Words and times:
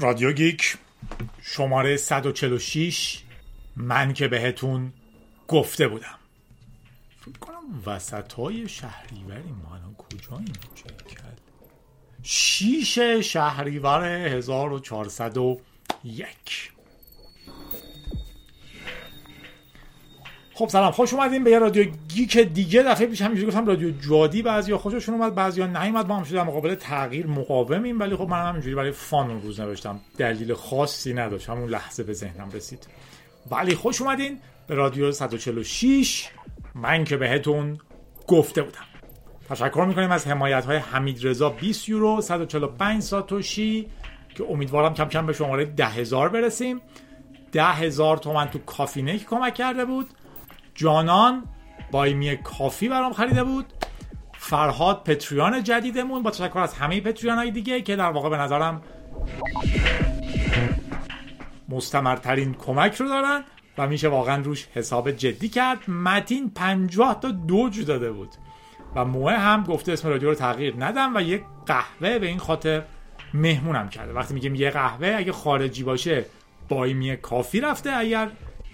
رادیو 0.00 0.32
گیک 0.32 0.76
شماره 1.42 1.96
146 1.96 3.22
من 3.76 4.12
که 4.12 4.28
بهتون 4.28 4.92
گفته 5.48 5.88
بودم. 5.88 6.18
فکر 7.20 7.38
کنم 7.38 7.82
وسط 7.86 8.32
های 8.32 8.68
شهریوری 8.68 9.52
ما 9.62 9.74
الان 9.74 9.94
این 10.38 10.52
کرد؟ 11.16 11.40
شیش 12.22 12.98
شهریور 13.22 14.04
1401 14.04 16.72
خب 20.60 20.68
سلام 20.68 20.90
خوش 20.90 21.14
اومدیم 21.14 21.44
به 21.44 21.50
یه 21.50 21.58
رادیو 21.58 21.84
گیک 22.08 22.38
دیگه. 22.38 22.82
دفعه 22.82 23.06
پیش 23.06 23.22
همینجوری 23.22 23.48
گفتم 23.48 23.66
رادیو 23.66 23.90
جادی 23.90 24.42
بعضیا 24.42 24.78
خوششون 24.78 25.14
اومد 25.14 25.34
بعضیا 25.34 25.66
نیومد. 25.66 26.06
ما 26.08 26.16
هم 26.16 26.24
شده 26.24 26.42
مقابل 26.42 26.74
تغییر 26.74 27.26
مقاومیم 27.26 28.00
ولی 28.00 28.16
خب 28.16 28.28
من 28.28 28.48
همینجوری 28.48 28.74
برای 28.74 28.90
fun 28.90 29.30
اون 29.30 29.42
روز 29.42 29.60
نوشتم. 29.60 30.00
دلیل 30.18 30.54
خاصی 30.54 31.14
نداشت 31.14 31.50
همون 31.50 31.68
لحظه 31.68 32.02
به 32.02 32.12
ذهنم 32.12 32.50
رسید. 32.50 32.86
ولی 33.50 33.74
خوش 33.74 34.02
اومدین 34.02 34.38
به 34.66 34.74
رادیو 34.74 35.12
146 35.12 36.28
من 36.74 37.04
که 37.04 37.16
بهتون 37.16 37.78
گفته 38.26 38.62
بودم. 38.62 38.84
تشکر 39.48 39.84
می‌کنیم 39.88 40.10
از 40.10 40.26
حمایت 40.26 40.64
های 40.64 40.76
حمید 40.76 41.26
رضا 41.26 41.48
20 41.48 41.88
یورو 41.88 42.20
145 42.20 43.02
ساتوشی 43.02 43.86
که 44.34 44.44
امیدوارم 44.50 44.94
کم 44.94 45.08
کم 45.08 45.26
به 45.26 45.32
شماره 45.32 45.64
10000 45.64 46.28
برسیم. 46.28 46.80
10000 47.52 48.16
تومن 48.16 48.46
تو 48.46 48.58
کافیته 48.58 49.26
کمک 49.26 49.54
کرده 49.54 49.84
بود. 49.84 50.06
جانان 50.80 51.42
Buy 51.90 52.18
Me 52.18 52.36
a 52.36 52.43
Coffee 52.43 52.88
برام 52.88 53.12
خریده 53.12 53.44
بود. 53.44 53.66
فرهاد 54.32 55.02
patron 55.04 55.62
جدیدمون 55.62 56.22
با 56.22 56.30
تشکر 56.30 56.58
از 56.58 56.74
همه 56.74 57.00
patron 57.00 57.38
های 57.38 57.50
دیگه 57.50 57.82
که 57.82 57.96
در 57.96 58.10
واقع 58.10 58.28
به 58.28 58.36
نظرم 58.36 58.82
مستمرترین 61.68 62.54
کمک 62.54 62.94
رو 62.94 63.08
دارن 63.08 63.44
و 63.78 63.86
میشه 63.86 64.08
واقعا 64.08 64.42
روش 64.42 64.68
حساب 64.74 65.10
جدی 65.10 65.48
کرد. 65.48 65.90
متین 65.90 66.50
پنجاه 66.50 67.20
تا 67.20 67.30
دوج 67.30 67.84
داده 67.84 68.12
بود 68.12 68.30
و 68.96 69.04
موه 69.04 69.32
هم 69.32 69.64
گفته 69.64 69.92
اسم 69.92 70.08
رادیو 70.08 70.28
رو 70.28 70.34
تغییر 70.34 70.74
ندم 70.78 71.16
و 71.16 71.20
یک 71.20 71.42
قهوه 71.66 72.18
به 72.18 72.26
این 72.26 72.38
خاطر 72.38 72.82
مهمونم 73.34 73.88
کرده. 73.88 74.12
وقتی 74.12 74.34
میگیم 74.34 74.54
یه 74.54 74.70
قهوه 74.70 75.14
اگه 75.18 75.32
خارجی 75.32 75.82
باشه 75.82 76.24
بایمی 76.68 77.16
کافی 77.16 77.60
رفته 77.60 77.90
اگر 77.92 78.30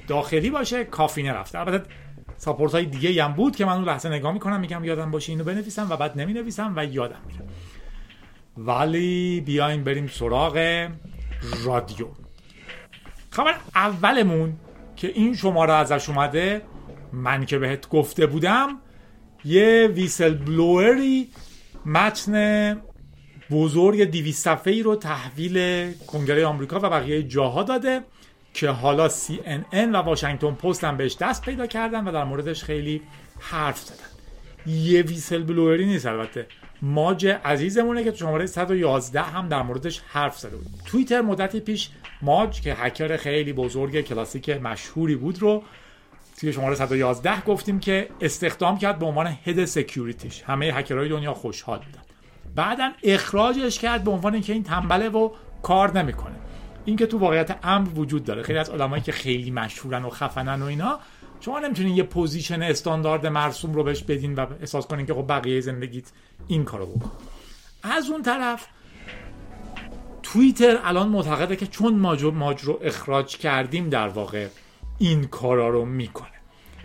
داخلی 0.06 0.50
باشه 0.50 0.84
کافینه 0.84 1.32
رفته 1.32 1.58
البته 1.58 1.90
ساپورت 2.36 2.72
های 2.72 2.84
دیگه 2.84 3.24
هم 3.24 3.32
بود 3.32 3.56
که 3.56 3.64
من 3.64 3.72
اون 3.72 3.84
لحظه 3.84 4.08
نگاه 4.08 4.32
می‌کنم 4.32 4.60
میگم 4.60 4.84
یادم 4.84 5.10
باشه 5.10 5.32
اینو 5.32 5.44
بنویسم 5.44 5.86
و 5.90 5.96
بعد 5.96 6.20
نمی 6.20 6.32
نویسم 6.32 6.72
و 6.76 6.84
یادم 6.84 7.20
میره. 7.26 7.40
ولی 8.56 9.40
بیایم 9.40 9.84
بریم 9.84 10.06
سراغ 10.06 10.88
رادیو. 11.64 12.06
خبر 13.30 13.54
اولمون 13.74 14.56
که 14.96 15.08
این 15.08 15.34
شماره 15.34 15.72
ازش 15.72 16.08
اومده 16.08 16.62
من 17.12 17.46
که 17.46 17.58
بهت 17.58 17.88
گفته 17.88 18.26
بودم 18.26 18.80
یه 19.44 19.90
ویسل 19.94 20.34
بلوئری 20.34 21.28
متن 21.86 22.76
بزرگ 23.50 24.04
دیویست 24.04 24.44
صفحه 24.44 24.72
ای 24.72 24.82
رو 24.82 24.96
تحویل 24.96 25.92
کنگره 25.92 26.46
آمریکا 26.46 26.78
و 26.78 26.90
بقیه 26.90 27.22
جاها 27.22 27.62
داده. 27.62 28.04
که 28.56 28.70
حالا 28.70 29.08
CNN 29.08 29.74
و 29.92 29.96
واشنگتن 29.96 30.50
پست 30.50 30.84
هم 30.84 30.96
بهش 30.96 31.16
دست 31.20 31.42
پیدا 31.42 31.66
کردن 31.66 32.08
و 32.08 32.12
در 32.12 32.24
موردش 32.24 32.64
خیلی 32.64 33.02
حرف 33.38 33.78
زدن. 33.78 34.06
یه 34.66 35.02
ویسل 35.02 35.42
بلوئری 35.42 35.86
نیست 35.86 36.06
البته. 36.06 36.46
ماج 36.82 37.26
عزیزمونه 37.26 38.04
که 38.04 38.10
تو 38.10 38.16
شماره 38.16 38.46
111 38.46 39.22
هم 39.22 39.48
در 39.48 39.62
موردش 39.62 40.02
حرف 40.08 40.38
زده 40.38 40.56
بود. 40.56 40.66
توییتر 40.84 41.20
مدتی 41.20 41.60
پیش 41.60 41.90
ماج 42.22 42.60
که 42.60 42.74
هکر 42.74 43.16
خیلی 43.16 43.52
بزرگ 43.52 44.00
کلاسیک 44.00 44.50
مشهوری 44.50 45.16
بود 45.16 45.42
رو 45.42 45.62
توی 46.40 46.52
شماره 46.52 46.74
111 46.74 47.40
گفتیم 47.40 47.80
که 47.80 48.08
استخدام 48.20 48.78
کرد 48.78 48.98
به 48.98 49.06
عنوان 49.06 49.36
هد 49.44 49.64
سکیوریتیش. 49.64 50.42
همه 50.42 50.66
هکرهای 50.66 51.08
دنیا 51.08 51.34
خوشحال 51.34 51.78
بودن. 51.78 52.02
بعدا 52.54 52.92
اخراجش 53.02 53.78
کرد 53.78 54.04
به 54.04 54.10
عنوان 54.10 54.32
اینکه 54.34 54.52
این 54.52 54.62
تنبله 54.62 55.08
و 55.08 55.30
کار 55.62 55.98
نمی‌کنه. 55.98 56.45
این 56.86 56.96
که 56.96 57.06
تو 57.06 57.18
واقعیت 57.18 57.58
امر 57.62 57.88
وجود 57.98 58.24
داره. 58.24 58.42
خیلی 58.42 58.58
از 58.58 58.70
آدمایی 58.70 59.02
که 59.02 59.12
خیلی 59.12 59.50
مشهورن 59.50 60.04
و 60.04 60.10
خفنن 60.10 60.62
و 60.62 60.64
اینا 60.64 60.98
شما 61.40 61.58
نمی‌تونین 61.58 61.96
یه 61.96 62.02
position 62.02 62.62
استاندارد 62.62 63.26
مرسوم 63.26 63.74
رو 63.74 63.84
بهش 63.84 64.02
بدین 64.02 64.34
و 64.34 64.46
احساس 64.60 64.86
کنین 64.86 65.06
که 65.06 65.14
خب 65.14 65.24
بقیه 65.28 65.60
زندگیت 65.60 66.04
این 66.48 66.64
کارو 66.64 66.86
بکن. 66.86 67.12
از 67.82 68.10
اون 68.10 68.22
طرف 68.22 68.66
توییتر 70.22 70.78
الان 70.84 71.08
معتقده 71.08 71.56
که 71.56 71.66
چون 71.66 71.94
ماج, 71.94 72.24
ماج 72.24 72.62
رو 72.62 72.78
اخراج 72.82 73.36
کردیم 73.36 73.88
در 73.88 74.08
واقع 74.08 74.46
این 74.98 75.24
کارا 75.24 75.68
رو 75.68 75.84
می‌کنه. 75.84 76.28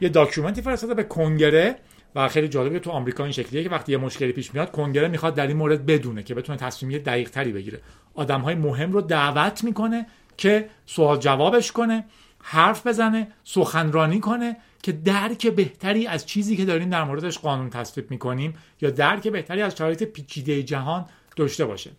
یه 0.02 0.10
document 0.10 0.56
ی 0.56 0.62
فرستاده 0.62 0.94
به 0.94 1.04
کنگره 1.04 1.76
و 2.16 2.28
خیلی 2.28 2.48
جالبه 2.48 2.80
تو 2.80 2.92
آمریکا 2.92 3.24
این 3.24 3.34
شکلیه 3.34 3.64
که 3.64 3.70
وقتی 3.70 3.92
یه 3.92 3.98
مشکلی 3.98 4.32
پیش 4.32 4.54
میاد 4.54 4.72
کنگره 4.72 5.08
می‌خواد 5.08 5.36
در 5.36 5.48
این 5.48 5.58
مورد 5.58 5.86
بدونه 5.86 6.24
که 6.24 6.36
بتونه 6.36 6.58
تصمیمی 6.58 7.00
دقیق 7.00 7.30
تری 7.30 7.52
بگیره. 7.52 7.82
آدم 8.14 8.42
های 8.42 8.56
مهم 8.56 8.92
رو 8.92 9.02
دعوت 9.02 9.64
می‌کنه 9.64 10.08
که 10.38 10.70
سوال 10.86 11.18
جوابش 11.18 11.72
کنه 11.72 12.06
حرف 12.40 12.88
بزنه 12.88 13.28
سخنرانی 13.44 14.20
کنه 14.20 14.58
که 14.84 14.92
درک 14.92 15.48
بهتری 15.48 16.08
از 16.08 16.26
چیزی 16.26 16.58
که 16.58 16.66
داریم 16.66 16.90
در 16.90 17.04
موردش 17.04 17.40
قانون 17.40 17.70
تصویب 17.70 18.12
می‌کنیم 18.12 18.54
یا 18.82 18.90
درک 18.90 19.28
بهتری 19.28 19.62
از 19.62 19.78
شرایط 19.78 20.04
پیچیده 20.04 20.64
جهان 20.64 21.06
داشته 21.36 21.66
باشه. 21.66 21.92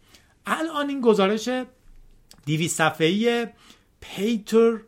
الان 0.46 0.88
این 0.88 1.00
گزارش 1.00 1.48
دیوی 2.44 2.68
صفحه‌ای 2.68 3.46
پیتر 4.00 4.78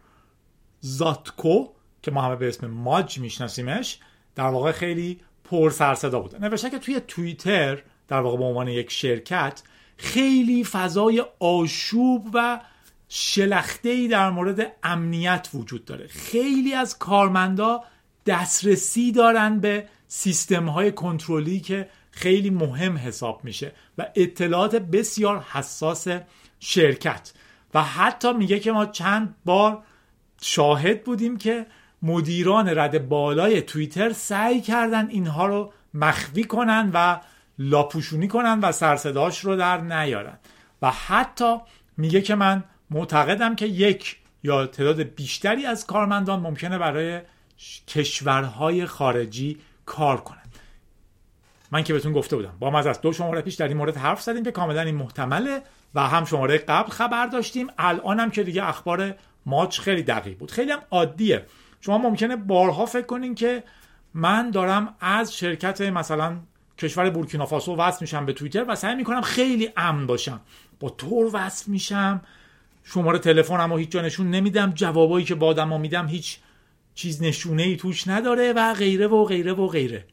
زاتکو 0.81 1.69
که 2.03 2.11
ما 2.11 2.23
همه 2.23 2.37
به 2.37 2.49
اسم 2.49 2.67
ماج 2.67 3.19
میشناسیمش 3.19 3.99
در 4.35 4.49
واقع 4.49 4.73
خیلی 4.73 5.21
پر 5.45 5.71
سرصدا 5.71 6.21
بوده. 6.21 6.39
نوشته 6.39 6.71
که 6.71 6.79
توی 6.79 7.01
توییتر 7.01 7.83
در 8.09 8.21
واقع 8.21 8.37
به 8.37 8.45
عنوان 8.45 8.69
یک 8.69 8.91
شرکت 8.91 9.63
خیلی 9.97 10.65
فضای 10.65 11.25
آشوب 11.41 12.31
و 12.35 12.61
شلخته 13.09 14.09
در 14.09 14.31
مورد 14.31 14.73
امنیت 14.83 15.49
وجود 15.55 15.85
داره. 15.85 16.07
خیلی 16.07 16.75
از 16.75 16.99
کارمندا 16.99 17.81
دسترسی 18.27 19.13
دارن 19.13 19.61
به 19.61 19.89
سیستم 20.09 20.69
های 20.69 20.93
کنترلی 20.93 21.61
که 21.61 21.89
خیلی 22.11 22.51
مهم 22.51 22.97
حساب 22.97 23.41
میشه 23.45 23.73
و 23.99 24.07
اطلاعات 24.15 24.77
بسیار 24.77 25.41
حساس 25.41 26.09
شرکت. 26.61 27.33
و 27.75 27.83
حتی 27.83 28.33
میگه 28.33 28.61
که 28.61 28.73
ما 28.73 28.87
چند 28.87 29.35
بار 29.45 29.83
شاهد 30.43 31.05
بودیم 31.05 31.37
که 31.37 31.67
مدیران 32.05 32.79
رد 32.79 33.09
بالای 33.09 33.63
توییتر 33.63 34.13
سعی 34.13 34.61
کردن 34.61 35.09
اینها 35.09 35.47
رو 35.47 35.73
مخفی 35.95 36.45
کنن 36.45 36.91
و 36.95 37.21
لاپوشونی 37.59 38.29
کنن 38.29 38.61
و 38.61 38.73
سرصداش 38.73 39.41
رو 39.41 39.57
در 39.57 39.81
نیارن. 39.81 40.39
و 40.83 40.91
حتی 40.91 41.57
میگه 41.97 42.23
که 42.23 42.35
من 42.35 42.65
معتقدم 42.91 43.55
که 43.55 43.67
یک 43.67 44.17
یا 44.43 44.67
تعداد 44.67 45.03
بیشتری 45.03 45.67
از 45.67 45.87
کارمندان 45.87 46.41
ممکنه 46.41 46.79
برای 46.79 47.21
کشورهای 47.89 48.87
خارجی 48.87 49.59
کار 49.87 50.21
کنن. 50.21 50.39
من 51.71 51.83
که 51.83 51.93
بهتون 51.93 52.13
گفته 52.13 52.37
بودم. 52.37 52.57
با 52.59 52.79
از 52.79 53.01
دو 53.01 53.13
شماره 53.13 53.41
پیش 53.41 53.55
در 53.55 53.69
این 53.69 53.77
مورد 53.77 53.97
حرف 53.97 54.23
زدیم 54.23 54.45
که 54.45 54.51
کاملا 54.51 54.81
این 54.81 54.95
محتمله 54.95 55.63
و 55.95 56.09
هم 56.09 56.25
شماره 56.25 56.59
قبل 56.59 56.91
خبر 56.91 57.27
داشتیم. 57.27 57.67
الان 57.79 58.21
هم 58.21 58.31
که 58.31 58.43
دیگه 58.43 58.69
اخبار 58.69 59.15
ماچ 59.47 59.81
خیلی 59.81 60.03
دقیق 60.03 60.39
بود. 60.39 60.51
خیلی 60.51 60.73
هم 60.73 60.79
عادیه. 60.91 61.47
شما 61.85 61.99
ممکنه 61.99 62.37
بارها 62.37 62.87
فکر 62.87 63.07
کنین 63.07 63.35
که 63.35 63.65
من 64.15 64.51
دارم 64.51 64.95
از 65.01 65.37
شرکت 65.37 65.81
مثلا 65.81 66.37
کشور 66.79 67.11
بورکینافاسو 67.11 67.77
وصل 67.77 67.99
میشم 68.01 68.27
به 68.27 68.33
توییتر 68.33 68.65
و 68.69 68.75
سعی 68.75 68.95
می‌کنم 68.95 69.21
خیلی 69.21 69.71
امن 69.77 70.07
باشم. 70.07 70.41
با 70.81 70.91
تور 70.91 71.31
وصل 71.33 71.71
میشم. 71.71 72.21
شماره 72.85 73.19
تلفنم 73.19 73.73
و 73.73 73.77
هیچ 73.77 73.89
جا 73.89 74.03
نشون 74.03 74.31
نمیدم. 74.31 74.73
جوابایی 74.75 75.25
که 75.25 75.35
با 75.35 75.47
آدما 75.47 75.79
میدم 75.79 76.07
هیچ 76.07 76.39
چیز 76.95 77.23
نشونه 77.23 77.63
ای 77.63 77.77
توش 77.77 78.09
نداره 78.09 78.53
و 78.53 78.75
غیره 78.75 79.07
و 79.07 79.25
غیره 79.25 79.53
و 79.53 79.67
غیره. 79.67 80.05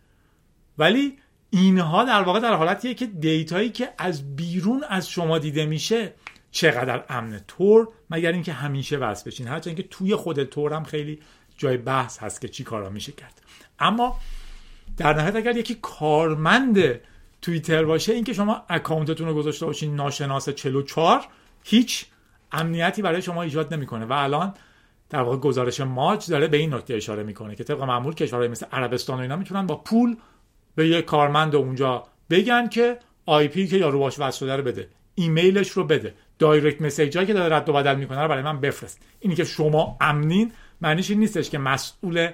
ولی 0.78 1.18
اینها 1.50 2.04
در 2.04 2.22
واقع 2.22 2.40
در 2.40 2.54
حالتیه 2.54 2.94
که 2.94 3.06
دیتایی 3.06 3.70
که 3.70 3.90
از 3.98 4.36
بیرون 4.36 4.84
از 4.90 5.10
شما 5.10 5.40
دیده 5.40 5.66
میشه 5.66 6.14
چقدر 6.52 7.04
امنه. 7.10 7.44
تور 7.48 7.88
مگر 8.10 8.32
اینکه 8.32 8.54
همیشه 8.54 8.98
وصل 8.98 9.30
بشین. 9.30 9.48
هرچند 9.48 9.76
که 9.76 9.84
توی 9.84 10.16
خود 10.16 10.44
تور 10.44 10.74
هم 10.74 10.84
خیلی 10.84 11.20
جای 11.62 11.78
بحث 11.78 12.20
هست 12.20 12.42
که 12.42 12.48
چی 12.48 12.64
کارا 12.64 12.90
میشه 12.90 13.12
کرد. 13.12 13.42
اما 13.80 14.20
در 14.98 15.14
نهایت 15.14 15.36
اگر 15.36 15.58
یکی 15.58 15.78
کارمند 15.82 17.00
توییتر 17.42 17.86
باشه 17.86 18.14
اینکه 18.14 18.34
شما 18.34 18.64
account 18.70 19.10
تون 19.10 19.28
رو 19.28 19.34
گذاشته 19.34 19.66
باشین 19.66 19.96
ناشناس 19.96 20.50
44 20.50 21.22
هیچ 21.64 22.06
امنیتی 22.52 23.02
برای 23.02 23.22
شما 23.22 23.42
ایجاد 23.42 23.74
نمی‌کنه. 23.74 24.06
و 24.06 24.14
الان 24.14 24.54
در 25.10 25.22
واقع 25.22 25.38
گزارش 25.38 25.82
ماج 25.82 26.30
داره 26.30 26.48
به 26.48 26.58
این 26.58 26.74
نکته 26.74 26.94
اشاره 26.94 27.24
می‌کنه 27.24 27.56
که 27.56 27.64
طبق 27.64 27.82
معمول 27.82 28.14
کشورهای 28.14 28.48
مثل 28.48 28.66
عربستان 28.72 29.18
و 29.18 29.22
اینا 29.22 29.36
می‌تونن 29.36 29.68
با 29.68 29.76
پول 29.76 30.16
به 30.76 30.88
یه 30.88 31.02
کارمند 31.02 31.56
اونجا 31.56 32.04
بگن 32.30 32.68
که 32.68 33.00
IP 33.26 33.68
که 33.68 33.78
یارو 33.78 34.00
باش 34.00 34.20
وصل 34.20 34.40
شده 34.40 34.56
رو 34.56 34.64
بده. 34.64 34.90
ایمیلش 35.16 35.70
رو 35.70 35.84
بده. 35.84 36.14
direct 36.40 36.82
message 36.82 37.18
هایی 37.18 37.28
که 37.28 37.34
داره 37.34 37.56
رد 37.56 37.70
و 37.70 37.74
بدل 37.74 37.96
می‌کنه 37.96 38.22
رو 38.22 38.28
برای 38.28 38.44
من 38.44 38.62
بفرست. 38.62 39.02
اینی 39.20 39.36
که 39.36 39.44
شما 39.44 39.98
امنین 40.02 40.52
معنیش 40.82 41.10
این 41.10 41.20
نیستش 41.20 41.50
که 41.50 41.58
مسئول 41.58 42.30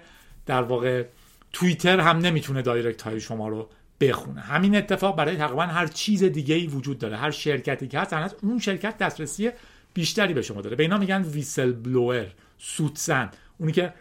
در 0.46 0.62
واقع 0.62 1.06
توییتر 1.54 2.00
هم 2.00 2.18
نمی‌تونه 2.18 2.62
دایرکت 2.62 3.02
های 3.02 3.20
شما 3.20 3.48
رو 3.48 3.70
بخونه. 4.02 4.42
همین 4.42 4.76
اتفاق 4.76 5.16
برای 5.16 5.36
تقریبا 5.36 5.64
هر 5.64 5.88
چیز 5.88 6.24
دیگه 6.24 6.56
ای 6.56 6.68
وجود 6.68 7.00
داره. 7.00 7.18
هر 7.18 7.32
شرکتی 7.32 7.88
که 7.88 8.00
هست 8.00 8.36
اون 8.42 8.60
شرکت 8.60 8.98
دسترسی 8.98 9.52
بیشتری 9.94 10.34
به 10.34 10.42
شما 10.42 10.62
داره. 10.62 10.76
به 10.76 10.84
اینا 10.84 10.98
میگن 10.98 11.22
ویسل 11.22 11.72
بلوور 11.72 12.28
سوتزن 12.58 13.30
اونی 13.58 13.72
که 13.72 13.94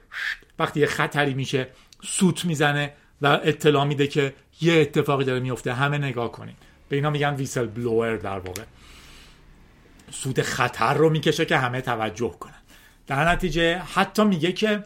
وقتی 0.58 0.80
یه 0.80 0.86
خطری 0.86 1.34
میشه 1.34 1.68
سوت 2.04 2.44
می‌زنه 2.44 2.92
و 3.22 3.26
اطلاع 3.26 3.84
میده 3.84 4.06
که 4.06 4.34
یه 4.60 4.80
اتفاقی 4.80 5.24
داره 5.24 5.40
میفته. 5.40 5.72
همه 5.72 5.98
نگاه 5.98 6.32
کنین. 6.32 6.54
به 6.88 6.96
اینا 6.96 7.10
میگن 7.10 7.34
ویسل 7.34 7.66
بلوور 7.66 8.16
در 8.16 8.38
واقع. 8.38 8.62
سود 10.10 10.42
خطر 10.42 10.94
رو 10.94 11.10
می‌کشه 11.10 11.44
که 11.44 11.56
همه 11.56 11.80
توجه 11.80 12.34
کنن. 12.40 12.52
در 13.06 13.28
نتیجه 13.28 13.78
حتی 13.78 14.24
میگه 14.24 14.52
که 14.52 14.84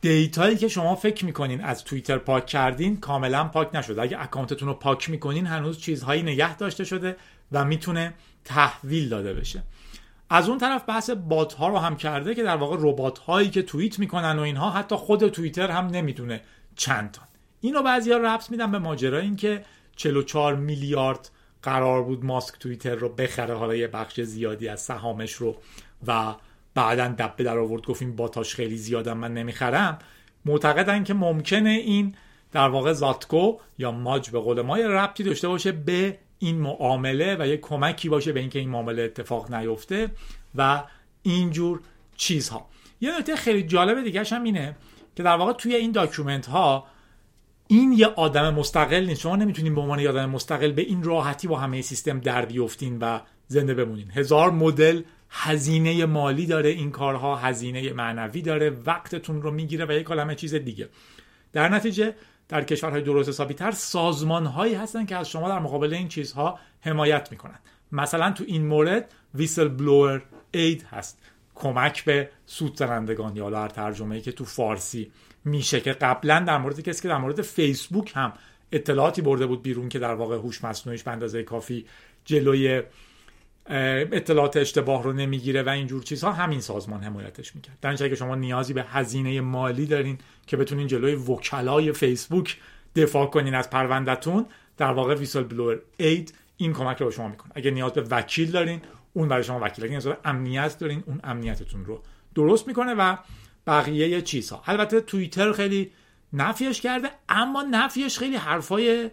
دیتایی 0.00 0.56
که 0.56 0.68
شما 0.68 0.94
فکر 0.94 1.24
می‌کنین 1.24 1.60
از 1.60 1.84
توییتر 1.84 2.18
پاک 2.18 2.46
کردین 2.46 2.96
کاملا 2.96 3.44
پاک 3.44 3.74
نشده. 3.74 4.02
اگه 4.02 4.22
اکانتتون 4.22 4.68
رو 4.68 4.74
پاک 4.74 5.10
می‌کنین 5.10 5.46
هنوز 5.46 5.78
چیزهایی 5.78 6.22
نگه 6.22 6.56
داشته 6.56 6.84
شده 6.84 7.16
و 7.52 7.64
می‌تونه 7.64 8.14
تحویل 8.44 9.08
داده 9.08 9.34
بشه. 9.34 9.62
از 10.30 10.48
اون 10.48 10.58
طرف 10.58 10.88
بحث 10.88 11.10
بات 11.10 11.52
ها 11.52 11.68
رو 11.68 11.78
هم 11.78 11.96
کرده 11.96 12.34
که 12.34 12.42
در 12.42 12.56
واقع 12.56 12.76
ربات 12.80 13.18
هایی 13.18 13.50
که 13.50 13.62
توییت 13.62 13.98
می‌کنن 13.98 14.38
و 14.38 14.42
اینها 14.42 14.70
حتی 14.70 14.96
خود 14.96 15.28
توییتر 15.28 15.70
هم 15.70 15.86
نمی‌دونه 15.86 16.40
چند 16.76 17.10
تا 17.10 17.22
اینو 17.60 17.82
بعضیا 17.82 18.18
ربط 18.18 18.50
میدن 18.50 18.70
به 18.70 18.78
ماجرا 18.78 19.18
اینکه 19.18 19.64
44 19.96 20.56
میلیارد 20.56 21.30
قرار 21.62 22.02
بود 22.02 22.24
ماسک 22.24 22.58
توییتر 22.58 22.94
رو 22.94 23.08
بخره. 23.08 23.54
حالا 23.54 23.74
یه 23.74 23.88
بخش 23.88 24.20
زیادی 24.20 24.68
از 24.68 24.80
سهامش 24.80 25.32
رو 25.32 25.56
و 26.06 26.34
بعدا 26.74 27.14
دبه 27.18 27.44
در 27.44 27.58
آورد 27.58 27.86
گفت 27.86 28.02
این 28.02 28.16
باتاش 28.16 28.54
خیلی 28.54 28.76
زیادم 28.76 29.18
من 29.18 29.34
نمی‌خرم. 29.34 29.98
معتقدن 30.44 31.04
که 31.04 31.14
ممکنه 31.14 31.70
این 31.70 32.14
در 32.52 32.68
واقع 32.68 32.92
زاتکو 32.92 33.56
یا 33.78 33.90
ماج 33.90 34.30
به 34.30 34.38
قول 34.40 34.62
ما 34.62 34.78
یه 34.78 34.88
ربطی 34.88 35.22
داشته 35.22 35.48
باشه 35.48 35.72
به 35.72 36.18
این 36.38 36.58
معامله 36.58 37.36
و 37.38 37.46
یه 37.46 37.56
کمکی 37.56 38.08
باشه 38.08 38.32
به 38.32 38.40
اینکه 38.40 38.58
این 38.58 38.68
معامله 38.68 39.02
اتفاق 39.02 39.54
نیفته 39.54 40.10
و 40.54 40.82
اینجور 41.22 41.80
چیزها. 42.16 42.68
یه 43.00 43.18
نکته 43.18 43.36
خیلی 43.36 43.62
جالب 43.62 44.04
دیگه 44.04 44.24
هم 44.24 44.42
اینه 44.42 44.76
که 45.16 45.22
در 45.22 45.36
واقع 45.36 45.52
توی 45.52 45.74
این 45.74 45.92
document 45.92 46.46
ها 46.46 46.86
این 47.66 47.92
یه 47.92 48.06
آدم 48.06 48.54
مستقل 48.54 49.04
نیست. 49.04 49.20
شما 49.20 49.36
نمی‌تونین 49.36 49.74
به 49.74 49.80
عنوان 49.80 49.98
یه 49.98 50.08
آدم 50.08 50.30
مستقل 50.30 50.72
به 50.72 50.82
این 50.82 51.02
راحتی 51.02 51.48
با 51.48 51.58
همه 51.58 51.82
سیستم 51.82 52.20
در 52.20 52.44
بیفتین 52.44 52.98
و 52.98 53.20
زنده 53.48 53.74
بمونین. 53.74 54.10
هزار 54.10 54.50
مدل 54.50 55.02
هزینه 55.36 56.06
مالی 56.06 56.46
داره 56.46 56.70
این 56.70 56.90
کارها 56.90 57.36
هزینه 57.36 57.92
معنوی 57.92 58.42
داره 58.42 58.70
وقتتون 58.70 59.42
رو 59.42 59.50
می‌گیره 59.50 59.86
و 59.86 59.92
یک 59.92 60.06
کلمه 60.06 60.34
چیز 60.34 60.54
دیگه. 60.54 60.88
در 61.52 61.68
نتیجه 61.68 62.14
در 62.48 62.64
کشورهای 62.64 63.02
درست 63.02 63.28
حسابی 63.28 63.54
تر 63.54 63.70
سازمان 63.70 64.46
هایی 64.46 64.74
هستن 64.74 65.06
که 65.06 65.16
از 65.16 65.30
شما 65.30 65.48
در 65.48 65.58
مقابل 65.58 65.94
این 65.94 66.08
چیزها 66.08 66.58
حمایت 66.80 67.28
می‌کنن. 67.30 67.58
مثلا 67.92 68.30
تو 68.30 68.44
این 68.46 68.66
مورد 68.66 69.14
whistleblower 69.34 70.22
اید 70.50 70.82
هست. 70.90 71.18
کمک 71.54 72.04
به 72.04 72.30
سود 72.46 72.76
زنندگان 72.76 73.36
یا 73.36 73.68
ترجمه 73.68 74.14
ای 74.14 74.20
که 74.20 74.32
تو 74.32 74.44
فارسی 74.44 75.12
میشه 75.44 75.80
که 75.80 75.92
قبلا 75.92 76.40
در 76.40 76.58
مورد 76.58 76.80
کسی 76.80 77.02
که 77.02 77.08
در 77.08 77.18
مورد 77.18 77.42
فیسبوک 77.42 78.12
هم 78.14 78.32
اطلاعاتی 78.72 79.22
برده 79.22 79.46
بود 79.46 79.62
بیرون 79.62 79.88
که 79.88 79.98
در 79.98 80.14
واقع 80.14 80.36
هوش 80.36 80.64
مصنوعیش 80.64 81.02
به 81.02 81.10
اندازه 81.10 81.42
کافی 81.42 81.86
جلوی 82.24 82.82
اطلاعات 83.66 84.56
اشتباه 84.56 85.02
رو 85.02 85.12
نمی‌گیره 85.12 85.62
و 85.62 85.68
اینجور 85.68 86.02
چیزها 86.02 86.32
همین 86.32 86.60
سازمان 86.60 87.02
حمایتش 87.02 87.54
می‌کرد. 87.54 87.78
در 87.80 87.96
که 87.96 88.14
شما 88.14 88.34
نیازی 88.34 88.72
به 88.72 88.82
هزینه 88.82 89.40
مالی 89.40 89.86
دارین 89.86 90.18
که 90.46 90.56
بتونین 90.56 90.86
جلوی 90.86 91.14
وکلای 91.14 91.92
فیسبوک 91.92 92.56
دفاع 92.96 93.26
کنین 93.26 93.54
از 93.54 93.70
پروندهتون 93.70 94.46
در 94.76 94.92
واقع 94.92 95.14
ویسل 95.14 95.42
بلور 95.42 95.80
اید 95.96 96.34
این 96.56 96.72
کمک 96.72 96.96
رو 96.96 97.06
به 97.06 97.12
شما 97.12 97.28
می‌کنه. 97.28 97.52
اگه 97.54 97.70
نیاز 97.70 97.92
به 97.92 98.02
وکیل 98.10 98.50
دارین 98.50 98.80
اون 99.12 99.28
برای 99.28 99.44
شما 99.44 99.60
وکیل 99.62 99.84
اگه 99.84 99.90
نیاز 99.90 100.06
به 100.06 100.16
امنیت 100.24 100.78
دارین 100.78 101.04
اون 101.06 101.20
امنیتتون 101.24 101.84
رو 101.84 102.02
درست 102.34 102.68
می‌کنه 102.68 102.94
و 102.94 103.16
بقیه 103.66 104.22
چیزها. 104.22 104.62
البته 104.66 105.00
توییتر 105.00 105.52
خیلی 105.52 105.90
نفیش 106.32 106.80
کرده 106.80 107.08
اما 107.28 107.62
نفیش 107.70 108.18
خیلی 108.18 108.36
حرفای 108.36 109.10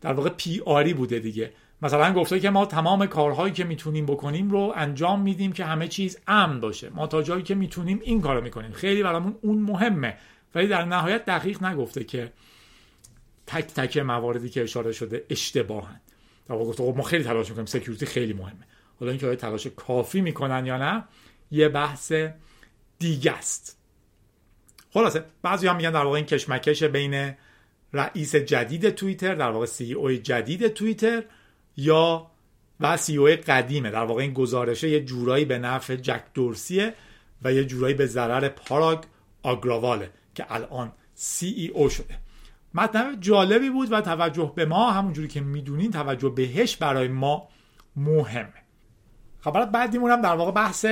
در 0.00 0.12
واقع 0.12 0.30
پی 0.30 0.60
آری 0.66 0.94
بوده 0.94 1.18
دیگه. 1.18 1.52
مثلا 1.82 2.12
گفته 2.12 2.40
که 2.40 2.50
ما 2.50 2.66
تمام 2.66 3.06
کارهایی 3.06 3.52
که 3.52 3.64
می‌تونیم 3.64 4.06
بکنیم 4.06 4.50
رو 4.50 4.72
انجام 4.76 5.20
میدیم 5.20 5.52
که 5.52 5.64
همه 5.64 5.88
چیز 5.88 6.18
امن 6.26 6.60
باشه. 6.60 6.90
ما 6.90 7.06
تا 7.06 7.22
جایی 7.22 7.42
که 7.42 7.54
می‌تونیم 7.54 8.00
این 8.02 8.20
کارو 8.20 8.40
می‌کنیم. 8.40 8.72
خیلی 8.72 9.02
برامون 9.02 9.36
اون 9.40 9.58
مهمه. 9.58 10.16
ولی 10.54 10.66
در 10.66 10.84
نهایت 10.84 11.24
دقیق 11.24 11.62
نگفته 11.64 12.04
که 12.04 12.32
تک 13.46 13.66
تک 13.66 13.96
مواردی 13.96 14.48
که 14.48 14.62
اشاره 14.62 14.92
شده 14.92 15.24
اشتباهن. 15.30 16.00
در 16.48 16.54
واقع 16.54 16.64
گفته 16.64 16.82
خب 16.82 16.96
ما 16.96 17.02
خیلی 17.02 17.24
تلاش 17.24 17.48
می‌کنیم. 17.48 17.66
security 17.66 18.06
خیلی 18.06 18.32
مهمه. 18.32 18.66
حالا 19.00 19.10
اینکه 19.10 19.26
آیا 19.26 19.36
تلاش 19.36 19.66
کافی 19.66 20.20
می‌کنن 20.20 20.66
یا 20.66 20.78
نه 20.78 21.04
یه 21.50 21.68
بحث 21.68 22.12
دیگه 22.98 23.32
است. 23.32 23.78
خلاصه 24.90 25.24
بعضی 25.42 25.66
هم 25.66 25.76
میگن 25.76 25.90
در 25.90 26.04
واقع 26.04 26.16
این 26.16 26.26
کشمکش 26.26 26.82
بین 26.82 27.34
رئیس 27.92 28.36
جدید 28.36 28.90
توییتر 28.90 29.34
در 29.34 29.50
واقع 29.50 29.66
CEO 29.66 30.12
جدید 30.12 30.68
توییتر 30.68 31.24
یا 31.76 32.30
و 32.80 32.96
CEO 32.96 33.26
قدیمه. 33.26 33.90
در 33.90 34.04
واقع 34.04 34.22
این 34.22 34.32
گزارشه 34.32 34.88
یه 34.90 35.04
جورایی 35.04 35.44
به 35.44 35.58
نفع 35.58 35.96
جک 35.96 36.22
دورسیه 36.34 36.94
و 37.42 37.52
یه 37.52 37.64
جورایی 37.64 37.94
به 37.94 38.06
ضرر 38.06 38.48
پاراگ 38.48 39.04
آگراواله 39.42 40.10
که 40.34 40.46
الان 40.48 40.92
CEO 41.14 41.88
شده. 41.88 42.18
مطلب 42.74 43.20
جالبی 43.20 43.70
بود 43.70 43.92
و 43.92 44.00
توجه 44.00 44.52
به 44.56 44.64
ما 44.64 44.90
همونجوری 44.90 45.28
که 45.28 45.40
می‌دونین 45.40 45.90
توجه 45.90 46.28
بهش 46.28 46.76
برای 46.76 47.08
ما 47.08 47.48
مهمه. 47.96 48.62
خبرات 49.40 49.70
بعدیمون 49.70 50.10
هم 50.10 50.22
در 50.22 50.34
واقع 50.34 50.50
بحث 50.50 50.86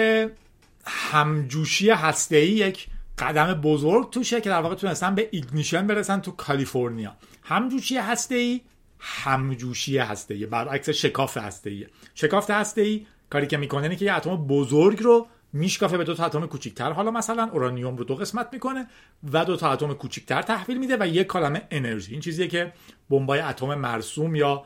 همجوشی 0.87 1.91
هسته 1.91 2.47
یک 2.47 2.89
قدم 3.19 3.55
بزرگ 3.55 4.11
توشه 4.11 4.41
که 4.41 4.51
در 4.51 4.61
واقع 4.61 4.75
تونستن 4.75 5.15
به 5.15 5.29
ignition 5.31 5.87
برسن 5.87 6.21
تو 6.21 6.31
کالیفرنیا. 6.31 7.17
همجوشی 7.43 7.97
هسته 7.97 8.35
ای 8.35 8.61
همجوشی 9.01 9.99
هسته 9.99 10.35
ای 10.35 10.47
برعکس 10.47 10.89
شکاف 10.89 11.37
هسته 11.37 11.71
ای 11.71 11.87
شکافت 12.15 12.51
هسته 12.51 12.81
ای 12.81 13.07
کاری 13.31 13.47
که 13.47 13.57
می‌کنه 13.57 13.83
اینه 13.83 13.97
که 13.97 14.05
یه 14.05 14.15
اتم 14.17 14.37
بزرگ 14.37 15.03
رو 15.03 15.27
میشکافه 15.53 15.99
به 15.99 16.05
دو 16.05 16.15
تا 16.15 16.27
اتم 16.27 16.47
کوچیکتر. 16.47 16.93
حالا 16.93 17.11
مثلا 17.11 17.49
اورانیوم 17.53 17.97
رو 17.97 18.05
دو 18.05 18.15
قسمت 18.15 18.49
می‌کنه 18.53 18.87
و 19.33 19.45
دو 19.45 19.57
تا 19.57 19.73
اتم 19.73 19.95
کوچیکتر 19.95 20.43
تحویل 20.43 20.79
میده 20.79 20.97
و 21.01 21.07
یک 21.07 21.27
کلمه 21.27 21.63
انرژی. 21.71 22.13
این 22.13 22.21
چیزیه 22.21 22.49
که 22.49 22.73
بمبای 23.11 23.41
اتم 23.41 23.75
مرسوم 23.75 24.35
یا 24.35 24.65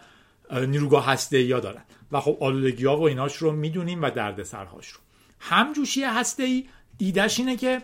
نیروگاه 0.66 1.06
هسته 1.06 1.42
یا 1.42 1.60
دارن. 1.60 1.82
و 2.12 2.20
خب 2.20 2.36
آلودگی 2.40 2.84
ها 2.84 2.96
و 2.96 3.02
ایناش 3.02 3.36
رو 3.36 3.52
می‌دونیم 3.52 4.02
و 4.02 4.10
دردسرهاش 4.10 4.88
رو. 4.88 5.00
همجوشی 5.40 6.02
هسته 6.02 6.42
ای 6.42 6.66
ایدهش 6.98 7.38
اینه 7.38 7.56
که 7.56 7.82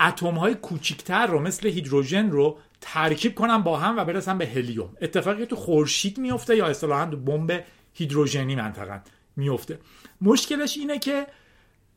اتم 0.00 0.34
های 0.34 0.54
کوچیکتر 0.54 1.26
رو 1.26 1.38
مثل 1.38 1.68
هیدروژن 1.68 2.30
رو 2.30 2.58
ترکیب 2.84 3.34
کنن 3.34 3.58
با 3.58 3.78
هم 3.78 3.96
و 3.96 4.04
برسن 4.04 4.38
به 4.38 4.46
هلیوم. 4.46 4.96
اتفاقی 5.00 5.46
تو 5.46 5.56
خورشید 5.56 6.18
میفته 6.18 6.56
یا 6.56 6.66
اصطلاحا 6.66 7.06
بمب 7.06 7.64
هیدروژنی 7.94 8.56
منطقا 8.56 9.00
میفته. 9.36 9.78
مشکلش 10.20 10.76
اینه 10.76 10.98
که 10.98 11.26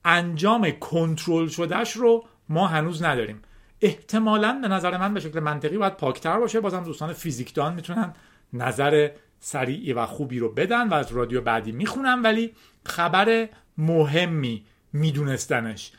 انجام 0.06 0.72
کنترل 0.72 1.48
شدهش 1.48 1.92
رو 1.92 2.26
ما 2.50 2.68
هنوز 2.68 3.04
نداریم. 3.04 3.42
احتمالا 3.82 4.60
به 4.62 4.68
نظر 4.68 4.98
من 4.98 5.14
به 5.14 5.20
شکل 5.20 5.40
منطقی 5.40 5.78
باید 5.78 5.98
پاکتر 5.98 6.40
باشه. 6.40 6.60
بازم 6.60 6.84
دوستان 6.84 7.14
فیزیکدان 7.14 7.74
می‌تونن 7.74 8.14
نظر 8.54 9.10
سریعی 9.40 9.94
و 9.94 10.06
خوبی 10.06 10.40
رو 10.40 10.50
بدن 10.50 10.90
و 10.90 10.94
از 10.94 11.12
رادیو 11.12 11.42
بعدی 11.42 11.72
می‌خونم 11.72 12.24
ولی 12.24 12.54
خبر 12.86 13.50
مهمی 13.78 14.66
میدونستنش. 14.94 15.92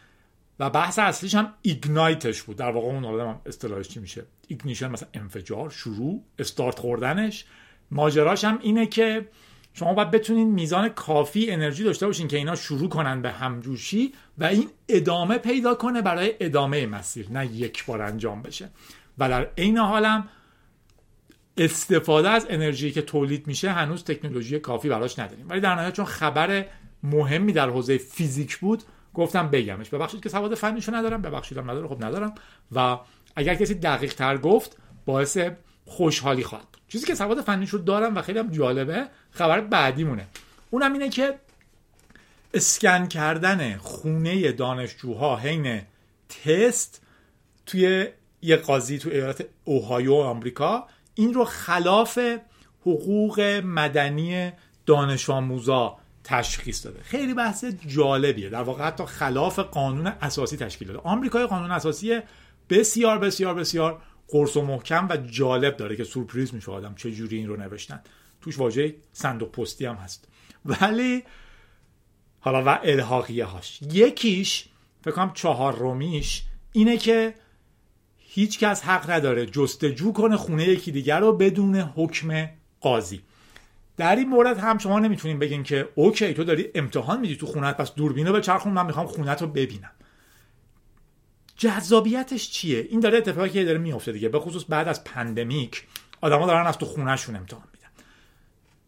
و 0.60 0.70
بحث 0.70 0.98
اصلیش 0.98 1.34
هم 1.34 1.54
ignite 1.62 2.22
ش 2.22 2.42
بود. 2.42 2.56
در 2.56 2.70
واقع 2.70 2.86
اون 2.86 3.04
آدم 3.04 3.40
اصطلاحش 3.46 3.88
چی 3.88 4.00
میشه؟ 4.00 4.24
ignition 4.48 4.90
مثلا 4.90 5.08
انفجار 5.14 5.70
شروع 5.70 6.22
استارت 6.38 6.78
خوردنش. 6.78 7.44
ماجراش 7.90 8.44
هم 8.44 8.58
اینه 8.62 8.86
که 8.86 9.28
شما 9.74 9.94
باید 9.94 10.10
بتونین 10.10 10.50
میزان 10.50 10.88
کافی 10.88 11.50
انرژی 11.50 11.84
داشته 11.84 12.06
باشین 12.06 12.28
که 12.28 12.36
اینا 12.36 12.54
شروع 12.54 12.88
کنن 12.88 13.22
به 13.22 13.30
همجوشی 13.30 14.12
و 14.38 14.44
این 14.44 14.68
ادامه 14.88 15.38
پیدا 15.38 15.74
کنه 15.74 16.02
برای 16.02 16.34
ادامه 16.40 16.86
مسیر 16.86 17.30
نه 17.30 17.46
یک 17.46 17.86
بار 17.86 18.02
انجام 18.02 18.42
بشه. 18.42 18.68
و 19.18 19.28
در 19.28 19.48
عین 19.58 19.78
حالم 19.78 20.28
استفاده 21.56 22.28
از 22.28 22.46
انرژی 22.50 22.90
که 22.90 23.02
تولید 23.02 23.46
میشه 23.46 23.72
هنوز 23.72 24.04
تکنولوژی 24.04 24.58
کافی 24.58 24.88
براش 24.88 25.18
نداریم. 25.18 25.48
ولی 25.48 25.60
در 25.60 25.74
نهایت 25.74 25.92
چون 25.92 26.04
خبر 26.04 26.66
مهمی 27.02 27.52
در 27.52 27.68
حوزه 27.68 27.98
فیزیک 27.98 28.58
بود 28.58 28.82
گفتم 29.16 29.48
بگمش. 29.48 29.88
ببخشید 29.90 30.22
که 30.22 30.28
سواد 30.28 30.54
فنیشو 30.54 30.94
ندارم 30.94 31.22
ببخشیدم 31.22 31.70
نداره 31.70 31.88
خب 31.88 32.04
ندارم. 32.04 32.34
و 32.72 32.98
اگر 33.36 33.54
کسی 33.54 33.74
دقیق 33.74 34.14
تر 34.14 34.38
گفت 34.38 34.76
باعث 35.06 35.38
خوشحالی 35.86 36.44
خواهد 36.44 36.66
چیزی 36.88 37.06
که 37.06 37.14
سواد 37.14 37.40
فنیش 37.40 37.70
رو 37.70 37.78
دارم 37.78 38.16
و 38.16 38.22
خیلی 38.22 38.38
هم 38.38 38.50
جالبه 38.50 39.06
خبر 39.30 39.60
بعدی 39.60 40.04
مونه 40.04 40.26
اونم 40.70 40.92
اینه 40.92 41.08
که 41.08 41.34
اسکن 42.54 43.06
کردن 43.06 43.76
خونه 43.76 44.52
دانشجوها 44.52 45.36
حین 45.36 45.82
تست 46.28 47.02
توی 47.66 48.08
یه 48.42 48.56
قاضی 48.56 48.98
تو 48.98 49.10
ایالت 49.10 49.44
اوهایو 49.64 50.14
آمریکا 50.14 50.86
این 51.14 51.34
رو 51.34 51.44
خلاف 51.44 52.18
حقوق 52.80 53.40
مدنی 53.64 54.52
دانش 54.86 55.30
آموزا 55.30 55.96
تشخیص 56.26 56.86
داده. 56.86 57.02
خیلی 57.02 57.34
بحث 57.34 57.64
جالبیه. 57.86 58.48
در 58.48 58.62
واقع 58.62 58.84
حتی 58.84 59.04
خلاف 59.04 59.58
قانون 59.58 60.06
اساسی 60.06 60.56
تشکیل 60.56 60.88
داده. 60.88 61.00
آمریکای 61.04 61.46
قانون 61.46 61.70
اساسی 61.70 62.20
بسیار 62.70 63.18
بسیار 63.18 63.54
بسیار 63.54 64.02
قرص 64.28 64.56
و 64.56 64.62
محکم 64.62 65.06
و 65.10 65.16
جالب 65.16 65.76
داره 65.76 65.96
که 65.96 66.04
سورپریز 66.04 66.54
میشه 66.54 66.72
آدم 66.72 66.94
چه 66.94 67.12
جوری 67.12 67.36
این 67.36 67.48
رو 67.48 67.56
نوشتن. 67.56 68.00
توش 68.40 68.58
واژه 68.58 68.94
صندوق 69.12 69.50
پستی 69.50 69.86
هم 69.86 69.94
هست. 69.94 70.28
ولی 70.64 71.22
حالا 72.40 72.64
و 72.64 72.78
الحاقیه 72.82 73.44
هاش. 73.44 73.82
یکیش 73.82 74.64
فکر 75.02 75.14
کنم 75.14 75.32
چهار 75.34 75.76
رومیش 75.76 76.42
اینه 76.72 76.96
که 76.96 77.34
هیچ 78.18 78.58
کس 78.58 78.82
حق 78.82 79.10
نداره 79.10 79.46
جستجو 79.46 80.12
کنه 80.12 80.36
خونه 80.36 80.68
یکی 80.68 80.92
دیگر 80.92 81.20
رو 81.20 81.32
بدون 81.32 81.76
حکم 81.76 82.48
قاضی. 82.80 83.22
در 83.96 84.16
این 84.16 84.28
مورد 84.28 84.58
هم 84.58 84.78
شما 84.78 84.98
نمی‌تونین 84.98 85.38
بگین 85.38 85.62
که 85.62 85.88
اوکی 85.94 86.34
تو 86.34 86.44
داری 86.44 86.68
امتحان 86.74 87.20
میدی 87.20 87.36
تو 87.36 87.46
خونت 87.46 87.76
پس 87.76 87.94
دوربینو 87.94 88.32
به 88.32 88.40
چرخون 88.40 88.72
من 88.72 88.86
می‌خوام 88.86 89.06
خونت 89.06 89.42
رو 89.42 89.48
ببینم. 89.48 89.90
جذابیتش 91.56 92.50
چیه؟ 92.50 92.86
این 92.90 93.00
داره 93.00 93.18
اتفاقی 93.18 93.48
که 93.48 93.64
داره 93.64 93.78
میفته 93.78 94.12
دیگه 94.12 94.28
به 94.28 94.40
خصوص 94.40 94.64
بعد 94.68 94.88
از 94.88 95.04
پندمیک 95.04 95.84
آدما 96.20 96.46
دارن 96.46 96.66
از 96.66 96.78
تو 96.78 96.86
خونهشون 96.86 97.36
امتحان 97.36 97.64
میدن. 97.72 97.88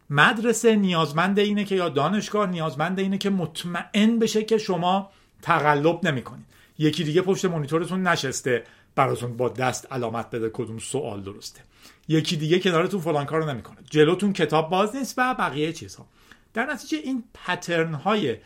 مدرسه 0.09 0.75
نیازمند 0.75 1.39
اینه 1.39 1.63
که 1.65 1.75
یا 1.75 1.89
دانشگاه 1.89 2.49
نیازمند 2.49 2.99
اینه 2.99 3.17
که 3.17 3.29
مطمئن 3.29 4.19
بشه 4.19 4.43
که 4.43 4.57
شما 4.57 5.11
تقلب 5.41 6.07
نمی‌کنید 6.07 6.45
یکی 6.77 7.03
دیگه 7.03 7.21
پشت 7.21 7.45
مونیتورتون 7.45 8.07
نشسته. 8.07 8.63
براتون 8.99 9.37
با 9.37 9.49
دست 9.49 9.93
علامت 9.93 10.29
بده 10.29 10.49
کدوم 10.53 10.79
سوال 10.79 11.21
درسته. 11.21 11.61
یکی 12.07 12.37
دیگه 12.37 12.59
کنارتون 12.59 13.01
فلان 13.01 13.25
کارو 13.25 13.49
نمی‌کنه. 13.49 13.77
جلوتون 13.89 14.33
کتاب 14.33 14.69
باز 14.69 14.95
نیست 14.95 15.13
و 15.17 15.33
بقیه 15.33 15.73
چیزها. 15.73 16.05
در 16.53 16.65
نتیجه 16.65 16.97
این 16.97 17.23
پترن 17.33 17.93
های 17.93 18.37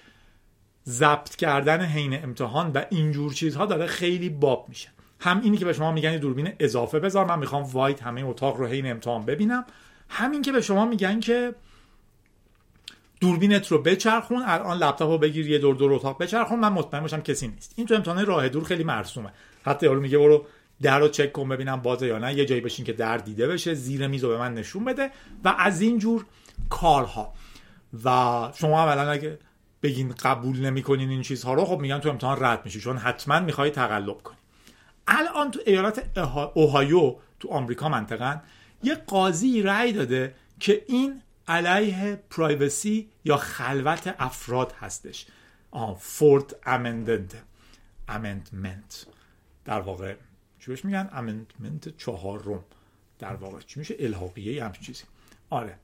ضبط 0.87 1.35
کردن 1.35 1.81
حین 1.81 2.23
امتحان 2.23 2.71
و 2.71 2.85
اینجور 2.89 3.33
چیزها 3.33 3.65
داره 3.65 3.85
خیلی 3.85 4.29
باب 4.29 4.65
میشه. 4.69 4.89
هم 5.19 5.41
اینی 5.41 5.57
که 5.57 5.65
به 5.65 5.73
شما 5.73 5.91
میگن 5.91 6.17
دوربین 6.17 6.53
اضافه 6.59 6.99
بذار 6.99 7.25
من 7.25 7.39
می‌خوام 7.39 7.63
وایت 7.63 8.03
همه 8.03 8.23
اتاق 8.25 8.57
رو 8.57 8.67
حین 8.67 8.91
امتحان 8.91 9.25
ببینم. 9.25 9.65
همین 10.09 10.41
که 10.41 10.51
به 10.51 10.61
شما 10.61 10.85
میگن 10.85 11.19
که 11.19 11.55
دوربینت 13.21 13.67
رو 13.67 13.81
بچرخون 13.81 14.43
الان 14.45 14.77
لپتاپ 14.77 15.09
رو 15.09 15.17
بگیر 15.17 15.49
یه 15.49 15.57
دور 15.57 15.75
دور 15.75 15.93
اتاق 15.93 16.21
بچرخون 16.21 16.59
من 16.59 16.73
مطمئن 16.73 17.01
باشم 17.01 17.21
کسی 17.21 17.47
نیست. 17.47 17.73
این 17.75 17.87
تو 17.87 17.95
امتحان 17.95 18.25
راه 18.25 18.49
دور 18.49 18.63
خیلی 18.63 18.83
مرسومه. 18.83 19.31
حتی 19.63 19.85
یارو 19.85 20.01
میگه 20.01 20.17
برو 20.17 20.45
در 20.81 20.99
رو 20.99 21.07
چک 21.07 21.31
کن 21.31 21.49
ببینم 21.49 21.81
بازه 21.81 22.07
یا 22.07 22.17
نه. 22.17 22.33
یه 22.33 22.45
جایی 22.45 22.61
بشین 22.61 22.85
که 22.85 22.93
در 22.93 23.17
دیده 23.17 23.47
بشه 23.47 23.73
زیر 23.73 24.07
میز 24.07 24.23
رو 24.23 24.29
به 24.29 24.37
من 24.37 24.53
نشون 24.53 24.85
بده 24.85 25.11
و 25.43 25.55
از 25.57 25.81
این 25.81 25.99
جور 25.99 26.25
کارها. 26.69 27.33
و 28.05 28.09
شما 28.55 28.83
اولا 28.83 29.11
اگه 29.11 29.39
بگین 29.83 30.13
قبول 30.23 30.59
نمی‌کنین 30.59 31.09
این 31.09 31.21
چیزها 31.21 31.53
رو 31.53 31.65
خب 31.65 31.79
میگن 31.79 31.99
تو 31.99 32.09
امتحان 32.09 32.43
رد 32.43 32.65
میشی 32.65 32.79
چون 32.79 32.97
حتما 32.97 33.39
می‌خوای 33.39 33.69
تقلب 33.69 34.17
کنی. 34.23 34.37
الان 35.07 35.51
تو 35.51 35.59
ایالت 35.65 36.17
اوهایو 36.53 37.15
تو 37.39 37.49
آمریکا 37.49 37.89
منطقا 37.89 38.41
یه 38.83 38.95
قاضی 38.95 39.61
رأی 39.61 39.91
داده 39.91 40.35
که 40.59 40.85
این 40.87 41.21
علیه 41.47 42.23
پرایوسی 42.29 43.09
یا 43.25 43.37
خلوت 43.37 44.15
افراد 44.19 44.73
هستش. 44.79 45.25
فورت 45.99 46.55
امندنت 46.65 47.33
امندمنت. 48.07 49.05
در 49.65 49.81
واقع 49.81 50.15
چی 50.59 50.71
بهش 50.71 50.85
میگن؟ 50.85 51.09
امندمنت 51.13 51.97
چهارم. 51.97 52.63
در 53.19 53.35
واقع 53.35 53.59
چی 53.59 53.79
میشه؟ 53.79 53.95
الحاقیه 53.99 54.65
هم 54.65 54.71
چیزی. 54.71 55.03
آره. 55.49 55.75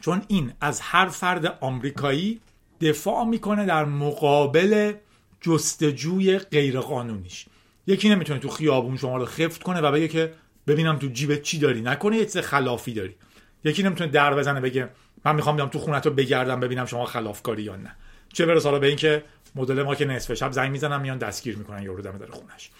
چون 0.00 0.22
این 0.28 0.52
از 0.60 0.80
هر 0.80 1.08
فرد 1.08 1.46
آمریکایی 1.46 2.40
دفاع 2.80 3.24
می‌کنه 3.24 3.66
در 3.66 3.84
مقابل 3.84 4.92
جستجوی 5.40 6.38
غیرقانونیش. 6.38 7.46
یکی 7.86 8.08
نمی‌تونه 8.08 8.38
تو 8.38 8.48
خیابون 8.48 8.96
شما 8.96 9.16
رو 9.16 9.24
خفت 9.26 9.62
کنه 9.62 9.80
و 9.80 9.92
بگه 9.92 10.08
که 10.08 10.34
ببینم 10.66 10.98
تو 10.98 11.06
جیبت 11.06 11.42
چی 11.42 11.58
داری. 11.58 11.80
نکنه 11.80 12.16
یه 12.16 12.26
خلافی 12.26 12.92
داری. 12.92 13.16
یکی 13.64 13.82
نمی‌تونه 13.82 14.10
در 14.10 14.34
بزنه 14.34 14.60
بگه 14.60 14.88
من 15.24 15.36
می‌خوام 15.36 15.56
بیام 15.56 15.68
تو 15.68 15.78
خونت 15.78 16.06
رو 16.06 16.12
بگردم 16.12 16.60
ببینم 16.60 16.86
شما 16.86 17.04
خلافکاری 17.04 17.62
یا 17.62 17.76
نه. 17.76 17.96
چه 18.32 18.46
برسه 18.46 18.68
حالا 18.68 18.78
به 18.78 18.86
اینکه 18.86 19.24
مدل 19.54 19.82
ما 19.82 19.94
که 19.94 20.04
نصف 20.04 20.34
شب 20.34 20.52
زنگ 20.52 20.70
می‌زنن 20.70 21.00
میان 21.00 21.18
دستگیر 21.18 21.56
می‌کنن 21.56 21.82
یارو 21.82 22.02
دم 22.02 22.18
در 22.18 22.26
خونش. 22.26 22.70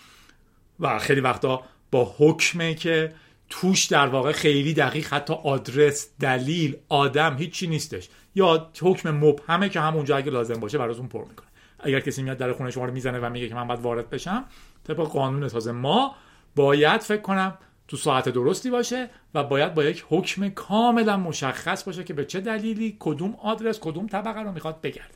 و 0.81 0.99
خیلی 0.99 1.21
وقتا 1.21 1.63
با 1.91 2.15
حکمه 2.19 2.75
که 2.75 3.13
توش 3.49 3.85
در 3.85 4.07
واقع 4.07 4.33
خیلی 4.33 4.75
دقیق 4.75 5.07
حتی 5.13 5.35
آدرس 5.35 6.11
دلیل 6.21 6.77
آدم 6.89 7.37
هیچی 7.37 7.67
نیستش. 7.67 8.09
یا 8.35 8.71
حکم 8.81 9.11
مبهمه 9.11 9.69
که 9.69 9.81
همونجا 9.81 10.17
اگه 10.17 10.31
لازم 10.31 10.61
باشه 10.61 10.79
براتون 10.79 11.09
پر 11.09 11.25
می‌کنه. 11.29 11.47
اگر 11.79 12.01
کسی 12.01 12.23
میاد 12.23 12.37
در 12.37 12.53
خونه 12.53 12.71
شما 12.71 12.85
رو 12.85 12.93
می‌زنه 12.93 13.19
و 13.19 13.31
میگه 13.31 13.49
که 13.49 13.55
من 13.55 13.67
باید 13.67 13.81
وارد 13.81 14.11
بشم 14.11 14.45
طبق 14.85 14.97
قانون 14.97 15.49
تازه 15.49 15.73
ما 15.73 16.15
باید 16.57 17.01
فکر 17.01 17.21
کنم 17.21 17.59
تو 17.89 17.97
ساعت 17.97 18.29
درستی 18.29 18.71
باشه 18.71 19.11
و 19.35 19.45
باید 19.45 19.75
با 19.75 19.85
یک 19.85 20.05
حکم 20.09 20.49
کاملا 20.49 21.17
مشخص 21.17 21.85
باشه 21.85 22.05
که 22.05 22.15
به 22.15 22.25
چه 22.25 22.41
دلیلی 22.41 22.97
کدوم 23.01 23.35
آدرس 23.43 23.79
کدوم 23.81 24.07
طبقه 24.07 24.41
رو 24.43 24.53
می‌خواد 24.53 24.81
بگرده. 24.81 25.15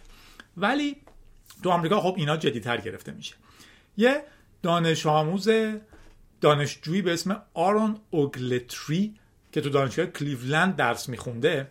ولی 0.57 0.97
تو 1.63 1.71
آمریکا 1.71 2.01
خب 2.01 2.15
اینا 2.17 2.37
جدیتر 2.37 2.77
گرفته 2.81 3.13
میشه. 3.13 3.35
یه 3.97 4.23
دانش 4.63 5.07
آموز 5.07 5.49
دانشجویی 6.41 7.03
به 7.03 7.13
اسم 7.13 7.43
آرون 7.55 7.97
اوگلتری 8.11 9.15
که 9.53 9.61
تو 9.61 9.69
دانشگاه 9.69 10.07
کلیولند 10.07 10.77
درس 10.77 11.09
میخونده 11.09 11.71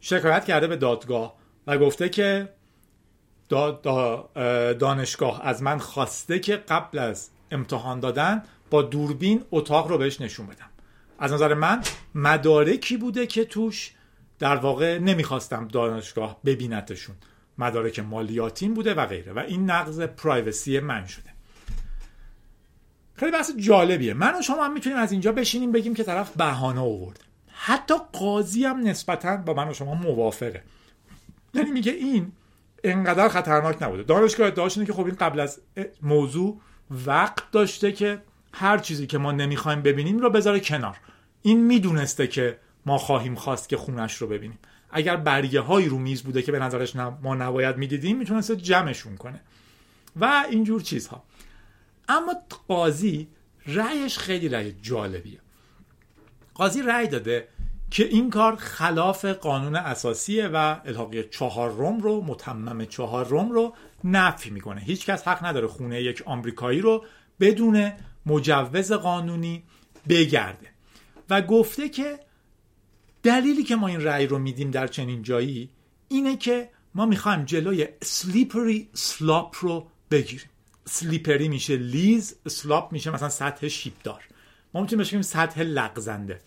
شکایت 0.00 0.44
کرده 0.44 0.66
به 0.66 0.76
دادگاه 0.76 1.38
و 1.66 1.78
گفته 1.78 2.08
که 2.08 2.48
دانشگاه 4.78 5.46
از 5.46 5.62
من 5.62 5.78
خواسته 5.78 6.38
که 6.38 6.56
قبل 6.56 6.98
از 6.98 7.30
امتحان 7.50 8.00
دادن 8.00 8.42
با 8.70 8.82
دوربین 8.82 9.44
اتاق 9.50 9.88
رو 9.88 9.98
بهش 9.98 10.20
نشون 10.20 10.46
بدم. 10.46 10.68
از 11.18 11.32
نظر 11.32 11.54
من 11.54 11.82
مدارکی 12.14 12.96
بوده 12.96 13.26
که 13.26 13.44
توش 13.44 13.94
در 14.38 14.56
واقع 14.56 14.98
نمی‌خواستم 14.98 15.68
دانشگاه 15.68 16.40
ببینتشون. 16.44 17.16
مدارک 17.58 17.98
مالیاتین 17.98 18.74
بوده 18.74 18.94
و 18.94 19.06
غیره 19.06 19.32
و 19.32 19.38
این 19.38 19.70
نقض 19.70 20.00
پرایوسی 20.00 20.80
من 20.80 21.06
شده. 21.06 21.30
خیلی 23.14 23.32
بحث 23.32 23.50
جالبیه. 23.56 24.14
من 24.14 24.38
و 24.38 24.42
شما 24.42 24.64
هم 24.64 24.72
می‌تونیم 24.72 24.98
از 24.98 25.12
اینجا 25.12 25.32
بشینیم 25.32 25.72
بگیم 25.72 25.94
که 25.94 26.04
طرف 26.04 26.36
بهانه 26.36 26.80
آورد. 26.80 27.24
حتی 27.48 27.94
قاضی 28.12 28.64
هم 28.64 28.80
نسبتا 28.80 29.36
با 29.36 29.54
من 29.54 29.68
و 29.68 29.74
شما 29.74 29.94
موافقه. 29.94 30.62
یعنی 31.54 31.70
میگه 31.70 31.92
این 31.92 32.32
انقدر 32.84 33.28
خطرناک 33.28 33.82
نبوده. 33.82 34.02
دانشگاه 34.02 34.46
ادعاش 34.46 34.78
که 34.78 34.92
خب 34.92 35.06
این 35.06 35.14
قبل 35.14 35.40
از 35.40 35.60
موضوع 36.02 36.60
وقت 37.06 37.50
داشته 37.50 37.92
که 37.92 38.22
هر 38.54 38.78
چیزی 38.78 39.06
که 39.06 39.18
ما 39.18 39.32
نمی‌خوایم 39.32 39.82
ببینیم 39.82 40.18
رو 40.18 40.30
بذاره 40.30 40.60
کنار. 40.60 40.96
این 41.42 41.66
می‌دونسته 41.66 42.26
که 42.26 42.58
ما 42.86 42.98
خواهیم 42.98 43.34
خواست 43.34 43.68
که 43.68 43.76
خونش 43.76 44.14
رو 44.14 44.26
ببینیم. 44.26 44.58
اگر 44.90 45.16
برگه 45.16 45.60
هایی 45.60 45.88
رو 45.88 45.98
میز 45.98 46.22
بوده 46.22 46.42
که 46.42 46.52
به 46.52 46.58
نظرش 46.58 46.96
ما 46.96 47.34
نباید 47.34 47.76
می‌دیدیم 47.76 48.18
می‌تونسته 48.18 48.56
جمعشون 48.56 49.16
کنه. 49.16 49.40
و 50.16 50.44
اینجور 50.50 50.80
چیزها. 50.82 51.22
اما 52.08 52.34
قاضی 52.68 53.28
رأیش 53.66 54.18
خیلی 54.18 54.48
رأی 54.48 54.72
جالبیه. 54.82 55.40
قاضی 56.54 56.82
رأی 56.82 57.06
داده 57.06 57.48
که 57.90 58.04
این 58.04 58.30
کار 58.30 58.56
خلاف 58.56 59.24
قانون 59.24 59.76
اساسیه 59.76 60.48
و 60.48 60.76
الحاقی 60.84 61.22
چهار 61.22 61.70
روم 61.70 62.00
رو 62.00 62.24
متمم 62.24 62.84
چهار 62.84 63.26
روم 63.26 63.52
رو 63.52 63.74
نفی 64.04 64.50
می‌کنه. 64.50 64.80
هیچکس 64.80 65.28
حق 65.28 65.46
نداره 65.46 65.66
خونه 65.66 66.02
یک 66.02 66.22
آمریکایی 66.26 66.80
رو 66.80 67.04
بدون 67.40 67.92
مجوز 68.26 68.92
قانونی 68.92 69.62
بگرده. 70.08 70.66
و 71.30 71.42
گفته 71.42 71.88
که 71.88 72.18
دلیلی 73.28 73.62
که 73.62 73.76
ما 73.76 73.86
این 73.86 74.00
رأی 74.00 74.26
رو 74.26 74.38
میدیم 74.38 74.70
در 74.70 74.86
چنین 74.86 75.22
جایی 75.22 75.70
اینه 76.08 76.36
که 76.36 76.70
ما 76.94 77.06
می‌خوایم 77.06 77.44
جلوی 77.44 77.88
slippery 78.02 78.88
slope 78.92 79.56
رو 79.60 79.86
بگیریم. 80.10 80.50
slippery 80.84 81.48
میشه 81.48 81.76
لیز 81.76 82.36
slope 82.48 82.92
میشه 82.92 83.10
مثلا 83.10 83.28
سطح 83.28 83.68
شیبدار. 83.68 84.24
ما 84.74 84.80
می‌تونیم 84.80 85.04
بشیم 85.04 85.22
سطح 85.22 85.62
لغزنده. 85.62 86.40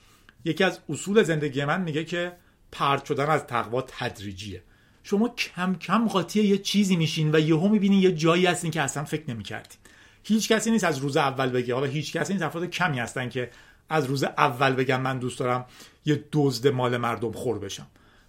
یکی 0.45 0.63
از 0.63 0.79
اصول 0.89 1.23
زندگی 1.23 1.65
من 1.65 1.81
میگه 1.81 2.05
که 2.05 2.31
پرت 2.71 3.05
شدن 3.05 3.29
از 3.29 3.47
تقوا 3.47 3.81
تدریجیه. 3.81 4.63
شما 5.03 5.29
کم 5.29 5.75
کم 5.75 6.07
قاطی 6.07 6.43
یه 6.43 6.57
چیزی 6.57 6.95
میشین 6.95 7.35
و 7.35 7.39
یهو 7.39 7.67
می‌بینین 7.67 7.99
یه 7.99 8.11
جایی 8.11 8.45
هستین 8.45 8.71
که 8.71 8.81
اصلا 8.81 9.03
فکر 9.03 9.29
نمی‌کردین. 9.29 9.77
هیچ 10.23 10.51
کسی 10.51 10.71
نیست 10.71 10.83
از 10.83 10.97
روز 10.97 11.17
اول 11.17 11.49
بگه. 11.49 11.73
حالا 11.73 11.87
هیچ 11.87 12.13
کسی 12.13 12.33
نیست 12.33 12.45
افراد 12.45 12.65
کمی 12.65 12.99
هستن 12.99 13.29
که 13.29 13.51
از 13.91 14.05
روز 14.05 14.23
اول 14.23 14.73
بگم 14.73 15.01
من 15.01 15.19
دوست 15.19 15.39
دارم 15.39 15.65
یه 16.05 16.23
دزد 16.31 16.67
مال 16.67 16.97
مردم 16.97 17.31
خور 17.31 17.59
بشم. 17.59 17.87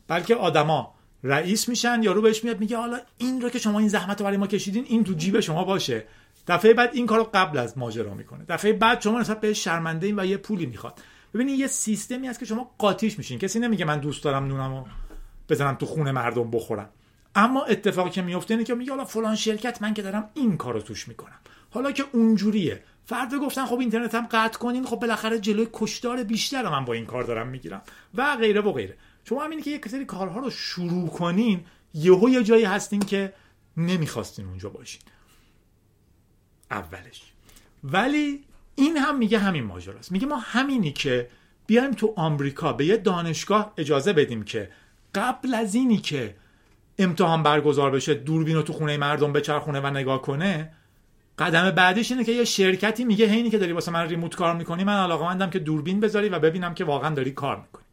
بلکه 0.09 0.35
آدما 0.35 0.95
رئیس 1.25 1.69
میشن 1.69 2.03
یارو 2.03 2.23
بهش 2.23 2.45
میاد 2.45 2.61
میگه 2.61 2.77
حالا 2.77 3.01
این 3.19 3.41
رو 3.41 3.49
که 3.49 3.59
شما 3.59 3.79
این 3.79 3.89
زحمت 3.89 4.21
رو 4.21 4.25
برای 4.25 4.37
ما 4.37 4.47
کشیدین 4.47 4.85
این 4.89 5.05
تو 5.05 5.13
جیب 5.13 5.41
شما 5.41 5.65
باشه. 5.65 6.05
دفعه 6.49 6.75
بعد 6.75 6.91
این 6.93 7.07
کارو 7.07 7.31
قبل 7.35 7.59
از 7.59 7.79
ماجرا 7.79 8.15
می‌کنه. 8.15 8.45
دفعه 8.49 8.73
بعد 8.73 9.01
شما 9.01 9.21
نسبت 9.21 9.41
به 9.41 9.53
شرمنده 9.53 10.07
این 10.07 10.21
و 10.21 10.25
یه 10.25 10.37
پولی 10.37 10.67
می‌خواد. 10.67 11.01
ببینید 11.35 11.61
یه 11.61 11.67
سیستمی 11.67 12.27
هست 12.27 12.39
که 12.39 12.47
شما 12.47 12.71
قاطیش 12.79 13.19
میشین. 13.19 13.39
کسی 13.39 13.59
نمیگه 13.61 13.85
من 13.85 13.99
دوست 13.99 14.25
دارم 14.25 14.45
نونمو 14.45 14.85
بزنم 15.49 15.75
تو 15.75 15.87
خونه 15.87 16.13
مردم 16.13 16.51
بخورم. 16.51 16.89
اما 17.35 17.65
اتفاقی 17.65 18.11
که 18.11 18.23
میفته 18.23 18.55
اینه 18.55 18.65
که 18.65 18.75
میگه 18.75 18.91
حالا 18.91 19.05
فلان 19.05 19.37
شرکت 19.37 19.83
من 19.83 19.95
که 19.95 20.03
دارم 20.03 20.31
این 20.35 20.57
کارو 20.57 20.81
توش 20.81 21.09
می‌کنم. 21.09 21.39
حالا 21.71 21.93
که 21.93 22.05
اونجوریه. 22.13 22.83
فردا 23.05 23.39
گفتن 23.39 23.67
خب 23.67 23.79
اینترنت 23.79 24.15
هم 24.15 24.27
قطع 24.31 24.59
کنین 24.59 24.85
خب 24.85 24.97
بالاخره 24.97 25.39
جلوی 25.39 25.69
کشدار 25.73 26.23
بیشتر 26.23 26.69
من 26.69 26.85
با 26.85 26.93
این 26.93 27.07
کار 27.07 27.25
دارم 27.25 27.49
می‌گیرم. 27.49 27.83
و 28.15 28.37
غیره 28.37 28.61
و 28.61 28.73
غیره. 28.73 28.97
شما 29.25 29.45
همینی 29.45 29.63
که 29.63 29.71
یک 29.71 29.89
سری 29.89 30.05
کارها 30.05 30.41
رو 30.41 30.51
شروع 30.51 31.09
کنین 31.09 31.65
یهو 31.95 32.29
یه 32.29 32.43
جایی 32.43 32.65
هستین 32.65 33.01
که 33.01 33.33
نمی‌خواستین 33.77 34.47
اونجا 34.47 34.69
باشین. 34.69 35.03
اولش. 36.71 37.33
ولی 37.85 38.45
این 38.75 38.97
هم 38.97 39.19
میگه 39.19 39.39
همین 39.39 39.65
ماجراست. 39.65 40.13
میگه 40.13 40.27
ما 40.27 40.37
همینی 40.37 40.93
که 40.93 41.29
بیایم 41.67 41.91
تو 41.91 42.15
آمریکا 42.17 42.73
به 42.73 42.85
یه 42.85 42.97
دانشگاه 42.97 43.73
اجازه 43.77 44.13
بدیم 44.13 44.43
که 44.43 44.71
قبل 45.15 45.55
از 45.55 45.75
اینی 45.75 45.97
که 45.97 46.37
امتحان 46.99 47.43
برگزار 47.43 47.91
بشه 47.91 48.15
دوربین 48.15 48.57
رو 48.57 48.63
تو 48.63 48.73
خونه 48.73 48.97
مردم 48.97 49.33
بچرخونه 49.33 49.81
و 49.81 49.87
نگاه 49.87 50.23
کنه 50.23 50.73
قدم 51.39 51.71
بعدش 51.71 52.11
اینه 52.11 52.25
که 52.25 52.33
یه 52.33 52.45
شرکتی 52.45 53.05
میگه 53.05 53.27
هینی 53.27 53.51
که 53.51 53.59
داری 53.59 53.73
واسه 53.73 53.91
من 53.91 54.09
ریموت 54.09 54.35
کار 54.35 54.57
می‌کنی 54.57 54.85
من 54.85 55.03
علاقه 55.03 55.51
که 55.51 55.59
دوربین 55.59 56.01
بذاری 56.01 56.29
و 56.29 56.39
ببینم 56.39 56.75
که 56.75 56.85
واقعا 56.85 57.15
داری 57.15 57.31
کار 57.31 57.57
می‌کنی. 57.57 57.85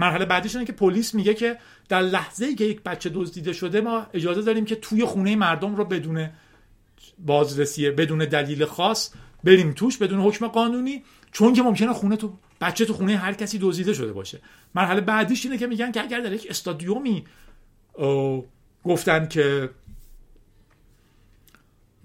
مرحله 0.00 0.24
بعدیش 0.24 0.54
اینه 0.54 0.66
که 0.66 0.72
پلیس 0.72 1.14
میگه 1.14 1.34
که 1.34 1.58
در 1.88 2.00
لحظه 2.00 2.46
ای 2.46 2.54
که 2.54 2.64
یک 2.64 2.82
بچه 2.82 3.10
دزدیده 3.14 3.52
شده 3.52 3.80
ما 3.80 4.06
اجازه 4.14 4.42
داریم 4.42 4.64
که 4.64 4.76
توی 4.76 5.04
خونه 5.04 5.36
مردم 5.36 5.76
رو 5.76 5.84
بدون 5.84 6.30
بازرسی 7.18 7.90
بدون 7.90 8.18
دلیل 8.18 8.64
خاص 8.64 9.12
بریم 9.44 9.72
توش 9.72 9.98
بدون 9.98 10.20
حکم 10.20 10.46
قانونی 10.46 11.02
چون 11.32 11.52
که 11.52 11.62
ممکنه 11.62 11.92
خونه 11.92 12.16
تو 12.16 12.38
بچه 12.60 12.84
تو 12.84 12.92
خونه 12.92 13.16
هر 13.16 13.32
کسی 13.32 13.58
دزدیده 13.58 13.94
شده 13.94 14.12
باشه. 14.12 14.40
مرحله 14.74 15.00
بعدیش 15.00 15.44
اینه 15.44 15.58
که 15.58 15.66
میگن 15.66 15.92
که 15.92 16.02
اگر 16.02 16.20
در 16.20 16.32
یک 16.32 16.46
استادیومی 16.50 17.24
گفتن 18.84 19.28
که 19.28 19.70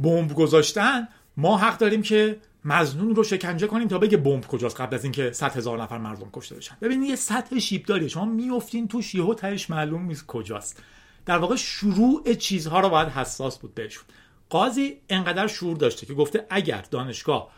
بمب 0.02 0.34
گذاشتن 0.34 1.08
ما 1.38 1.58
حق 1.58 1.78
داریم 1.78 2.02
که 2.02 2.40
مزنون 2.66 3.16
رو 3.16 3.24
شکنجه 3.24 3.68
کنیم 3.68 3.88
تا 3.88 3.98
بگه 3.98 4.18
بمب 4.18 4.48
کجاست 4.48 4.82
قبل 4.82 4.96
از 4.96 5.04
اینکه 5.04 5.32
100 5.32 5.58
هزار 5.58 5.82
نفر 5.82 5.98
مردم 5.98 6.30
کشته 6.34 6.56
بشن. 6.56 6.78
ببینید 6.82 7.10
یه 7.10 7.16
سطح 7.16 7.60
شیبداریه 7.60 8.08
شما 8.08 8.26
میافتین 8.26 8.88
توش 8.88 9.16
یهو 9.16 9.34
تهش 9.34 9.70
معلوم 9.70 10.06
نیست 10.06 10.26
کجاست. 10.26 10.84
در 11.26 11.38
واقع 11.38 11.56
شروع 11.56 12.34
چیزها 12.34 12.80
رو 12.80 12.90
باید 12.90 13.08
حساس 13.08 13.60
بود 13.60 13.76
بهشون. 13.76 14.04
قاضی 14.50 14.98
انقدر 15.10 15.48
شور 15.48 15.78
داشته 15.78 16.06
که 16.06 16.14
گفته 16.14 16.46
اگر 16.50 16.86
دانشگاه 16.92 17.52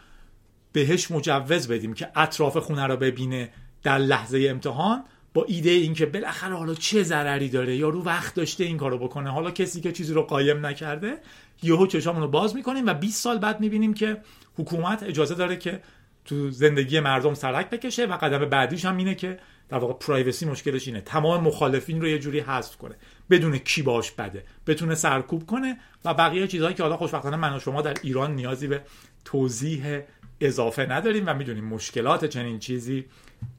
بهش 0.71 1.11
مجوز 1.11 1.67
بدیم 1.67 1.93
که 1.93 2.11
اطراف 2.15 2.57
خونه 2.57 2.87
رو 2.87 2.97
ببینه 2.97 3.49
در 3.83 3.97
لحظه 3.97 4.47
امتحان 4.49 5.03
با 5.33 5.43
ایده 5.43 5.69
اینکه 5.69 6.05
بالاخره 6.05 6.55
حالا 6.55 6.73
چه 6.73 7.03
ضرری 7.03 7.49
داره 7.49 7.75
یا 7.75 7.89
رو 7.89 8.03
وقت 8.03 8.35
داشته 8.35 8.63
این 8.63 8.77
کارو 8.77 8.97
بکنه. 8.97 9.31
حالا 9.31 9.51
کسی 9.51 9.81
که 9.81 9.91
چیزی 9.91 10.13
رو 10.13 10.21
قایم 10.21 10.65
نکرده 10.65 11.17
یهو 11.63 11.87
چشامون 11.87 12.21
رو 12.21 12.27
باز 12.27 12.55
می‌کنیم 12.55 12.85
و 12.85 12.93
20 12.93 13.23
سال 13.23 13.37
بعد 13.37 13.59
می‌بینیم 13.59 13.93
که 13.93 14.17
حکومت 14.57 15.03
اجازه 15.03 15.35
داره 15.35 15.57
که 15.57 15.81
تو 16.25 16.51
زندگی 16.51 16.99
مردم 16.99 17.33
سرک 17.33 17.69
بکشه 17.69 18.05
و 18.05 18.17
قدم 18.17 18.45
بعدیش 18.45 18.85
هم 18.85 18.97
اینه 18.97 19.15
که 19.15 19.39
در 19.69 19.77
واقع 19.77 19.93
پرایوسی 19.93 20.45
مشکلش 20.45 20.87
اینه. 20.87 21.01
تمام 21.01 21.43
مخالفین 21.43 22.01
رو 22.01 22.07
یه 22.07 22.19
جوری 22.19 22.39
حذف 22.39 22.77
کنه. 22.77 22.95
بدون 23.29 23.57
کی 23.57 23.81
باش 23.81 24.11
بده. 24.11 24.43
بتونه 24.67 24.95
سرکوب 24.95 25.45
کنه 25.45 25.77
و 26.05 26.13
بقیه 26.13 26.47
چیزهایی 26.47 26.75
که 26.75 26.83
حالا 26.83 26.97
خوشبختانه 26.97 27.37
من 27.37 27.55
و 27.55 27.59
شما 27.59 27.81
در 27.81 27.97
ایران 28.03 28.35
نیازی 28.35 28.67
به 28.67 28.81
توضیح 29.25 29.99
اضافه 30.41 30.85
نداریم 30.85 31.23
و 31.27 31.33
می‌دونیم 31.33 31.65
مشکلات 31.65 32.25
چنین 32.25 32.59
چیزی 32.59 33.05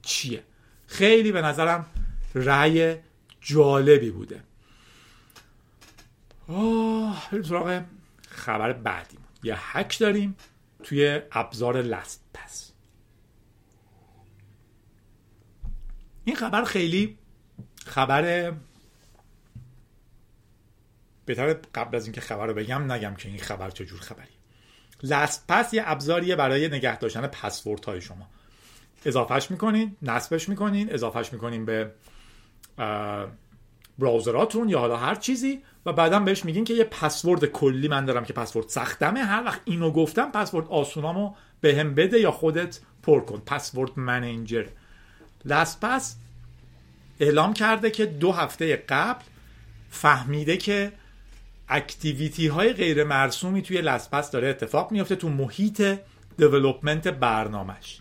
چیه. 0.02 0.42
خیلی 0.94 1.32
به 1.32 1.42
نظرم 1.42 1.86
رأی 2.34 2.96
جالبی 3.40 4.10
بوده. 4.10 4.40
آه 6.48 7.28
بریم 7.30 7.42
سراغ 7.42 7.82
خبر 8.28 8.72
بعدی. 8.72 9.18
یه 9.42 9.54
هک 9.58 9.98
داریم 9.98 10.36
توی 10.82 11.20
ابزار 11.32 11.82
لست 11.82 12.24
پس 12.34 12.72
این 16.24 16.36
خبر 16.36 16.64
خیلی 16.64 17.18
خبر 17.86 18.52
بهتر 21.24 21.52
قبل 21.52 21.96
از 21.96 22.04
اینکه 22.04 22.20
خبر 22.20 22.46
رو 22.46 22.54
بگم 22.54 22.92
نگم 22.92 23.14
که 23.14 23.28
این 23.28 23.38
خبر 23.38 23.70
چجور 23.70 24.00
خبری 24.00 24.34
لست 25.02 25.44
پس 25.48 25.74
یه 25.74 25.82
ابزاریه 25.86 26.36
برای 26.36 26.68
نگه 26.68 26.98
داشتن 26.98 27.26
پسورد 27.26 27.84
های 27.84 28.00
شما. 28.00 28.28
اضافهش 29.04 29.50
می‌کنین 29.50 29.96
نصبش 30.02 30.48
می‌کنین 30.48 30.92
اضافهش 30.92 31.32
می‌کنین 31.32 31.64
به 31.64 31.90
براوزراتون 33.98 34.68
یا 34.68 34.78
حالا 34.78 34.96
هر 34.96 35.14
چیزی 35.14 35.62
و 35.86 35.92
بعدا 35.92 36.20
بهش 36.20 36.44
میگین 36.44 36.64
که 36.64 36.74
یه 36.74 36.84
پسورد 36.84 37.44
کلی 37.44 37.88
من 37.88 38.04
دارم 38.04 38.24
که 38.24 38.32
پسورد 38.32 38.68
سختمه. 38.68 39.20
هر 39.20 39.44
وقت 39.44 39.60
اینو 39.64 39.90
گفتم 39.90 40.30
پسورد 40.30 40.68
آسونامو 40.68 41.34
به 41.60 41.76
هم 41.76 41.94
بده 41.94 42.20
یا 42.20 42.30
خودت 42.30 42.78
پر 43.02 43.20
کن. 43.20 43.42
پسورد 43.46 43.90
منیجر. 43.96 44.64
LastPass 45.44 46.16
اعلام 47.20 47.54
کرده 47.54 47.90
که 47.90 48.06
دو 48.06 48.32
هفته 48.32 48.76
قبل 48.76 49.24
فهمیده 49.90 50.56
که 50.56 50.92
activity 51.68 52.46
های 52.46 52.72
غیر 52.72 53.04
مرسومی 53.04 53.62
توی 53.62 53.80
LastPass 53.80 54.30
داره 54.30 54.48
اتفاق 54.48 54.92
میفته 54.92 55.16
تو 55.16 55.28
محیط 55.28 55.98
development 56.36 57.08
برنامهش 57.08 58.00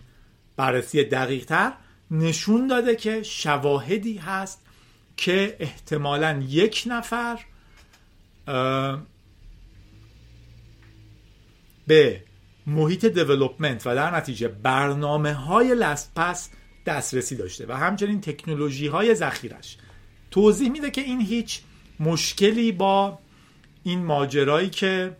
بررسی 0.55 1.03
دقیق 1.03 1.45
تر 1.45 1.73
نشون 2.11 2.67
داده 2.67 2.95
که 2.95 3.23
شواهدی 3.23 4.17
هست 4.17 4.61
که 5.17 5.55
احتمالا 5.59 6.43
یک 6.47 6.83
نفر 6.87 7.39
به 11.87 12.23
محیط 12.67 13.05
development 13.05 13.87
و 13.87 13.95
در 13.95 14.15
نتیجه 14.15 14.47
برنامه 14.47 15.33
های 15.33 15.75
LastPass 15.75 16.49
دسترسی 16.85 17.35
داشته 17.35 17.65
و 17.67 17.77
همچنین 17.77 18.21
تکنولوژی 18.21 18.87
های 18.87 19.15
ذخیرش. 19.15 19.77
توضیح 20.31 20.71
میده 20.71 20.91
که 20.91 21.01
این 21.01 21.21
هیچ 21.21 21.61
مشکلی 21.99 22.71
با 22.71 23.19
این 23.83 24.03
ماجرایی 24.05 24.69
که 24.69 25.17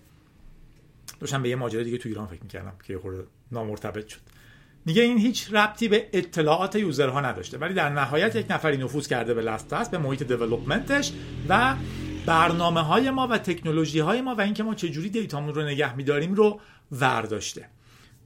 داشتم 1.20 1.44
به 1.44 1.50
یه 1.50 1.56
ماجرای 1.56 1.84
دیگه 1.84 1.98
تو 1.98 2.10
ایران 2.10 2.28
فکر 2.28 2.44
می‌کردم 2.44 2.74
که 2.84 2.98
خورده 2.98 3.24
نامرتبط 3.52 4.08
شد. 4.08 4.20
میگه 4.86 5.02
این 5.02 5.18
هیچ 5.18 5.54
ربطی 5.54 5.88
به 5.88 6.10
اطلاعات 6.14 6.76
user 6.76 7.12
ها 7.12 7.22
نداشته. 7.22 7.58
ولی 7.58 7.74
در 7.74 7.90
نهایت 7.90 8.36
یک 8.36 8.46
نفری 8.50 8.78
نفوذ 8.78 9.08
کرده 9.08 9.34
به 9.34 9.42
LastPass 9.42 9.92
به 9.92 9.98
محیط 9.98 10.24
development 10.24 10.98
ش 10.98 11.12
و 11.50 11.76
برنامه 12.26 12.82
های 12.82 13.10
ما 13.10 13.28
و 13.28 13.38
تکنولوژی 13.38 14.00
های 14.00 14.22
ما 14.22 14.36
و 14.36 14.42
اینکه 14.42 14.64
ما 14.64 14.76
چجوری 14.76 15.10
data 15.10 15.35
مون 15.35 15.54
رو 15.54 15.62
نگه 15.62 15.96
میداریم 15.96 16.34
رو 16.34 16.60
ورداشته. 16.92 17.70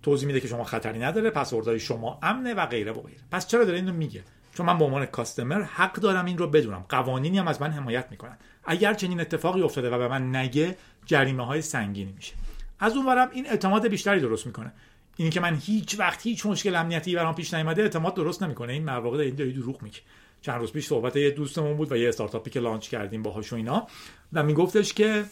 توضیح 0.03 0.27
میده 0.27 0.39
که 0.39 0.47
شما 0.47 0.63
خطری 0.63 0.99
نداره 0.99 1.29
پسوردهای 1.29 1.79
شما 1.79 2.19
امنه 2.23 2.53
و 2.53 2.65
غیره 2.65 2.91
و 2.91 3.01
غیره. 3.01 3.21
پس 3.31 3.47
چرا 3.47 3.63
داره 3.63 3.77
اینو 3.77 3.93
میگه؟ 3.93 4.23
چون 4.53 4.65
من 4.65 4.77
به 4.77 4.85
عنوان 4.85 5.05
کاستمر 5.05 5.61
حق 5.61 5.93
دارم 5.93 6.25
این 6.25 6.37
رو 6.37 6.47
بدونم. 6.47 6.85
قوانینی 6.89 7.39
هم 7.39 7.47
از 7.47 7.61
من 7.61 7.71
حمایت 7.71 8.07
می‌کنن. 8.11 8.37
اگر 8.65 8.93
چنین 8.93 9.21
اتفاقی 9.21 9.61
افتاده 9.61 9.89
و 9.89 9.97
به 9.97 10.07
من 10.07 10.35
نگه 10.35 10.77
جریمه 11.05 11.45
های 11.45 11.61
سنگینی 11.61 12.11
میشه. 12.11 12.33
از 12.79 12.95
اونورم 12.95 13.29
این 13.31 13.47
اعتماد 13.47 13.87
بیشتری 13.87 14.19
درست 14.19 14.45
می‌کنه. 14.45 14.73
اینی 15.17 15.31
که 15.31 15.39
من 15.39 15.55
هیچ 15.55 15.99
وقت 15.99 16.21
هیچ 16.21 16.45
مشکل 16.45 16.75
امنیتی 16.75 17.15
برام 17.15 17.35
پیش 17.35 17.53
نیومده 17.53 17.81
اعتماد 17.81 18.15
درست 18.15 18.43
نمی‌کنه. 18.43 18.73
این 18.73 18.85
مواقع 18.85 19.17
این 19.17 19.35
داری 19.35 19.53
دروغ 19.53 19.81
میگه. 19.81 19.99
چند 20.41 20.59
روز 20.59 20.71
پیش 20.71 20.87
صحبت 20.87 21.15
یه 21.15 21.31
دوستمون 21.31 21.77
بود 21.77 21.91
و 21.91 21.97
یه 21.97 22.09
استارتاپی 22.09 22.49
که 22.49 22.59
لانچ 22.59 22.89
کردیم 22.89 23.23
باهاش 23.23 23.53
و 23.53 23.55
اینا. 23.55 23.87
و 24.33 24.43
میگفتش 24.43 24.93
که 24.93 25.25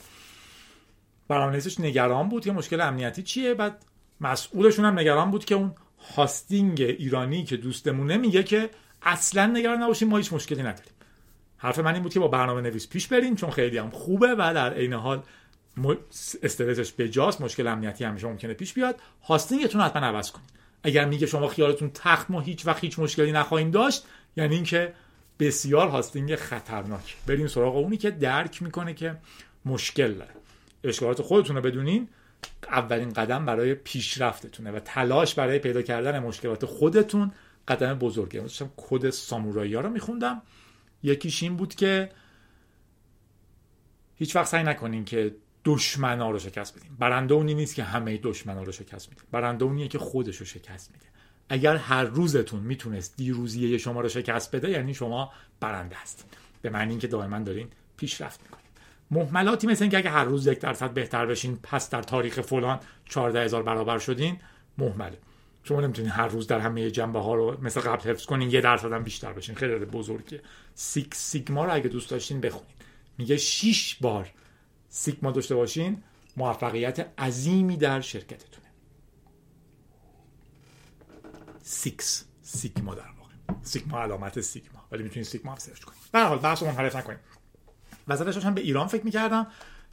برنامه‌نویسش 1.27 1.79
نگران 1.79 2.29
بود 2.29 2.43
که 2.43 2.51
مشکل 2.51 2.81
امنیتی 2.81 3.23
چیه. 3.23 3.53
بعد 3.53 3.85
مسئولشون 4.21 4.85
هم 4.85 4.99
نگران 4.99 5.31
بود 5.31 5.45
که 5.45 5.55
اون 5.55 5.75
هاستینگ 6.15 6.81
ایرانی 6.81 7.43
که 7.43 7.57
دوستمونه 7.57 8.17
میگه 8.17 8.43
که 8.43 8.69
اصلا 9.01 9.45
نگران 9.45 9.83
نباشیم 9.83 10.07
ما 10.07 10.17
هیچ 10.17 10.33
مشکلی 10.33 10.61
نداریم. 10.61 10.91
حرف 11.57 11.79
من 11.79 11.93
این 11.93 12.03
بود 12.03 12.13
که 12.13 12.19
با 12.19 12.27
برنامه 12.27 12.61
نویس 12.61 12.89
پیش 12.89 13.07
بریم 13.07 13.35
چون 13.35 13.49
خیلی 13.49 13.77
هم 13.77 13.89
خوبه 13.89 14.35
و 14.37 14.51
در 14.55 14.73
عین 14.73 14.93
حال 14.93 15.23
استرسش 16.43 16.93
بجاست 16.97 17.41
مشکل 17.41 17.67
امنیتی 17.67 18.03
همیشه 18.03 18.27
ممکنه 18.27 18.53
پیش 18.53 18.73
بیاد. 18.73 18.99
هاستینگتون 19.23 19.81
حتما 19.81 20.05
عوض 20.05 20.31
کنید. 20.31 20.49
اگر 20.83 21.05
میگه 21.05 21.27
شما 21.27 21.47
خیالتون 21.47 21.91
تخت 21.93 22.31
ما 22.31 22.41
هیچ 22.41 22.67
وقت 22.67 22.83
هیچ 22.83 22.99
مشکلی 22.99 23.31
نخواهیم 23.31 23.71
داشت 23.71 24.05
یعنی 24.37 24.55
اینکه 24.55 24.93
بسیار 25.39 25.87
هاستینگ 25.87 26.35
خطرناک. 26.35 27.17
بریم 27.27 27.47
سراغ 27.47 27.75
اونی 27.75 27.97
که 27.97 28.11
درک 28.11 28.63
می‌کنه 28.63 28.93
که 28.93 29.17
مشکل 29.65 30.13
داره. 30.13 30.31
اشکالات 30.83 31.21
خودتون 31.21 31.55
رو 31.55 31.61
بدونین. 31.61 32.07
اولین 32.67 33.13
قدم 33.13 33.45
برای 33.45 33.73
پیشرفتتونه 33.75 34.71
و 34.71 34.79
تلاش 34.79 35.35
برای 35.35 35.59
پیدا 35.59 35.81
کردن 35.81 36.19
مشکلات 36.19 36.65
خودتون. 36.65 37.31
قدم 37.67 37.93
بزرگه. 37.93 38.39
داشتم 38.39 38.71
کد 38.77 39.09
سامورایی 39.09 39.73
ها 39.73 39.81
رو 39.81 39.89
میخوندم. 39.89 40.41
یکیش 41.03 41.43
این 41.43 41.55
بود 41.55 41.75
که 41.75 42.09
هیچ 44.15 44.35
وقت 44.35 44.47
سعی 44.47 44.63
نکنین 44.63 45.05
که 45.05 45.35
دشمنا 45.65 46.31
رو 46.31 46.39
شکست 46.39 46.77
بدین 46.77 46.91
برنده 46.99 47.33
اونی 47.33 47.53
نیست 47.53 47.75
که 47.75 47.83
همه 47.83 48.17
دشمنا 48.17 48.63
رو 48.63 48.71
شکست 48.71 49.09
میده 49.09 49.21
برنده 49.31 49.65
اونیه 49.65 49.87
که 49.87 49.99
خودش 49.99 50.37
رو 50.37 50.45
شکست 50.45 50.91
میده. 50.91 51.05
اگر 51.49 51.75
هر 51.75 52.03
روزتون 52.03 52.59
می‌تونست 52.59 53.17
دیروزیه 53.17 53.77
شما 53.77 54.01
رو 54.01 54.09
شکست 54.09 54.55
بده 54.55 54.69
یعنی 54.69 54.93
شما 54.93 55.33
برنده 55.59 55.95
هستین 55.95 56.25
به 56.61 56.69
معنی 56.69 56.91
اینکه 56.91 57.07
دائما 57.07 57.39
دارین 57.39 57.67
پیشرفت 57.97 58.41
می‌کنین 58.43 58.65
محملاتی 59.11 59.67
مثل 59.67 59.83
اینکه 59.83 59.97
اگه 59.97 60.09
هر 60.09 60.23
روز 60.23 60.47
یک 60.47 60.59
درصد 60.59 60.89
بهتر 60.89 61.25
بشین 61.25 61.59
پس 61.63 61.89
در 61.89 62.01
تاریخ 62.01 62.41
فلان 62.41 62.79
14 63.05 63.43
هزار 63.43 63.63
برابر 63.63 63.99
شدین 63.99 64.37
محمله 64.77 65.17
شما 65.63 65.81
نمی‌تونین 65.81 66.11
هر 66.11 66.27
روز 66.27 66.47
در 66.47 66.59
همه 66.59 66.91
جنبه 66.91 67.19
ها 67.19 67.35
رو 67.35 67.57
مثل 67.61 67.81
قبل 67.81 68.09
حفظ 68.09 68.25
کنین 68.25 68.51
یه 68.51 68.61
درصد 68.61 68.91
هم 68.91 69.03
بیشتر 69.03 69.33
بشین. 69.33 69.55
خیلی 69.55 69.85
بزرگه. 69.85 70.41
سیک 70.75 71.15
سیگما 71.15 71.65
رو 71.65 71.73
اگه 71.73 71.89
دوست 71.89 72.09
داشتین 72.09 72.41
بخونین. 72.41 72.75
میگه 73.17 73.37
6 73.37 73.97
بار 74.01 74.31
سیگما 74.95 75.31
داشته 75.31 75.55
باشین 75.55 76.03
موفقیت 76.37 77.19
عظیمی 77.19 77.77
در 77.77 78.01
شرکتتونه. 78.01 78.67
Six 81.63 82.25
Sigma 82.41 82.95
در 82.95 83.01
واقع. 83.01 83.59
سیگما 83.63 84.01
علامت 84.01 84.41
سیگما. 84.41 84.85
ولی 84.91 85.03
می‌تونید 85.03 85.27
سیگما 85.27 85.51
هم 85.51 85.57
search 85.57 85.79
کنید 85.79 85.99
به 86.11 86.19
حال 86.19 86.39
بحث 86.39 86.63
منحرف 86.63 86.95
نکنیم. 86.95 87.19
وسطش 88.07 88.45
هم 88.45 88.53
به 88.53 88.61
ایران 88.61 88.87
فکر 88.87 89.05
می‌کردم. 89.05 89.47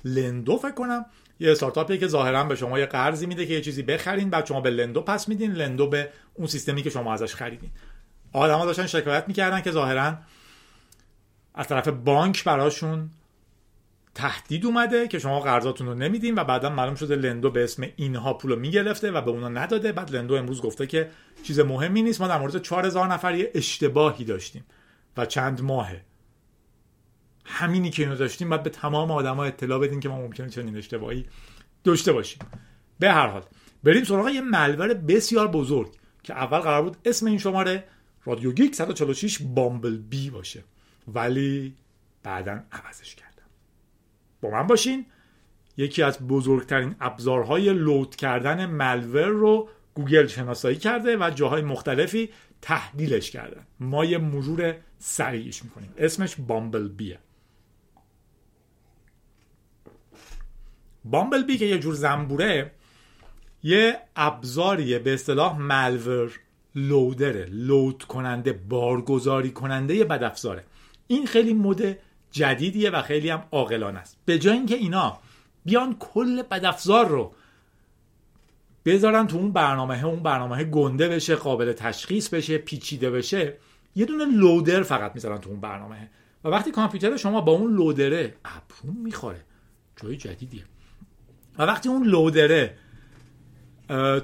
لندو 0.05 0.57
فکر 0.57 0.75
کنم. 0.75 1.07
یه 1.41 1.53
استارتاپیه 1.53 1.99
که 1.99 2.07
ظاهرا 2.07 2.45
به 2.45 2.57
شما 2.57 2.79
یه 2.79 2.87
قرضی 2.87 3.27
میده 3.27 3.47
که 3.47 3.55
یه 3.55 3.61
چیزی 3.61 3.83
بخرین 3.83 4.31
بعد 4.31 4.47
شما 4.47 4.61
به 4.61 4.71
لندو 4.71 5.03
پس 5.03 5.29
میدین. 5.29 5.53
لندو 5.53 5.87
به 5.87 6.13
اون 6.35 6.47
سیستمی 6.47 6.83
که 6.83 6.91
شما 6.91 7.13
ازش 7.13 7.35
خریدین. 7.35 7.71
آدما 8.33 8.67
داشتن 8.67 8.87
شکایت 8.87 9.25
می‌کردن 9.29 9.61
که 9.61 9.71
ظاهرا 9.71 10.19
از 11.55 11.69
طرف 11.69 11.89
بانک 11.89 12.45
براشون 12.45 13.11
تهدید 14.15 14.67
اومده 14.67 15.09
که 15.09 15.19
شما 15.19 15.41
قرضاتون 15.41 15.87
رو 15.87 15.95
نمیدین 15.95 16.35
و 16.35 16.45
بعدا 16.45 16.71
معلوم 16.71 16.95
شده 16.95 17.17
لندو 17.17 17.51
به 17.51 17.65
اسم 17.65 17.87
اینها 17.97 18.35
پول 18.35 18.51
رو 18.51 18.59
می‌گرفته 18.59 19.11
و 19.11 19.21
به 19.21 19.31
اونا 19.31 19.49
نداده. 19.49 19.93
بعد 19.93 20.17
لندو 20.17 20.35
امروز 20.35 20.63
گفته 20.63 20.87
که 20.87 21.11
چیز 21.43 21.61
مهمی 21.61 22.03
نیست. 22.03 22.21
ما 22.21 22.29
در 22.29 22.39
مورد 22.39 22.63
4000 22.63 23.09
نفر 23.09 23.35
یه 23.35 23.51
اشتباهی 23.55 24.25
داشتیم 24.25 24.65
و 25.17 25.27
چند 25.27 25.63
ماهه. 25.63 26.05
همینی 27.45 27.91
که 27.91 28.03
اینو 28.03 28.17
داشتیم 28.17 28.49
باید 28.49 28.63
به 28.63 28.71
تمام 28.71 29.11
آدما 29.11 29.45
اطلاع 29.45 29.79
بدین 29.79 30.01
که 30.01 30.09
ما 30.09 30.17
ممکنه 30.17 30.49
چنین 30.49 30.77
اشتباهی 30.77 31.27
داشته 31.85 32.13
باشیم. 32.13 32.39
به 32.99 33.13
هر 33.13 33.27
حال 33.27 33.43
بریم 33.85 34.05
سراغ 34.05 34.29
یه 34.29 34.41
ملور 34.41 34.95
بسیار 34.95 35.49
بزرگ 35.49 35.93
که 36.23 36.35
اول 36.35 36.59
قرار 36.59 36.83
بود 36.83 36.97
اسم 37.05 37.27
این 37.27 37.39
شماره 37.39 37.85
رادیو 38.25 38.53
گیک 38.53 38.75
146 38.75 39.39
بامبل 39.43 39.99
بی 39.99 40.31
باشه. 40.31 40.65
ولی 41.09 41.75
بعدا 42.23 42.61
عوضش 42.73 43.15
کردم 43.15 43.32
با 44.43 44.51
من 44.51 44.67
باشین. 44.67 45.07
یکی 45.77 46.03
از 46.03 46.19
بزرگترین 46.19 46.95
ابزارهای 47.01 47.73
لود 47.73 48.17
کردن 48.17 48.67
ملور 48.67 49.27
رو 49.27 49.69
گوگل 49.95 50.27
شناسایی 50.27 50.77
کرده 50.77 51.17
و 51.17 51.31
جاهای 51.31 51.63
مختلفی 51.63 52.31
تحلیلش 52.63 53.31
کردن 53.31 53.67
ما 53.81 54.05
یه 54.05 54.19
مرور 54.19 54.75
سریعش 54.99 55.65
می‌کنیم. 55.65 55.95
اسمش 55.99 56.37
بامبل 56.37 56.89
بیه 56.89 57.19
بامبل 61.05 61.43
بی 61.43 61.59
که 61.59 61.65
یه 61.65 61.79
جور 61.79 61.95
زنبوره 61.95 62.71
یه 63.63 63.99
ابزاریه 64.17 64.99
به 64.99 65.15
اصطلاح 65.15 65.59
ملور 65.59 66.41
لودره 66.75 67.47
لود 67.51 68.03
کننده 68.03 68.53
بارگذاری 68.53 69.51
کننده 69.51 70.05
بدافزاره. 70.05 70.65
این 71.07 71.27
خیلی 71.27 71.55
مد 71.55 71.99
جدیدیه 72.33 72.91
و 72.91 73.03
خیلی 73.03 73.31
هم 73.31 73.43
عاقلانه 73.53 73.99
است. 73.99 74.19
به 74.25 74.39
جای 74.39 74.57
اینکه 74.57 74.75
اینا 74.75 75.19
بیان 75.65 75.97
کل 75.99 76.43
بدافزار 76.43 77.09
رو 77.09 77.35
بذارن 78.85 79.27
تو 79.27 79.37
اون 79.37 79.53
برنامه 79.53 80.05
اون 80.05 80.23
برنامه 80.23 80.65
گنده 80.65 81.09
بشه 81.09 81.37
قابل 81.37 81.73
تشخیص 81.73 82.29
بشه 82.29 82.59
پیچیده 82.59 83.11
بشه 83.11 83.57
یه 83.95 84.05
دونه 84.05 84.25
لودر 84.25 84.83
فقط 84.83 85.15
می‌ذارن 85.15 85.39
تو 85.39 85.51
اون 85.51 85.61
برنامه. 85.61 86.11
و 86.45 86.49
وقتی 86.49 86.71
کامپیوتر 86.71 87.17
شما 87.17 87.41
با 87.41 87.53
اون 87.53 87.75
لودره 87.75 88.35
ابرون 88.45 88.97
می‌خوره. 88.97 89.45
جای 90.03 90.17
جدیدیه. 90.17 90.65
و 91.59 91.63
وقتی 91.63 91.89
اون 91.89 92.07
لودره 92.07 92.79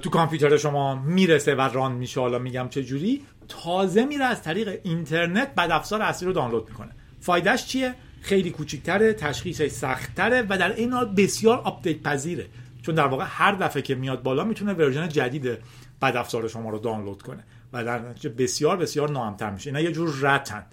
تو 0.01 0.09
کامپیوتر 0.11 0.57
شما 0.57 0.95
می‌رسه 0.95 1.55
و 1.55 1.61
ران 1.61 1.91
میشه 1.91 2.19
حالا 2.19 2.39
میگم 2.39 2.67
چه 2.69 2.83
جوری 2.83 3.25
تازه 3.47 4.05
میره 4.05 4.25
از 4.25 4.43
طریق 4.43 4.79
اینترنت 4.83 5.55
بد 5.55 5.71
افزار 5.71 6.01
اصلی 6.01 6.27
رو 6.27 6.33
دانلود 6.33 6.69
می‌کنه. 6.69 6.91
فایدهش 7.21 7.65
چیه؟ 7.65 7.95
خیلی 8.21 8.51
کوچیکتره 8.51 9.13
تشخیصش 9.13 9.67
سختتره 9.67 10.45
و 10.49 10.57
در 10.57 10.75
این 10.75 10.93
حال 10.93 11.13
بسیار 11.15 11.57
update 11.57 12.03
پذیره. 12.03 12.45
چون 12.81 12.95
در 12.95 13.07
واقع 13.07 13.25
هر 13.27 13.51
دفعه 13.51 13.81
که 13.81 13.95
میاد 13.95 14.23
بالا 14.23 14.43
می‌تونه 14.43 14.73
version 14.73 15.09
جدید 15.09 15.57
بد 16.01 16.15
افزار 16.15 16.47
شما 16.47 16.69
رو 16.69 16.79
دانلود 16.79 17.21
کنه 17.21 17.43
و 17.73 17.83
در 17.83 17.99
نتیجه 17.99 18.29
بسیار 18.29 18.77
بسیار 18.77 19.11
ناامن‌تر 19.11 19.49
میشه. 19.49 19.69
اینا 19.69 19.81
یه 19.81 19.91
جور 19.91 20.15
RAT 20.21 20.47
ن. 20.47 20.65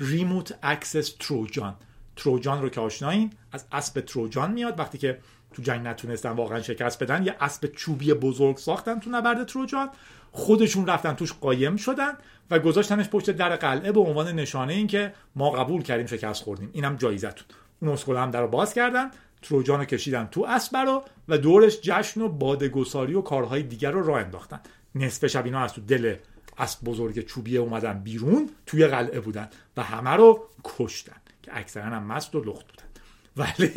remote 0.00 0.54
access 0.62 1.14
trojan 1.20 1.74
تروجان 2.16 2.62
رو 2.62 2.68
که 2.68 2.80
آشنایین 2.80 3.30
از 3.52 3.64
اسب 3.72 4.00
تروجان 4.00 4.52
میاد. 4.52 4.78
وقتی 4.78 4.98
که 4.98 5.18
تو 5.52 5.62
جنگ 5.62 5.86
نتونستن 5.86 6.30
واقعا 6.30 6.62
شکست 6.62 7.02
بدن 7.02 7.26
یه 7.26 7.36
اسب 7.40 7.66
چوبی 7.66 8.14
بزرگ 8.14 8.56
ساختن 8.56 8.98
تو 9.00 9.10
نبرد 9.10 9.46
تروجان. 9.46 9.90
خودشون 10.32 10.86
رفتن 10.86 11.14
توش 11.14 11.32
قایم 11.32 11.76
شدن 11.76 12.12
و 12.50 12.58
گذاشتنش 12.58 13.08
پشت 13.08 13.30
در 13.30 13.56
قلعه 13.56 13.92
به 13.92 14.00
عنوان 14.00 14.32
نشانه 14.32 14.72
این 14.72 14.86
که 14.86 15.14
ما 15.36 15.50
قبول 15.50 15.82
کردیم 15.82 16.06
شکست 16.06 16.42
خوردیم. 16.42 16.70
اینم 16.72 16.96
جایزتون. 16.96 17.46
اون 17.82 17.92
اسکول 17.92 18.16
هم 18.16 18.30
در 18.30 18.46
باز 18.46 18.74
کردن 18.74 19.10
تروجان 19.42 19.78
رو 19.78 19.84
کشیدن 19.84 20.28
تو 20.30 20.44
اسب 20.44 20.76
رو 20.76 21.02
و 21.28 21.38
دورش 21.38 21.80
جشن 21.80 22.20
و 22.20 22.28
بادگساری 22.28 23.14
و 23.14 23.20
کارهای 23.20 23.62
دیگر 23.62 23.90
رو 23.90 24.06
راه 24.06 24.20
انداختن. 24.20 24.60
نصف 24.94 25.26
شب 25.26 25.44
اینا 25.44 25.60
از 25.60 25.72
تو 25.72 25.80
دل 25.80 26.16
اسب 26.58 26.84
بزرگ 26.84 27.26
چوبیه 27.26 27.60
اومدن 27.60 27.98
بیرون 27.98 28.50
توی 28.66 28.86
قلعه 28.86 29.20
بودن 29.20 29.48
و 29.76 29.82
همه 29.82 30.10
رو 30.10 30.48
کشتن 30.64 31.16
که 31.42 31.58
اکثرا 31.58 31.84
هم 31.84 32.02
مست 32.02 32.34
و 32.34 32.44
لخت 32.44 32.66
بودن. 32.66 32.84
ولی 33.36 33.72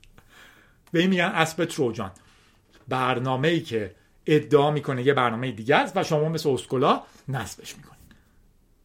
به 0.92 1.00
این 1.00 1.10
میگن 1.10 1.24
اسب 1.24 1.64
تروجان. 1.64 2.10
برنامه 2.88 3.48
ای 3.48 3.60
که 3.60 3.94
ادعا 4.26 4.70
می‌کنه 4.70 5.06
یه 5.06 5.14
برنامه 5.14 5.52
دیگه 5.52 5.76
است 5.76 5.96
و 5.96 6.02
شما 6.02 6.28
مثل 6.28 6.48
اسکولا 6.48 7.02
نصبش 7.28 7.76
می‌کنید. 7.76 7.96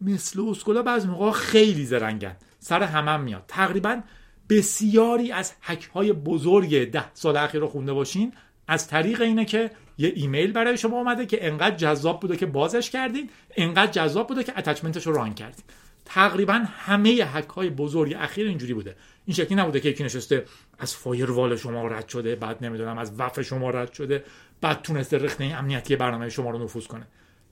مثل 0.01 0.41
اسکولا 0.49 0.81
بعضی 0.81 1.07
موقع 1.07 1.31
خیلی 1.31 1.85
زرنگن. 1.85 2.35
سر 2.59 2.83
همم 2.83 3.07
هم 3.07 3.21
میاد. 3.21 3.43
تقریبا 3.47 4.01
بسیاری 4.49 5.31
از 5.31 5.53
حک 5.61 5.83
های 5.83 6.13
بزرگ 6.13 6.91
ده 6.91 7.13
سال 7.13 7.37
اخیر 7.37 7.61
رو 7.61 7.67
خونده 7.67 7.93
باشین. 7.93 8.33
از 8.67 8.87
طریق 8.87 9.21
اینه 9.21 9.45
که 9.45 9.71
یه 9.97 10.13
ایمیل 10.15 10.51
برای 10.51 10.77
شما 10.77 10.97
اومده 10.97 11.25
که 11.25 11.47
انقدر 11.47 11.75
جذاب 11.75 12.19
بوده 12.19 12.37
که 12.37 12.45
بازش 12.45 12.89
کردین 12.89 13.29
انقدر 13.57 13.91
جذاب 13.91 14.27
بوده 14.27 14.43
که 14.43 14.53
اتچمنتش 14.57 15.07
رو 15.07 15.13
ران 15.13 15.33
کردین. 15.33 15.65
تقریبا 16.05 16.63
همه 16.67 17.23
حک 17.23 17.49
های 17.49 17.69
بزرگ 17.69 18.15
اخیر 18.19 18.47
اینجوری 18.47 18.73
بوده. 18.73 18.95
این 19.25 19.35
شکلی 19.35 19.55
نبوده 19.55 19.79
که 19.79 19.89
یکی 19.89 20.03
نشسته 20.03 20.45
از 20.79 20.95
فایروال 20.95 21.55
شما 21.55 21.87
رد 21.87 22.07
شده 22.07 22.35
بعد 22.35 22.63
نمی‌دونم 22.65 22.97
از 22.97 23.11
وف 23.17 23.41
شما 23.41 23.69
رد 23.69 23.93
شده. 23.93 24.23
بعد 24.61 24.81
تونسته 24.81 25.17
رخنه 25.17 25.45
امنیتی 25.57 25.95
برنامه 25.95 26.29
شما 26.29 26.49
رو 26.49 26.63
نفوذ 26.63 26.87
کنه. 26.87 27.07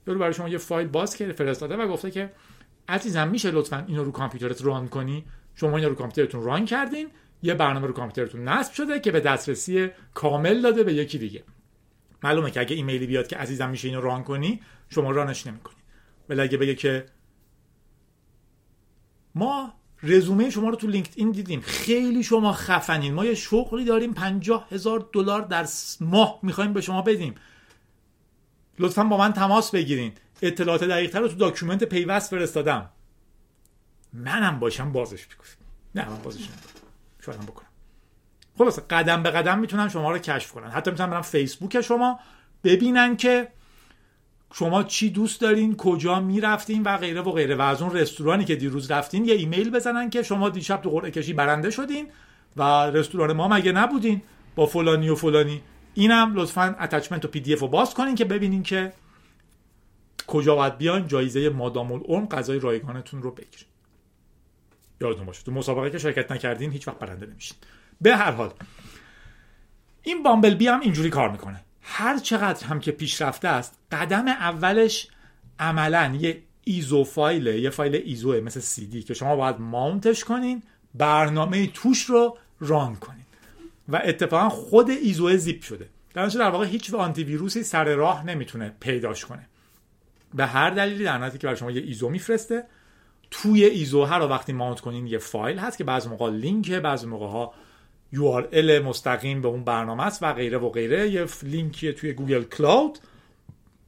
یارو 0.06 0.20
برای 0.20 0.34
شما 0.34 0.48
یه 0.48 0.58
فایل 0.58 0.88
باز 0.88 1.16
کرده 1.16 1.32
فرستاده 1.32 1.76
و 1.76 1.88
گفته 1.88 2.10
که 2.10 2.32
عزیزم 2.88 3.28
میشه 3.28 3.50
لطفا 3.50 3.84
اینو 3.88 4.04
رو 4.04 4.12
کامپیوترت 4.12 4.64
ران 4.64 4.88
کنی؟ 4.88 5.24
شما 5.54 5.76
اینو 5.76 5.88
رو 5.88 5.94
کامپیوترتون 5.94 6.42
ران 6.42 6.64
کردین 6.64 7.08
یه 7.42 7.54
برنامه 7.54 7.86
رو 7.86 7.92
کامپیوترتون 7.92 8.48
نصب 8.48 8.72
شده 8.72 9.00
که 9.00 9.10
به 9.10 9.20
دسترسی 9.20 9.90
کامل 10.14 10.62
داده 10.62 10.82
به 10.82 10.94
یکی 10.94 11.18
دیگه. 11.18 11.44
معلومه 12.22 12.50
که 12.50 12.60
اگه 12.60 12.76
ایمیلی 12.76 13.06
بیاد 13.06 13.26
که 13.26 13.36
عزیزم 13.36 13.70
میشه 13.70 13.88
اینو 13.88 14.00
ران 14.00 14.24
کنی 14.24 14.60
شما 14.88 15.10
رانش 15.10 15.46
نمی‌کنی. 15.46 15.76
ولی 16.28 16.40
اگه 16.40 16.58
بگه 16.58 16.74
که 16.74 17.06
ما 19.34 19.79
رزومه 20.02 20.50
شما 20.50 20.68
رو 20.68 20.76
تو 20.76 20.86
لینکدین 20.86 21.30
دیدیم. 21.30 21.60
خیلی 21.60 22.22
شما 22.22 22.52
خفنین. 22.52 23.14
ما 23.14 23.24
یه 23.24 23.34
شغلی 23.34 23.84
داریم 23.84 24.14
پنجاه 24.14 24.66
هزار 24.70 25.08
دلار 25.12 25.42
در 25.42 25.66
ماه 26.00 26.38
می‌خوایم 26.42 26.72
به 26.72 26.80
شما 26.80 27.02
بدیم. 27.02 27.34
لطفا 28.78 29.04
با 29.04 29.16
من 29.16 29.32
تماس 29.32 29.70
بگیرین. 29.70 30.12
اطلاعات 30.42 30.84
دقیقتر 30.84 31.20
رو 31.20 31.28
تو 31.28 31.34
document 31.34 31.84
پیوست 31.84 32.30
فرستادم. 32.30 32.90
منم 34.12 34.58
باشم 34.58 34.92
بازش 34.92 35.26
می‌کنم. 35.28 35.46
نه 35.94 36.08
من 36.08 36.22
بازش 36.22 36.40
نمی‌کنم. 36.40 37.46
بکنم. 37.46 37.68
خلاصه 38.58 38.82
قدم 38.90 39.22
به 39.22 39.30
قدم 39.30 39.58
می‌تونن 39.58 39.88
شما 39.88 40.10
رو 40.10 40.18
کشف 40.18 40.52
کنن. 40.52 40.70
حتی 40.70 40.90
می‌تونن 40.90 41.10
برن 41.10 41.20
فیسبوک 41.20 41.80
شما 41.80 42.20
ببینن 42.64 43.16
که 43.16 43.48
شما 44.52 44.82
چی 44.82 45.10
دوست 45.10 45.40
دارین 45.40 45.76
کجا 45.76 46.20
می‌رفتین 46.20 46.82
و 46.82 46.96
غیره 46.96 47.20
و 47.20 47.32
غیره. 47.32 47.54
و 47.54 47.60
از 47.62 47.82
اون 47.82 47.92
رستورانی 47.92 48.44
که 48.44 48.56
دیروز 48.56 48.90
رفتین 48.90 49.24
یه 49.24 49.34
ایمیل 49.34 49.70
بزنن 49.70 50.10
که 50.10 50.22
شما 50.22 50.48
دیشب 50.48 50.82
تو 50.82 50.90
قرعه 50.90 51.10
کشی 51.10 51.32
برنده 51.32 51.70
شدین 51.70 52.06
و 52.56 52.62
رستوران 52.90 53.32
ما 53.32 53.48
مگه 53.48 53.72
نبودین؟ 53.72 54.22
با 54.54 54.66
فلانی 54.66 55.08
و 55.08 55.14
فلانی. 55.14 55.62
اینم 55.94 56.32
لطفا 56.34 56.76
attachment 56.80 57.24
و 57.24 57.28
PDF 57.28 57.60
رو 57.60 57.68
باز 57.68 57.94
کنین 57.94 58.14
که 58.14 58.24
ببینین 58.24 58.62
که 58.62 58.92
کجا 60.26 60.54
باید 60.54 60.78
بیان 60.78 61.06
جایزه 61.06 61.48
مادام 61.48 61.92
العمر 61.92 62.26
غذای 62.26 62.58
رایگانتون 62.58 63.22
رو 63.22 63.30
بگیرین. 63.30 63.66
یادتون 65.00 65.26
باشه 65.26 65.42
تو 65.42 65.52
مسابقه 65.52 65.90
که 65.90 65.98
شرکت 65.98 66.32
نکردین 66.32 66.72
هیچ 66.72 66.88
وقت 66.88 66.98
برنده 66.98 67.26
نمیشین. 67.26 67.56
به 68.00 68.16
هر 68.16 68.30
حال 68.30 68.50
این 70.02 70.22
Bumblebee 70.22 70.66
هم 70.66 70.80
اینجوری 70.80 71.10
کار 71.10 71.30
می‌کنه. 71.30 71.60
هر 71.82 72.18
چقدر 72.18 72.66
هم 72.66 72.80
که 72.80 72.92
پیشرفته 72.92 73.48
است 73.48 73.78
قدم 73.92 74.28
اولش 74.28 75.08
عملا 75.58 76.16
یه 76.20 76.42
ISO 76.64 77.04
فایله 77.04 77.60
یه 77.60 77.70
فایل 77.70 78.02
ISO 78.04 78.31
ه 78.31 78.40
مثل 78.40 78.60
سی 78.60 78.86
دی 78.86 79.02
که 79.02 79.14
شما 79.14 79.36
باید 79.36 79.60
mount 79.60 80.06
ش 80.06 80.24
کنین 80.24 80.62
برنامه 80.94 81.66
توش 81.66 82.04
رو 82.04 82.38
run 82.60 82.96
کنین. 82.96 83.24
و 83.88 84.00
اتفاقا 84.04 84.48
خود 84.48 84.90
ISO 84.90 85.36
zip 85.36 85.62
شده. 85.62 85.88
در 86.14 86.26
در 86.26 86.50
واقع 86.50 86.66
هیچ 86.66 86.94
آنتی 86.94 87.24
ویروسی 87.24 87.62
سر 87.62 87.94
راه 87.94 88.26
نمی‌تونه 88.26 88.74
پیداش 88.80 89.24
کنه. 89.24 89.46
به 90.34 90.46
هر 90.46 90.70
دلیلی 90.70 91.04
در 91.04 91.30
که 91.30 91.38
برای 91.38 91.56
شما 91.56 91.70
یه 91.70 91.82
ISO 91.82 92.08
میفرسته 92.08 92.64
توی 93.30 93.64
ISO 93.64 94.04
هر 94.04 94.26
وقتی 94.26 94.52
mount 94.52 94.80
کنین 94.80 95.06
یه 95.06 95.18
فایل 95.18 95.58
هست 95.58 95.78
که 95.78 95.84
بعضی 95.84 96.08
موقع 96.08 96.30
لینکه 96.30 96.80
بعضی 96.80 97.06
موقع 97.06 97.26
ها 97.26 97.54
URL 98.14 98.82
مستقیم 98.84 99.42
به 99.42 99.48
اون 99.48 99.64
برنامه 99.64 100.06
است 100.06 100.22
و 100.22 100.32
غیره 100.32 100.58
و 100.58 100.70
غیره. 100.70 101.10
یه 101.10 101.26
لینکی 101.42 101.92
توی 101.92 102.12
Google 102.12 102.42
Cloud 102.42 102.98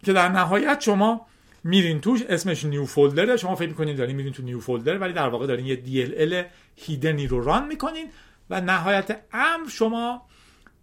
که 0.04 0.12
در 0.12 0.28
نهایت 0.28 0.80
شما 0.80 1.26
میرین 1.64 2.00
توش 2.00 2.22
اسمش 2.22 2.64
new 2.64 2.84
folder 2.84 3.29
ه 3.29 3.36
شما 3.36 3.54
فکر 3.54 3.68
می‌کنین 3.68 3.96
دارین 3.96 4.16
میرین 4.16 4.32
تو 4.32 4.42
new 4.42 4.60
folder 4.60 4.98
ولی 4.98 5.12
در 5.12 5.28
واقع 5.28 5.46
دارین 5.46 5.66
یه 5.66 5.82
DLL 5.86 6.46
hidden 6.76 7.19
ی 7.19 7.26
رو 7.26 7.44
run 7.44 7.66
می‌کنین 7.66 8.06
و 8.50 8.60
نهایت 8.60 9.20
امر 9.32 9.68
شما 9.68 10.22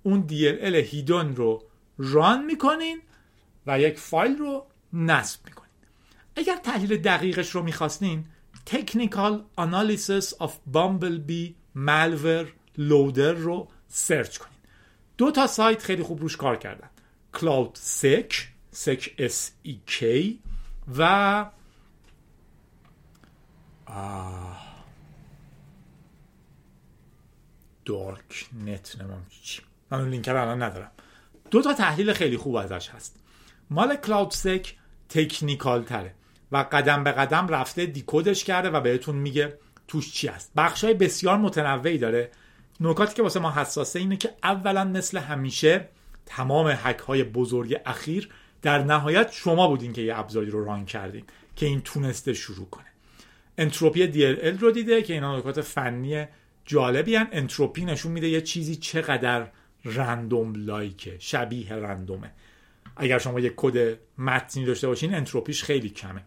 اون 0.04 0.28
DLL 0.30 0.76
hidden 0.76 1.36
رو 1.36 1.64
run 1.98 2.46
می‌کنین 2.46 3.02
و 3.68 3.80
یک 3.80 4.00
فایل 4.00 4.38
رو 4.38 4.66
نصب 4.94 5.40
می‌کنین. 5.46 5.70
اگر 6.36 6.56
تحلیل 6.56 6.98
دقیقش 6.98 7.50
رو 7.50 7.64
می‌خواستین 7.64 8.26
Technical 8.70 9.34
Analysis 9.58 10.26
of 10.46 10.52
Bumblebee 10.74 11.56
Malware 11.76 12.48
Loader 12.80 13.38
رو 13.38 13.68
سرچ 13.88 14.38
کنین 14.38 14.60
دو 15.18 15.32
تا 15.32 15.48
سایت 15.48 15.84
خیلی 15.84 16.04
خوب 16.04 16.22
روش 16.22 16.38
کار 16.38 16.56
کردن. 16.56 16.90
Cloud 17.36 17.78
Sec 17.78 18.34
Sec 18.76 19.04
S 19.20 19.68
E 19.68 19.74
K 19.92 20.04
و 20.98 21.46
دارک 27.86 28.50
نت 28.66 29.02
نمیم 29.02 29.26
چی. 29.42 29.62
من 29.92 30.00
اون 30.00 30.10
لینک 30.10 30.28
الان 30.28 30.64
ندارم. 30.64 30.92
دو 31.52 31.62
تا 31.62 31.74
تحلیل 31.74 32.14
خیلی 32.14 32.38
خوب 32.38 32.56
ازش 32.56 32.90
هست. 32.90 33.20
مال 33.70 33.96
CloudSEK 33.96 34.76
technical 35.10 35.84
تره 35.84 36.14
و 36.52 36.58
قدم 36.58 37.04
به 37.04 37.12
قدم 37.12 37.48
رفته 37.48 37.86
decode 37.86 38.29
ش 38.29 38.44
کرده 38.44 38.70
و 38.70 38.82
بهتون 38.82 39.16
میگه 39.16 39.60
توش 39.88 40.14
چی 40.14 40.28
هست. 40.28 40.52
بخش 40.56 40.84
های 40.84 40.94
بسیار 40.94 41.38
متنوعی 41.38 41.98
داره. 41.98 42.32
نکاتی 42.80 43.16
که 43.16 43.24
واسه 43.24 43.40
ما 43.40 43.52
حساسه 43.52 44.00
اینه 44.00 44.18
که 44.18 44.30
اولا 44.44 44.84
مثل 44.84 45.18
همیشه 45.18 45.90
تمام 46.26 46.68
هک 46.68 47.00
های 47.00 47.24
بزرگ 47.24 47.82
اخیر 47.86 48.30
در 48.62 48.84
نهایت 48.84 49.32
شما 49.32 49.68
بودین 49.68 49.94
که 49.94 50.02
یه 50.02 50.20
ابزاری 50.20 50.50
رو 50.50 50.66
run 50.66 50.86
کردین 50.86 51.24
که 51.56 51.66
این 51.66 51.82
تونسته 51.82 52.34
شروع 52.34 52.70
کنه. 52.70 52.86
انتروپی 53.58 54.12
DLL 54.12 54.60
رو 54.60 54.72
دیده 54.72 55.02
که 55.02 55.14
اینا 55.14 55.40
نکات 55.40 55.62
فنی 55.62 56.26
جالبی 56.66 57.16
هن. 57.16 57.28
انتروپی 57.32 57.86
نشون 57.86 58.12
میده 58.12 58.30
یه 58.30 58.42
چیزی 58.42 58.76
چقدر 58.76 59.48
random 59.86 60.54
like 60.56 61.04
ه 61.04 61.16
شبیه 61.20 61.74
random 61.74 62.17
ه. 62.17 62.32
اگر 62.98 63.20
شما 63.20 63.40
یه 63.40 63.54
کد 63.56 63.98
متنی 64.18 64.66
داشته 64.66 64.88
باشین 64.88 65.16
انتروپیش 65.16 65.64
خیلی 65.64 65.90
کمه. 65.90 66.24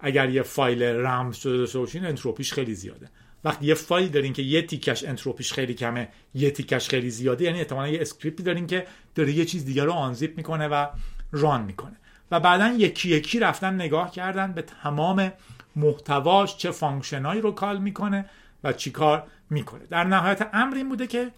اگر 0.00 0.30
یه 0.30 0.42
فایل 0.42 0.82
رمز 0.82 1.36
شده 1.36 1.56
داشته 1.56 1.78
باشین 1.78 2.06
انتروپیش 2.06 2.52
خیلی 2.52 2.74
زیاده. 2.74 3.10
وقتی 3.46 3.66
یه 3.66 3.74
فایل 3.74 4.08
دارین 4.08 4.32
که 4.32 4.42
یه 4.42 4.62
تیکش 4.62 5.04
انتروپیش 5.04 5.52
خیلی 5.52 5.74
کمه 5.74 6.08
یه 6.34 6.50
تیکش 6.50 6.88
خیلی 6.88 7.10
زیاده 7.10 7.44
یعنی 7.44 7.58
احتمالا 7.58 7.88
یه 7.88 8.00
script 8.00 8.36
ی 8.36 8.42
دارین 8.42 8.66
که 8.66 8.86
داره 9.14 9.32
یه 9.32 9.44
چیز 9.44 9.64
دیگه 9.64 9.84
رو 9.84 9.92
unzip 9.92 10.36
می‌کنه 10.36 10.68
و 10.68 10.86
run 11.32 11.62
می‌کنه. 11.62 11.96
و 12.30 12.40
بعدا 12.40 12.68
یکی 12.68 13.08
یکی 13.08 13.40
رفتن 13.40 13.74
نگاه 13.74 14.10
کردن 14.10 14.52
به 14.52 14.62
تمام 14.62 15.32
محتواش 15.76 16.56
چه 16.56 16.70
function 16.70 17.26
ایی 17.26 17.40
رو 17.40 17.52
call 17.52 17.78
می‌کنه 17.78 18.24
و 18.64 18.72
چیکار 18.72 19.26
می‌کنه. 19.50 19.86
در 19.90 20.04
نهایت 20.04 20.50
امر 20.52 20.76
این 20.76 20.88
بوده 20.88 21.06
که 21.06 21.30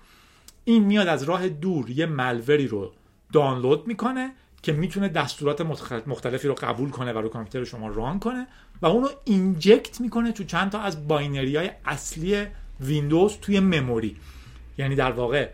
این 0.64 0.84
میاد 0.84 1.08
از 1.08 1.22
راه 1.22 1.48
دور 1.48 1.90
یه 1.90 2.06
malware 2.06 2.59
ی 2.59 2.66
رو 2.66 2.92
دانلود 3.32 3.86
می‌کنه 3.86 4.32
که 4.62 4.72
می‌تونه 4.72 5.08
دستورات 5.08 5.60
مختلفی 6.06 6.48
رو 6.48 6.54
قبول 6.54 6.90
کنه 6.90 7.12
و 7.12 7.18
رو 7.18 7.28
کامپیوتر 7.28 7.64
شما 7.64 7.88
run 7.88 8.18
کنه 8.18 8.46
و 8.82 8.86
اون 8.86 9.02
رو 9.02 9.10
inject 9.24 10.00
می‌کنه 10.00 10.32
تو 10.32 10.44
چند 10.44 10.70
تا 10.70 10.80
از 10.80 11.08
binary 11.08 11.56
های 11.56 11.70
اصلی 11.84 12.46
ویندوز 12.80 13.36
توی 13.36 13.60
memory. 13.60 14.16
یعنی 14.78 14.94
در 14.94 15.12
واقع 15.12 15.50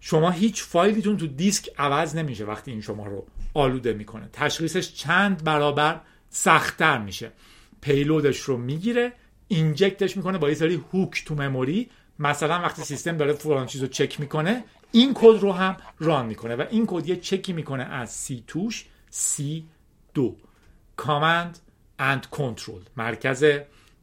شما 0.00 0.30
هیچ 0.30 0.62
فایلیتون 0.62 1.16
تو 1.16 1.26
دیسک 1.26 1.70
عوض 1.78 2.16
نمیشه 2.16 2.44
وقتی 2.44 2.70
این 2.70 2.80
شما 2.80 3.06
رو 3.06 3.26
آلوده 3.54 3.92
می‌کنه. 3.92 4.28
تشخیصش 4.32 4.94
چند 4.94 5.44
برابر 5.44 6.00
سختتر 6.30 6.98
میشه. 6.98 7.32
payload 7.80 8.27
ش 8.27 8.40
رو 8.40 8.56
می‌گیره 8.56 9.12
inject 9.48 9.99
ش 9.99 10.16
می‌کنه 10.16 10.38
با 10.38 10.48
یه 10.48 10.54
سری 10.54 10.82
hook 10.92 11.24
تو 11.24 11.34
memory. 11.34 11.90
مثلا 12.18 12.62
وقتی 12.62 12.82
سیستم 12.82 13.16
داره 13.16 13.32
فلان 13.32 13.66
چیز 13.66 13.82
رو 13.82 13.88
چک 13.88 14.20
می‌کنه 14.20 14.64
این 14.92 15.14
کد 15.14 15.38
رو 15.40 15.52
هم 15.52 15.76
run 15.98 16.26
می‌کنه 16.26 16.56
و 16.56 16.64
این 16.70 16.84
کد 16.86 17.08
یه 17.08 17.16
چکی 17.16 17.52
می‌کنه 17.52 17.84
از 17.84 18.10
سی 18.10 18.44
توش 18.46 18.86
سی 19.10 19.64
دو. 20.14 20.36
command 20.96 21.58
and 21.98 22.26
control 22.26 22.82
مرکز 22.96 23.44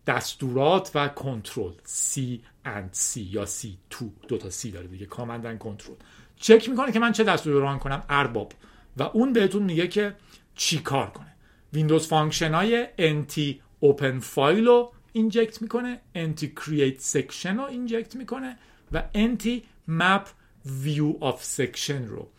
دستورات 0.08 0.92
و 0.96 1.08
کنترل 1.08 1.74
C 1.84 2.44
and 2.66 2.90
C 2.92 3.22
یا 3.22 3.46
C2 3.46 4.12
دو 4.28 4.38
تا 4.38 4.50
C 4.50 4.72
داره 4.72 4.88
دیگه. 4.88 5.06
command 5.06 5.46
and 5.46 5.60
control 5.60 5.96
چک 6.36 6.70
می‌کنه 6.70 6.92
که 6.92 7.00
من 7.00 7.12
چه 7.12 7.24
دستوری 7.24 7.60
run 7.60 7.80
کنم؟ 7.80 8.04
ارباب. 8.10 8.54
و 8.98 9.04
اون 9.04 9.34
بهتون 9.34 9.64
میگه 9.64 9.88
که 9.88 10.16
چی 10.56 10.80
کار 10.80 11.10
کنه. 11.10 11.36
ویندوز 11.74 12.08
function 12.08 12.54
های 12.54 12.88
NT 12.98 13.62
open 13.80 14.20
file 14.20 14.66
رو 14.66 14.94
inject 15.12 15.62
می‌کنه 15.62 16.02
NT 16.16 16.54
create 16.56 17.02
section 17.02 17.58
رو 17.58 17.64
inject 17.64 18.16
می‌کنه 18.16 18.58
و 18.92 19.04
NT 19.14 19.64
map 19.88 20.28
view 20.66 21.16
of 21.20 21.44
section 21.44 22.08
رو 22.08 22.30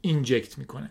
inject 0.00 0.58
می‌کنه. 0.58 0.90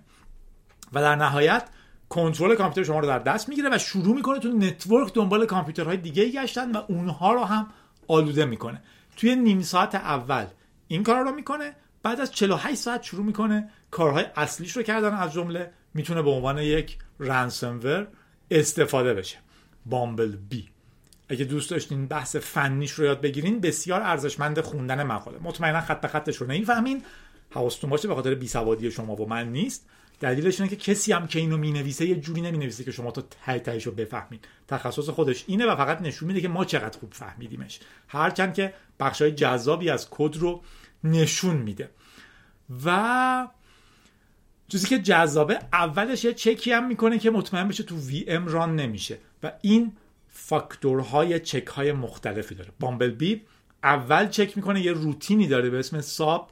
و 0.94 1.02
در 1.02 1.16
نهایت 1.16 1.70
کنترل 2.12 2.56
کامپیوتر 2.56 2.88
شما 2.88 3.00
رو 3.00 3.08
در 3.08 3.20
دست 3.20 3.50
می‌گیره 3.50 3.70
و 3.72 3.78
شروع 3.78 4.16
می‌کنه 4.16 4.40
تو 4.40 4.48
network 4.48 5.14
دنبال 5.14 5.46
کامپیوترهای 5.46 5.98
دیگه 5.98 6.30
گشتن 6.30 6.72
و 6.72 6.82
اونها 6.88 7.34
رو 7.34 7.44
هم 7.44 7.68
آلوده 8.08 8.46
می‌کنه. 8.46 8.82
توی 9.18 9.36
نیم 9.36 9.62
ساعت 9.62 9.96
اول 9.96 10.46
این 10.88 11.04
کار 11.04 11.24
رو 11.24 11.32
می‌کنه 11.32 11.76
بعد 12.04 12.20
از 12.20 12.32
48 12.32 12.76
ساعت 12.76 13.04
شروع 13.04 13.26
می‌کنه 13.26 13.70
کارهای 13.92 14.26
اصلیش 14.36 14.78
رو 14.78 14.84
کردن. 14.84 15.14
از 15.14 15.34
جمله 15.34 15.72
می‌تونه 15.94 16.22
به 16.22 16.30
عنوان 16.30 16.58
یک 16.58 16.98
رنسمور 17.20 18.08
استفاده 18.52 19.14
بشه. 19.14 19.38
بامبل 19.86 20.36
بی 20.50 20.70
اگه 21.30 21.46
دوست 21.46 21.70
داشتین 21.70 22.08
بحث 22.08 22.36
فنیش 22.36 22.92
رو 22.92 23.06
یاد 23.06 23.22
بگیرین 23.22 23.60
بسیار 23.60 24.02
ارزشمند 24.02 24.62
خوندن 24.62 25.04
مقاله. 25.04 25.38
مطمئنا 25.42 25.82
خط 25.82 26.02
به 26.02 26.08
خطش 26.08 26.38
رو 26.38 26.48
نمی‌فهمین. 26.48 27.04
حواستون 27.50 27.90
باشه 27.90 28.08
به 28.08 28.16
خاطر 28.16 28.36
بیسوادی 28.36 28.92
شما 28.92 29.16
و 29.16 29.30
من 29.30 29.52
نیست. 29.52 29.90
دلیلش 30.22 30.62
اینه 30.62 30.76
که 30.76 30.76
کسی 30.76 31.14
هم 31.14 31.28
که 31.28 31.40
اینو 31.40 31.58
می‌نویسه 31.58 32.06
یه 32.06 32.16
جوری 32.16 32.42
نمی‌نویسه 32.42 32.84
که 32.84 32.92
شما 32.92 33.12
تا 33.12 33.22
ته 33.22 33.60
تهش 33.60 33.84
رو 33.86 33.92
بفهمین 33.92 34.40
تخصص 34.68 35.10
خودش 35.10 35.44
اینه 35.48 35.66
و 35.66 35.76
فقط 35.76 36.02
نشون 36.02 36.28
میده 36.28 36.42
که 36.42 36.48
ما 36.48 36.66
چقدر 36.66 37.00
خوب 37.00 37.14
فهمیدیمش. 37.14 37.80
هرچند 38.08 38.54
که 38.54 38.74
بخشای 39.00 39.32
جذابی 39.32 39.90
از 39.90 40.08
کد 40.12 40.36
رو 40.36 40.62
نشون 41.04 41.58
میده. 41.58 41.90
و 42.86 43.48
چیزی 44.68 44.88
که 44.88 45.00
جذابه 45.00 45.60
اولش 45.74 46.24
یه 46.24 46.34
چکی 46.34 46.72
هم 46.72 46.88
می‌کنه 46.88 47.20
که 47.20 47.32
مطمئن 47.32 47.68
بشه 47.68 47.84
تو 47.84 47.98
وی 47.98 48.26
ام 48.28 48.48
ران 48.48 48.76
نمیشه. 48.76 49.18
و 49.44 49.52
این 49.62 49.92
فاکتورهای 50.30 51.40
چک 51.40 51.68
های 51.68 51.92
مختلفی 51.92 52.56
داره. 52.56 52.70
بامبل 52.80 53.10
بی 53.10 53.42
اول 53.84 54.28
چک 54.28 54.58
می‌کنه 54.58 54.82
یه 54.82 54.92
روتینی 54.92 55.48
داره 55.48 55.70
به 55.70 55.80
اسم 55.80 56.02
ساب. 56.02 56.50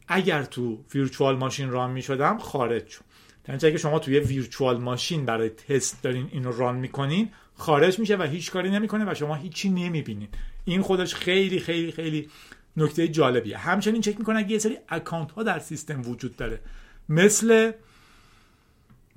اگر 0.07 0.43
تو 0.43 0.83
ویرچوال 0.93 1.35
ماشین 1.35 1.69
ران 1.69 1.91
می 1.91 2.01
شدم 2.01 2.37
خارج 2.37 2.87
شد. 2.87 3.03
در 3.43 3.53
اگه 3.53 3.77
شما 3.77 3.99
توی 3.99 4.19
ویرچوال 4.19 4.77
ماشین 4.77 5.25
برای 5.25 5.49
تست 5.49 6.03
دارین 6.03 6.29
اینو 6.31 6.51
ران 6.51 6.75
می‌کنین 6.75 7.29
خارج 7.55 7.99
میشه 7.99 8.17
و 8.17 8.23
هیچ 8.23 8.51
کاری 8.51 8.69
نمی‌کنه 8.69 9.11
و 9.11 9.13
شما 9.13 9.35
هیچی 9.35 9.69
نمی‌بینین. 9.69 10.27
این 10.65 10.81
خودش 10.81 11.15
خیلی 11.15 11.59
خیلی 11.59 11.91
خیلی 11.91 12.29
نکته 12.77 13.07
جالبیه. 13.07 13.57
همچنین 13.57 14.01
چک 14.01 14.19
می‌کنه 14.19 14.39
اگه 14.39 14.51
یه 14.51 14.59
سری 14.59 14.77
account 14.89 15.31
ها 15.31 15.43
در 15.43 15.59
سیستم 15.59 16.01
وجود 16.01 16.35
داره. 16.35 16.59
مثل 17.09 17.71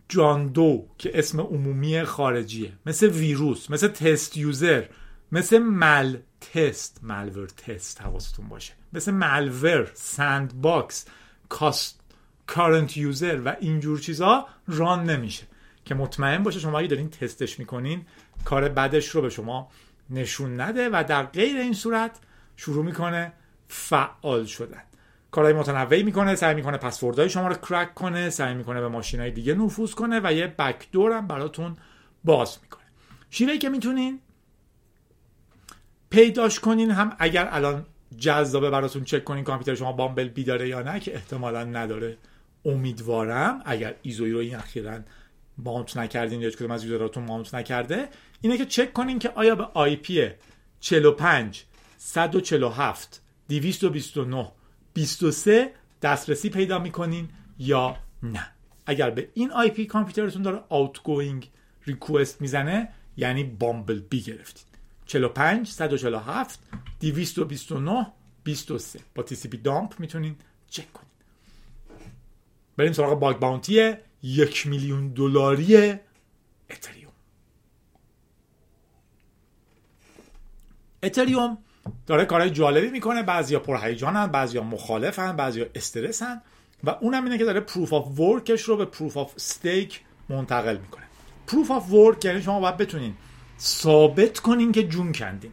John 0.09 0.47
Doe 0.47 0.87
که 0.99 1.19
اسم 1.19 1.41
عمومی 1.41 2.03
خارجیه. 2.03 2.73
مثل 2.87 3.09
ویروس 3.09 3.71
مثل 3.71 3.89
test 3.89 4.37
user 4.37 4.85
مثل 5.33 5.59
mal 5.59 6.17
test. 6.41 7.01
malware 7.03 7.49
test 7.49 8.01
حواستون 8.01 8.49
باشه. 8.49 8.73
مثل 8.93 9.13
malware 9.13 9.91
sandbox 9.95 11.07
کاست 11.49 12.04
current 12.47 12.97
user 12.97 13.41
و 13.45 13.57
اینجور 13.61 13.99
چیزا 13.99 14.47
run 14.67 15.11
نمیشه. 15.11 15.45
که 15.85 15.95
مطمئن 15.95 16.43
باشه 16.43 16.59
شما 16.59 16.79
اگه 16.79 16.89
دارین 16.89 17.11
تستش 17.11 17.59
می‌کنین 17.59 18.07
کار 18.45 18.69
بدش 18.69 19.09
رو 19.09 19.23
به 19.23 19.31
شما 19.31 19.71
نشون 20.11 20.61
نده 20.61 20.89
و 20.89 21.05
در 21.09 21.23
غیر 21.23 21.57
این 21.57 21.73
صورت 21.73 22.19
شروع 22.57 22.85
می‌کنه 22.85 23.33
فعال 23.69 24.45
شدن. 24.45 24.83
کارهای 25.31 25.55
متنوعی 25.55 26.03
می‌کنه 26.03 26.35
سعی 26.35 26.55
می‌کنه 26.55 26.77
پسوردهای 26.77 27.31
شما 27.31 27.49
رو 27.49 27.55
کرک 27.55 27.95
کنه 27.95 28.31
سعی 28.31 28.55
می‌کنه 28.55 28.81
به 28.81 28.89
ماشین 28.89 29.21
های 29.21 29.31
دیگه 29.31 29.55
نفوذ 29.55 29.95
کنه 29.95 30.21
و 30.25 30.33
یه 30.33 30.47
بکدور 30.47 31.13
هم 31.13 31.27
براتون 31.27 31.77
باز 32.25 32.59
می‌کنه. 32.63 32.85
شیوهی 33.31 33.59
که 33.59 33.69
می‌تونین 33.69 34.21
پیداش 36.11 36.61
کنین 36.61 36.91
هم 36.91 37.17
اگر 37.19 37.49
الان 37.51 37.87
جذابه 38.19 38.71
براتون 38.71 39.05
چک 39.05 39.25
کنین 39.25 39.45
کامپیوتر 39.45 39.75
شما 39.75 39.93
بامبل 39.93 40.29
بی 40.29 40.45
داره 40.45 40.69
یا 40.69 40.83
نه 40.83 41.01
که 41.01 41.15
احتمالا 41.15 41.65
نداره. 41.65 42.19
امیدوارم 42.65 43.63
اگر 43.65 43.95
ایزوی 44.03 44.31
رو 44.33 44.39
این 44.39 44.57
اخیرا 44.57 44.99
mount 45.59 45.97
نکردین 45.97 46.41
یا 46.41 46.51
کدوم 46.51 46.71
از 46.71 46.85
user 46.85 47.08
اتون 47.08 47.25
mount 47.25 47.55
نکرده 47.55 48.09
اینه 48.41 48.59
که 48.59 48.67
چک 48.67 48.93
کنین 48.93 49.19
که 49.19 49.29
آیا 49.29 49.55
به 49.55 49.65
IP 49.65 50.31
45 50.81 51.65
147 51.99 53.23
229 53.49 54.53
23 54.95 55.73
دسترسی 56.03 56.51
پیدا 56.51 56.79
می‌کنین 56.79 57.29
یا 57.59 57.97
نه. 58.23 58.47
اگر 58.87 59.11
به 59.11 59.29
این 59.35 59.53
IP 59.53 59.87
کامپیوترتون 59.87 60.43
داره 60.43 60.63
outgoing 61.05 61.51
request 61.87 62.41
می‌زنه 62.41 62.89
یعنی 63.17 63.45
Bumblebee 63.45 64.21
گرفتین. 64.21 64.65
45 65.07 65.69
147 65.69 66.61
229 67.01 68.07
23 68.45 69.01
با 69.15 69.23
tcpdump 69.23 70.01
می‌تونین 70.01 70.37
چک 70.69 70.93
کنین. 70.93 71.04
بریم 72.77 72.93
سراغ 72.93 73.19
bug 73.19 73.37
bounty 73.37 73.95
یک 74.23 74.67
میلیون 74.67 75.09
دلاری 75.09 75.95
اتریوم. 76.71 77.13
اتریوم 81.03 81.59
داره 82.07 82.25
کارهای 82.25 82.51
جالبی 82.51 82.89
می‌کنه. 82.89 83.23
بعضیا 83.23 83.61
پرهیجانن 83.61 84.27
بعضیا 84.27 84.63
مخالفن 84.63 85.37
بعضیا 85.37 85.67
استرسن 85.75 86.43
و 86.85 86.91
اونم 86.91 87.25
اینه 87.25 87.39
که 87.39 87.45
داره 87.45 87.61
proof 87.61 87.93
of 87.93 88.21
work 88.21 88.49
ش 88.49 88.63
رو 88.63 88.77
به 88.77 88.85
proof 88.85 89.17
of 89.17 89.35
stake 89.35 90.01
منتقل 90.29 90.77
می‌کنه. 90.77 91.05
proof 91.47 91.71
of 91.71 91.93
work 91.93 92.25
یعنی 92.25 92.43
شما 92.43 92.61
باید 92.61 92.77
بتونین 92.77 93.15
ثابت 93.59 94.39
کنین 94.39 94.73
که 94.73 94.89
جون 94.89 95.13
کندین. 95.13 95.53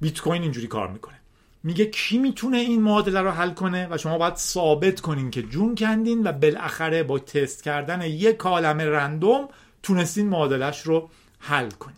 بیت 0.00 0.20
کوین 0.20 0.42
اینجوری 0.42 0.66
کار 0.66 0.88
می‌کنه. 0.88 1.20
میگه 1.64 1.86
کی 1.86 2.18
می‌تونه 2.18 2.56
این 2.56 2.82
معادله 2.82 3.20
رو 3.20 3.30
حل 3.30 3.50
کنه 3.50 3.88
و 3.90 3.98
شما 3.98 4.18
باید 4.18 4.34
ثابت 4.34 5.00
کنین 5.00 5.30
که 5.30 5.42
جون 5.42 5.74
کندین 5.74 6.26
و 6.26 6.32
بالاخره 6.32 7.02
با 7.02 7.18
تست 7.18 7.62
کردن 7.62 8.02
یک 8.02 8.36
کالم 8.36 8.78
رندوم 8.78 9.48
تونستین 9.82 10.28
معادلش 10.28 10.80
رو 10.80 11.10
حل 11.38 11.70
کنین. 11.70 11.96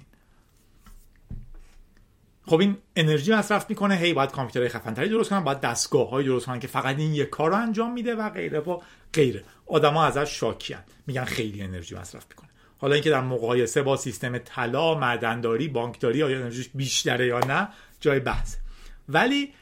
خب 2.46 2.60
این 2.60 2.76
انرژی 2.96 3.34
مصرف 3.34 3.70
می‌کنه 3.70 3.96
هی 3.96 4.12
باید 4.12 4.30
کامپیوترهای 4.30 4.68
خفنتری 4.68 5.08
درست 5.08 5.30
کنن 5.30 5.44
باید 5.44 5.60
دستگاه 5.60 6.10
های 6.10 6.24
درست 6.24 6.46
کنن 6.46 6.60
که 6.60 6.66
فقط 6.66 6.98
این 6.98 7.14
یک 7.14 7.30
کار 7.30 7.50
رو 7.50 7.56
انجام 7.56 7.92
میده 7.92 8.14
و 8.14 8.30
غیره 8.30 8.58
و 8.58 8.80
غیره. 9.12 9.44
آدما 9.66 10.04
ازش 10.04 10.40
شاکیان. 10.40 10.82
میگن 11.06 11.24
خیلی 11.24 11.62
انرژی 11.62 11.94
مصرف 11.94 12.26
می‌کنه. 12.30 12.48
حالا 12.78 12.94
اینکه 12.94 13.10
در 13.10 13.20
مقایسه 13.20 13.82
با 13.82 13.96
سیستم 13.96 14.38
طلا 14.38 14.94
معدنداری 14.94 15.68
بانکداری 15.68 16.22
آیا 16.22 16.38
انرژیش 16.38 16.68
بیشتره 16.74 17.26
یا 17.26 17.38
نه 17.38 17.68
جای 18.00 18.20
بحثه. 18.20 18.65
ولی 19.08 19.52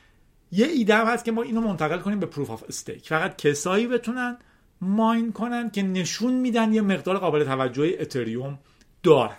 یه 0.52 0.66
ایده 0.66 0.94
هم 0.94 1.06
هست 1.06 1.24
که 1.24 1.32
ما 1.32 1.42
اینو 1.42 1.60
منتقل 1.60 1.98
کنیم 1.98 2.20
به 2.20 2.26
proof 2.26 2.50
of 2.50 2.64
stake 2.68 3.08
فقط 3.08 3.36
کسایی 3.36 3.86
بتونن 3.86 4.38
mine 4.80 5.32
کنن 5.32 5.70
که 5.70 5.82
نشون 5.82 6.34
میدن 6.34 6.72
یه 6.72 6.80
مقدار 6.80 7.18
قابل 7.18 7.44
توجه 7.44 7.96
اتریوم 8.00 8.58
دارن. 9.02 9.36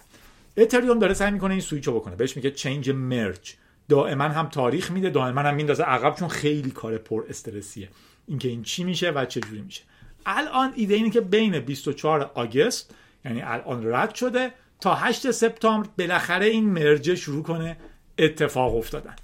اتریوم 0.57 0.99
داره 0.99 1.13
سعی 1.13 1.31
می‌کنه 1.31 1.51
این 1.51 1.61
سویچ 1.61 1.87
رو 1.87 1.93
بکنه. 1.93 2.15
بهش 2.15 2.35
میگه 2.35 2.51
change 2.51 2.89
merge 2.89 3.55
دائما 3.89 4.23
هم 4.23 4.49
تاریخ 4.49 4.91
میده 4.91 5.09
دائما 5.09 5.41
هم 5.41 5.55
میندازه 5.55 5.83
عقب 5.83 6.15
چون 6.15 6.27
خیلی 6.27 6.71
کار 6.71 6.97
پر 6.97 7.23
استرسیه. 7.29 7.89
اینکه 8.27 8.47
این 8.47 8.63
چی 8.63 8.83
میشه 8.83 9.11
و 9.11 9.25
چه 9.25 9.39
جوری 9.39 9.61
میشه. 9.61 9.81
الان 10.25 10.73
ایده 10.75 10.93
اینه 10.95 11.09
که 11.09 11.21
بین 11.21 11.59
24 11.59 12.31
August 12.33 12.95
یعنی 13.25 13.41
الان 13.41 13.93
رد 13.93 14.15
شده 14.15 14.51
تا 14.79 14.95
8 14.95 15.31
سپتامبر 15.31 15.89
بالاخره 15.97 16.45
این 16.45 16.65
merge 16.69 17.07
ه 17.07 17.15
شروع 17.15 17.43
کنه 17.43 17.77
اتفاق 18.17 18.75
افتادن. 18.75 19.15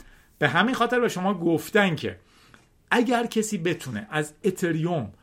به 0.41 0.49
همین 0.49 0.75
خاطر 0.75 0.99
به 0.99 1.09
شما 1.09 1.33
گفتن 1.33 1.95
که 1.95 2.19
اگر 2.91 3.25
کسی 3.25 3.57
بتونه 3.57 4.07
از 4.09 4.33
اتریوم 4.43 5.13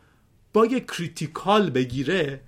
bug 0.53 0.87
critical 0.87 1.71
بگیره 1.71 2.41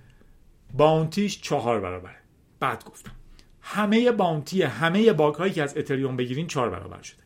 bounty 0.73 1.24
ش 1.24 1.41
چهار 1.41 1.79
برابره. 1.79 2.15
بعد 2.59 2.83
گفتم 2.83 3.11
همه 3.61 4.11
bounty 4.11 4.61
همه 4.61 5.13
bug 5.13 5.35
هایی 5.35 5.53
که 5.53 5.63
از 5.63 5.77
اتریوم 5.77 6.17
بگیرین 6.17 6.47
چهار 6.47 6.69
برابر 6.69 7.01
شده. 7.01 7.19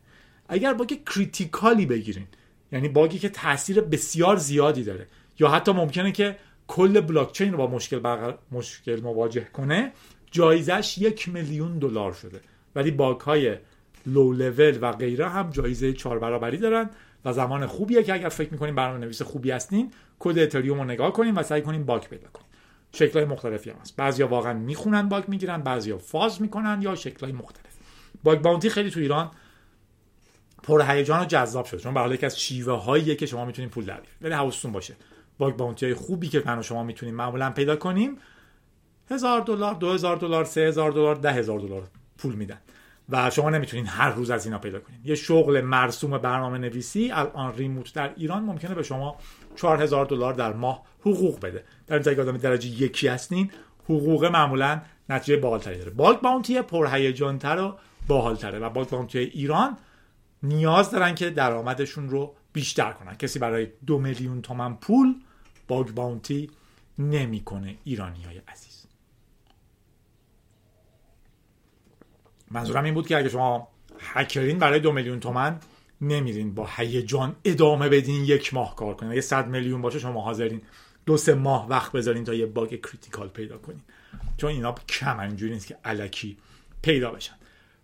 اگر 0.49 0.73
bug 0.73 0.93
critical 1.05 1.76
ی 1.76 1.85
بگیرین 1.85 2.27
یعنی 2.71 2.89
bug 2.89 3.12
ی 3.12 3.19
که 3.19 3.29
تاثیر 3.29 3.81
بسیار 3.81 4.37
زیادی 4.37 4.83
داره 4.83 5.07
یا 5.39 5.49
حتی 5.49 5.71
ممکنه 5.71 6.11
که 6.11 6.35
کل 6.67 7.01
بلاک 7.01 7.31
چین 7.31 7.51
رو 7.51 7.57
با 7.57 7.67
مشکل 7.67 8.33
مشکل 8.51 9.01
مواجه 9.01 9.47
کنه 9.53 9.91
جایزش 10.31 10.97
یک 10.97 11.29
میلیون 11.29 11.79
دلار 11.79 12.13
شده. 12.13 12.41
ولی 12.75 12.91
باگ 12.91 13.21
های 13.21 13.57
لو 14.05 14.33
لول 14.33 14.77
و 14.81 14.91
غیره 14.91 15.29
هم 15.29 15.49
جایزه 15.49 15.93
چهار 15.93 16.19
برابری 16.19 16.57
دارن 16.57 16.89
و 17.25 17.33
زمان 17.33 17.65
خوبیه 17.65 18.03
که 18.03 18.13
اگر 18.13 18.29
فکر 18.29 18.51
می‌کنین 18.51 18.75
برنامه 18.75 18.99
نویس 18.99 19.21
خوبی 19.21 19.51
هستین 19.51 19.91
کد 20.19 20.39
اتریوم 20.39 20.77
رو 20.77 20.83
نگاه 20.83 21.13
کنین 21.13 21.35
و 21.35 21.43
سعی 21.43 21.61
کنین 21.61 21.85
باگ 21.85 22.01
پیدا 22.01 22.27
کنین. 22.33 22.47
شکلهای 22.91 23.25
مختلفی 23.25 23.69
هم 23.69 23.75
هست. 23.81 23.95
بعضیا 23.95 24.27
واقعا 24.27 24.53
می‌خونن 24.53 25.09
باگ 25.09 25.23
می‌گیرن 25.27 25.61
بعضیا 25.61 25.97
fuzz 25.97 26.41
می‌کنن 26.41 26.79
یا 26.81 26.95
شکلهای 26.95 27.33
مختلف. 27.33 27.75
bug 28.23 28.39
bounty 28.39 28.69
خیلی 28.69 28.91
تو 28.91 28.99
ایران 28.99 29.31
پر 30.63 30.81
هیجان 30.87 31.21
و 31.21 31.25
جذاب 31.25 31.65
شد 31.65 31.77
چون 31.77 31.93
به 31.93 32.13
یکی 32.13 32.25
از 32.25 32.39
شیوه 32.39 32.73
هاییه 32.73 33.15
که 33.15 33.25
شما 33.25 33.45
می‌تونید 33.45 33.71
پول 33.71 33.85
در 33.85 33.99
ولی 34.21 34.33
حواستون 34.33 34.71
باشه. 34.71 34.95
باگ 35.37 35.55
باونتی 35.55 35.85
های 35.85 35.95
خوبی 35.95 36.27
که 36.27 36.43
من 36.45 36.61
شما 36.61 36.83
می‌تونیم 36.83 37.15
معمولا 37.15 37.49
پیدا 37.49 37.75
کنیم 37.75 38.17
هزار 39.11 39.41
دلار 39.41 39.73
دو 39.73 39.93
هزار 39.93 40.17
دلار 40.17 40.45
سه 40.45 40.61
هزار 40.61 40.91
دلار 40.91 41.15
ده 41.15 41.31
هزار 41.31 41.59
دلار 41.59 41.87
پول 42.17 42.35
میدن. 42.35 42.57
و 43.09 43.29
شما 43.29 43.49
نمی‌تونین 43.49 43.87
هر 43.87 44.09
روز 44.09 44.31
از 44.31 44.45
اینا 44.45 44.57
پیدا 44.57 44.79
کنین. 44.79 44.99
یه 45.03 45.15
شغل 45.15 45.61
مرسوم 45.61 46.17
برنامه 46.17 46.57
نویسی 46.57 47.11
الان 47.11 47.53
ریموت 47.53 47.93
در 47.93 48.13
ایران 48.15 48.43
ممکنه 48.43 48.75
به 48.75 48.83
شما 48.83 49.15
4000 49.55 50.05
دلار 50.05 50.33
در 50.33 50.53
ماه 50.53 50.83
حقوق 51.01 51.39
بده. 51.39 51.63
در 51.87 51.95
اینجا 51.95 52.23
آدم 52.23 52.37
درجه 52.37 52.69
یکی 52.69 53.07
هستین 53.07 53.51
حقوق 53.83 54.25
معمولا 54.25 54.81
نتیجه 55.09 55.37
باحالتری 55.37 55.77
داره. 55.77 55.89
بالک 55.89 56.21
باونتی 56.21 56.61
پرهیجانتر 56.61 57.59
و 57.59 57.77
باحالتره 58.07 58.59
و 58.59 58.69
بالک 58.69 58.89
باونتی 58.89 59.19
ایران 59.19 59.77
نیاز 60.43 60.91
دارن 60.91 61.15
که 61.15 61.29
درآمدشون 61.29 62.09
رو 62.09 62.35
بیشتر 62.53 62.91
کنن. 62.91 63.15
کسی 63.15 63.39
برای 63.39 63.67
دو 63.85 63.97
میلیون 63.97 64.41
تومن 64.41 64.75
پول 64.75 65.15
bug 65.67 65.87
bounty 65.87 66.51
نمی‌کنه 66.99 67.75
ایرانی 67.83 68.23
های 68.23 68.41
عزیز. 68.47 68.74
منظورم 72.55 72.83
این 72.83 72.93
بود 72.93 73.07
که 73.07 73.17
اگه 73.17 73.29
شما 73.29 73.67
هکرین 73.99 74.59
برای 74.59 74.79
دو 74.79 74.91
میلیون 74.91 75.19
تومن 75.19 75.59
نمیرین 76.01 76.55
با 76.55 76.69
هیجان 76.77 77.35
ادامه 77.45 77.89
بدین 77.89 78.25
یک 78.25 78.53
ماه 78.53 78.75
کار 78.75 78.95
کنین. 78.95 79.11
اگه 79.11 79.21
صد 79.21 79.47
میلیون 79.47 79.81
باشه 79.81 79.99
شما 79.99 80.21
حاضرین 80.21 80.61
دو 81.05 81.17
سه 81.17 81.33
ماه 81.33 81.69
وقت 81.69 81.91
بذارین 81.91 82.23
تا 82.23 82.33
یه 82.33 82.45
باگ 82.45 82.69
critical 82.69 83.27
پیدا 83.27 83.57
کنین. 83.57 83.81
چون 84.37 84.49
اینا 84.49 84.75
کم 84.89 85.19
اینجوری 85.19 85.53
نیست 85.53 85.67
که 85.67 85.77
الکی 85.85 86.37
پیدا 86.81 87.11
بشن. 87.11 87.35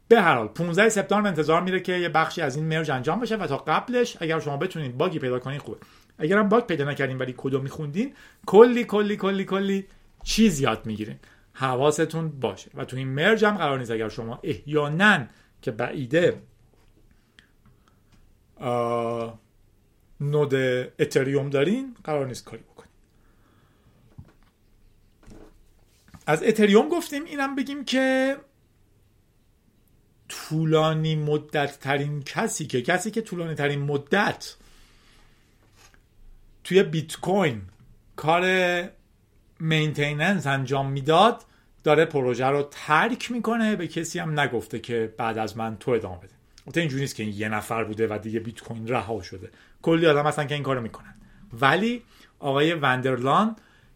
به 0.07 0.21
هر 0.21 0.35
حال 0.35 0.47
15 0.47 0.89
سپتامبر 0.89 1.27
انتظار 1.27 1.61
میره 1.61 1.79
که 1.79 1.93
یه 1.93 2.09
بخشی 2.09 2.41
از 2.41 2.55
این 2.55 2.65
مرج 2.65 2.91
انجام 2.91 3.19
بشه 3.19 3.35
و 3.35 3.47
تا 3.47 3.57
قبلش 3.57 4.17
اگر 4.19 4.39
شما 4.39 4.57
بتونین 4.57 4.97
باگی 4.97 5.19
پیدا 5.19 5.39
کنین 5.39 5.59
خوبه. 5.59 5.77
اگر 6.17 6.37
هم 6.37 6.49
باگ 6.49 6.65
پیدا 6.65 6.85
نکردین 6.85 7.17
ولی 7.17 7.33
کدو 7.37 7.61
میخوندین 7.61 8.13
کلی 8.45 8.83
کلی 8.83 9.15
کلی 9.17 9.45
کلی 9.45 9.85
چیز 10.23 10.59
یاد 10.59 10.85
می‌گیرین. 10.85 11.15
حواستون 11.61 12.29
باشه. 12.29 12.71
و 12.73 12.85
تو 12.85 12.97
این 12.97 13.07
مرج 13.07 13.45
هم 13.45 13.57
قرار 13.57 13.79
نیست 13.79 13.91
اگر 13.91 14.09
شما 14.09 14.39
احیانا 14.43 15.27
که 15.61 15.71
بعیده 15.71 16.41
نود 20.21 20.53
اتریوم 20.99 21.49
دارین 21.49 21.95
قرار 22.03 22.27
نیست 22.27 22.45
کاری 22.45 22.63
بکنیم 22.63 22.91
از 26.27 26.43
اتریوم 26.43 26.89
گفتیم 26.89 27.23
اینم 27.25 27.55
بگیم 27.55 27.85
که 27.85 28.37
طولانی 30.29 31.15
مدت 31.15 31.79
ترین 31.79 32.23
کسی 32.23 32.65
که 32.67 32.81
کسی 32.81 33.11
که 33.11 33.21
طولانی 33.21 33.55
ترین 33.55 33.79
مدت 33.79 34.55
توی 36.63 36.83
بیت 36.83 37.15
کوین 37.15 37.61
کار 38.15 38.43
maintenance 39.59 40.47
انجام 40.47 40.91
می‌داد 40.91 41.45
داره 41.83 42.05
پروژه 42.05 42.45
رو 42.45 42.67
ترک 42.71 43.31
می‌کنه 43.31 43.75
به 43.75 43.87
کسی 43.87 44.19
هم 44.19 44.39
نگفته 44.39 44.79
که 44.79 45.13
بعد 45.17 45.37
از 45.37 45.57
من 45.57 45.77
تو 45.77 45.91
ادامه 45.91 46.17
بده. 46.17 46.33
البته 46.67 46.79
اینجوری 46.79 47.01
نیست 47.01 47.15
که 47.15 47.23
این 47.23 47.33
یه 47.35 47.49
نفر 47.49 47.83
بوده 47.83 48.07
و 48.07 48.17
دیگه 48.17 48.39
بیت 48.39 48.61
کوین 48.61 48.87
رها 48.87 49.21
شده. 49.21 49.49
کلی 49.81 50.07
آدم 50.07 50.27
هستن 50.27 50.47
که 50.47 50.53
این 50.53 50.63
کارو 50.63 50.81
می‌کنن. 50.81 51.15
ولی 51.61 52.03
آقای 52.39 52.73
وندرلان 52.73 53.55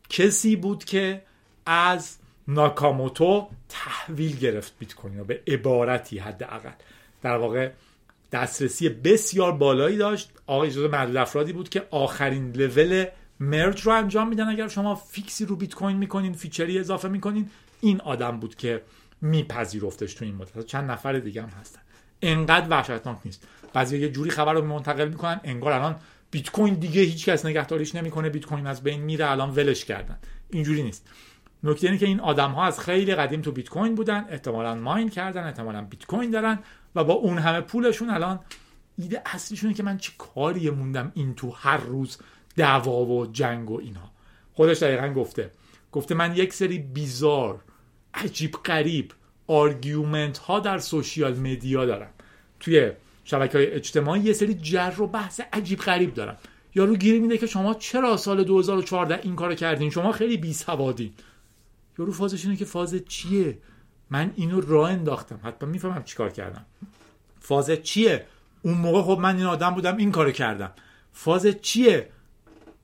کسی 0.09 0.55
بود 0.55 0.83
که 0.83 1.21
از 1.65 2.17
ناکاموتو 2.47 3.47
تحویل 3.69 4.37
گرفت 4.37 4.73
بیت 4.79 4.95
کوین 4.95 5.17
رو 5.17 5.25
به 5.25 5.41
عبارتی 5.47 6.17
حداقل. 6.17 6.71
در 7.21 7.37
واقع 7.37 7.71
دسترسی 8.31 8.89
بسیار 8.89 9.51
بالایی 9.51 9.97
داشت. 9.97 10.31
آقای 10.47 10.69
جزو 10.69 10.87
معدود 10.87 11.17
افرادی 11.17 11.53
بود 11.53 11.69
که 11.69 11.87
آخرین 11.91 12.51
level 12.51 13.05
merge 13.39 13.81
رو 13.81 13.91
انجام 13.91 14.29
میدن. 14.29 14.49
اگر 14.49 14.67
شما 14.67 14.95
fix 14.95 15.33
ی 15.33 15.45
رو 15.45 15.55
بیت 15.55 15.73
کوین 15.75 15.97
می‌کنین 15.97 16.33
feature 16.33 16.74
ی 16.74 16.79
اضافه 16.79 17.07
می‌کنین 17.07 17.49
این 17.85 18.01
آدم 18.01 18.39
بود 18.39 18.55
که 18.55 18.81
میپذیرفتش 19.21 20.13
تو 20.13 20.25
این 20.25 20.35
مدت. 20.35 20.65
چند 20.65 20.91
نفر 20.91 21.13
دیگه 21.13 21.41
هم 21.41 21.49
هستن. 21.49 21.81
انقدر 22.21 22.67
وحشتناک 22.69 23.17
نیست. 23.25 23.47
بعضی 23.73 23.97
یه 23.97 24.09
جوری 24.09 24.29
خبر 24.29 24.53
رو 24.53 24.65
منتقل 24.65 25.07
می‌کنن 25.07 25.39
انگار 25.43 25.71
الان 25.71 25.95
بیت 26.31 26.49
کوین 26.49 26.73
دیگه 26.73 27.01
هیچ 27.01 27.29
کس 27.29 27.45
نگهداریش 27.45 27.95
نمی‌کنه 27.95 28.29
بیت 28.29 28.45
کوین 28.45 28.67
از 28.67 28.83
بین 28.83 29.01
میره 29.01 29.31
الان 29.31 29.49
ولش 29.49 29.85
کردن. 29.85 30.17
اینجوری 30.49 30.83
نیست. 30.83 31.07
نکته 31.63 31.87
اینه 31.87 31.99
که 31.99 32.05
این 32.05 32.19
آدم 32.19 32.51
ها 32.51 32.65
از 32.65 32.79
خیلی 32.79 33.15
قدیم 33.15 33.41
تو 33.41 33.51
بیت 33.51 33.69
کوین 33.69 33.95
بودن 33.95 34.25
احتمالا 34.29 34.75
ماین 34.75 35.09
کردن 35.09 35.43
احتمالا 35.43 35.81
بیت 35.81 36.05
کوین 36.05 36.31
دارن 36.31 36.59
و 36.95 37.03
با 37.03 37.13
اون 37.13 37.37
همه 37.37 37.61
پولشون 37.61 38.09
الان 38.09 38.39
ایده 38.97 39.21
اصلیشونه 39.25 39.73
که 39.73 39.83
من 39.83 39.97
چه 39.97 40.11
کاری 40.17 40.69
موندم 40.69 41.11
این 41.15 41.35
تو 41.35 41.51
هر 41.51 41.77
روز 41.77 42.17
دعوا 42.55 43.05
و 43.05 43.25
جنگ 43.25 43.71
و 43.71 43.79
اینها. 43.79 44.11
خودش 44.53 44.83
دقیقا 44.83 45.07
گفته. 45.07 45.51
گفته 45.91 46.15
من 46.15 46.35
یک 46.35 46.53
سری 46.53 46.79
بیزار 46.79 47.61
عجیب 48.15 48.51
قریب 48.63 49.11
argument 49.47 50.37
ها 50.37 50.59
در 50.59 50.79
social 50.79 51.35
media 51.39 51.85
دارم 51.85 52.09
توی 52.59 52.91
شبکه 53.25 53.57
های 53.57 53.67
اجتماعی 53.67 54.21
یه 54.21 54.33
سری 54.33 54.53
جر 54.53 55.01
و 55.01 55.07
بحث 55.07 55.41
عجیب 55.53 55.79
غریب 55.79 56.13
دارم 56.13 56.37
یارو 56.75 56.95
گیری 56.95 57.19
میده 57.19 57.37
که 57.37 57.47
شما 57.47 57.73
چرا 57.73 58.17
سال 58.17 58.43
2014 58.43 59.19
این 59.23 59.35
کارو 59.35 59.55
کردین؟ 59.55 59.89
شما 59.89 60.11
خیلی 60.11 60.37
بی 60.37 60.53
سوادین 60.53 61.13
یارو 61.99 62.11
فازش 62.11 62.45
اینه 62.45 62.57
که 62.57 62.65
فاز 62.65 62.95
چیه؟ 63.07 63.57
من 64.09 64.31
اینو 64.35 64.61
راه 64.61 64.91
انداختم. 64.91 65.39
حتما 65.43 65.69
می‌فهمم 65.69 66.03
چیکار 66.03 66.29
کردم. 66.29 66.65
فاز 67.39 67.71
چیه؟ 67.71 68.25
اون 68.61 68.73
موقع 68.73 69.01
خب 69.01 69.19
من 69.21 69.37
این 69.37 69.45
آدم 69.45 69.69
بودم 69.69 69.97
این 69.97 70.11
کارو 70.11 70.31
کردم. 70.31 70.71
فاز 71.13 71.47
چیه؟ 71.61 72.09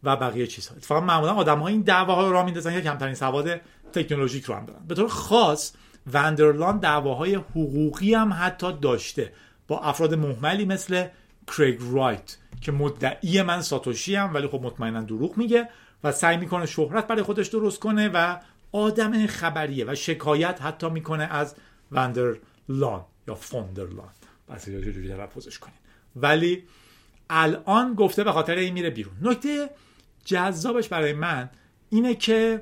و 0.04 0.16
بقیه 0.16 0.48
چیزها. 0.48 0.76
فقط 0.82 1.04
معمولا 1.04 1.34
آدم 1.34 1.60
ها 1.60 1.68
این 1.68 1.82
دعواها 1.82 2.28
رو 2.28 2.34
راه 2.34 2.46
میندازن. 2.46 2.74
که 2.74 2.82
کمترین 2.82 3.16
سواد 3.16 3.62
تکنولوژیک 3.92 4.44
رو 4.44 4.56
هم 4.56 4.66
دارن. 4.66 4.86
به 4.88 4.96
طور 4.96 5.08
خاص 5.08 5.74
وندرلان 6.14 6.78
دعواهای 6.78 7.36
حقوقی 7.36 8.14
هم 8.14 8.34
حتی 8.34 8.74
داشته. 8.82 9.34
با 9.68 9.80
افراد 9.80 10.14
محملی 10.14 10.66
مثل 10.66 11.08
کریگ 11.48 11.80
رایت 11.92 12.38
که 12.62 12.72
مدعی 12.72 13.42
من 13.42 13.62
ساتوشی 13.62 14.16
هم 14.16 14.34
ولی 14.34 14.48
خب 14.48 14.62
مطمئنا 14.62 15.02
دروغ 15.02 15.38
میگه 15.38 15.70
و 16.04 16.12
سعی 16.12 16.38
می‌کنه 16.38 16.66
شهرت 16.66 17.08
برای 17.08 17.24
خودش 17.24 17.48
درست 17.48 17.80
کنه 17.80 18.10
و 18.14 18.38
آدم 18.72 19.28
خبریه 19.28 19.86
و 19.88 19.96
شکایت 19.96 20.62
حتی 20.62 20.90
می‌کنه 20.90 21.24
از 21.24 21.56
وندرلان 21.92 23.06
یا 23.28 23.36
فوندرلان 23.36 24.10
بس 24.50 24.70
جوری 24.70 25.10
تلفظش 25.10 25.60
کنین 25.60 25.76
ولی 26.16 26.64
الان 27.30 27.94
گفته 27.94 28.24
به 28.24 28.32
خاطر 28.32 28.56
این 28.56 28.74
میره 28.74 28.90
بیرون. 28.90 29.14
نکته 29.22 29.70
جذابش 30.26 30.88
برای 30.88 31.14
من 31.14 31.50
اینه 31.90 32.16
که 32.16 32.62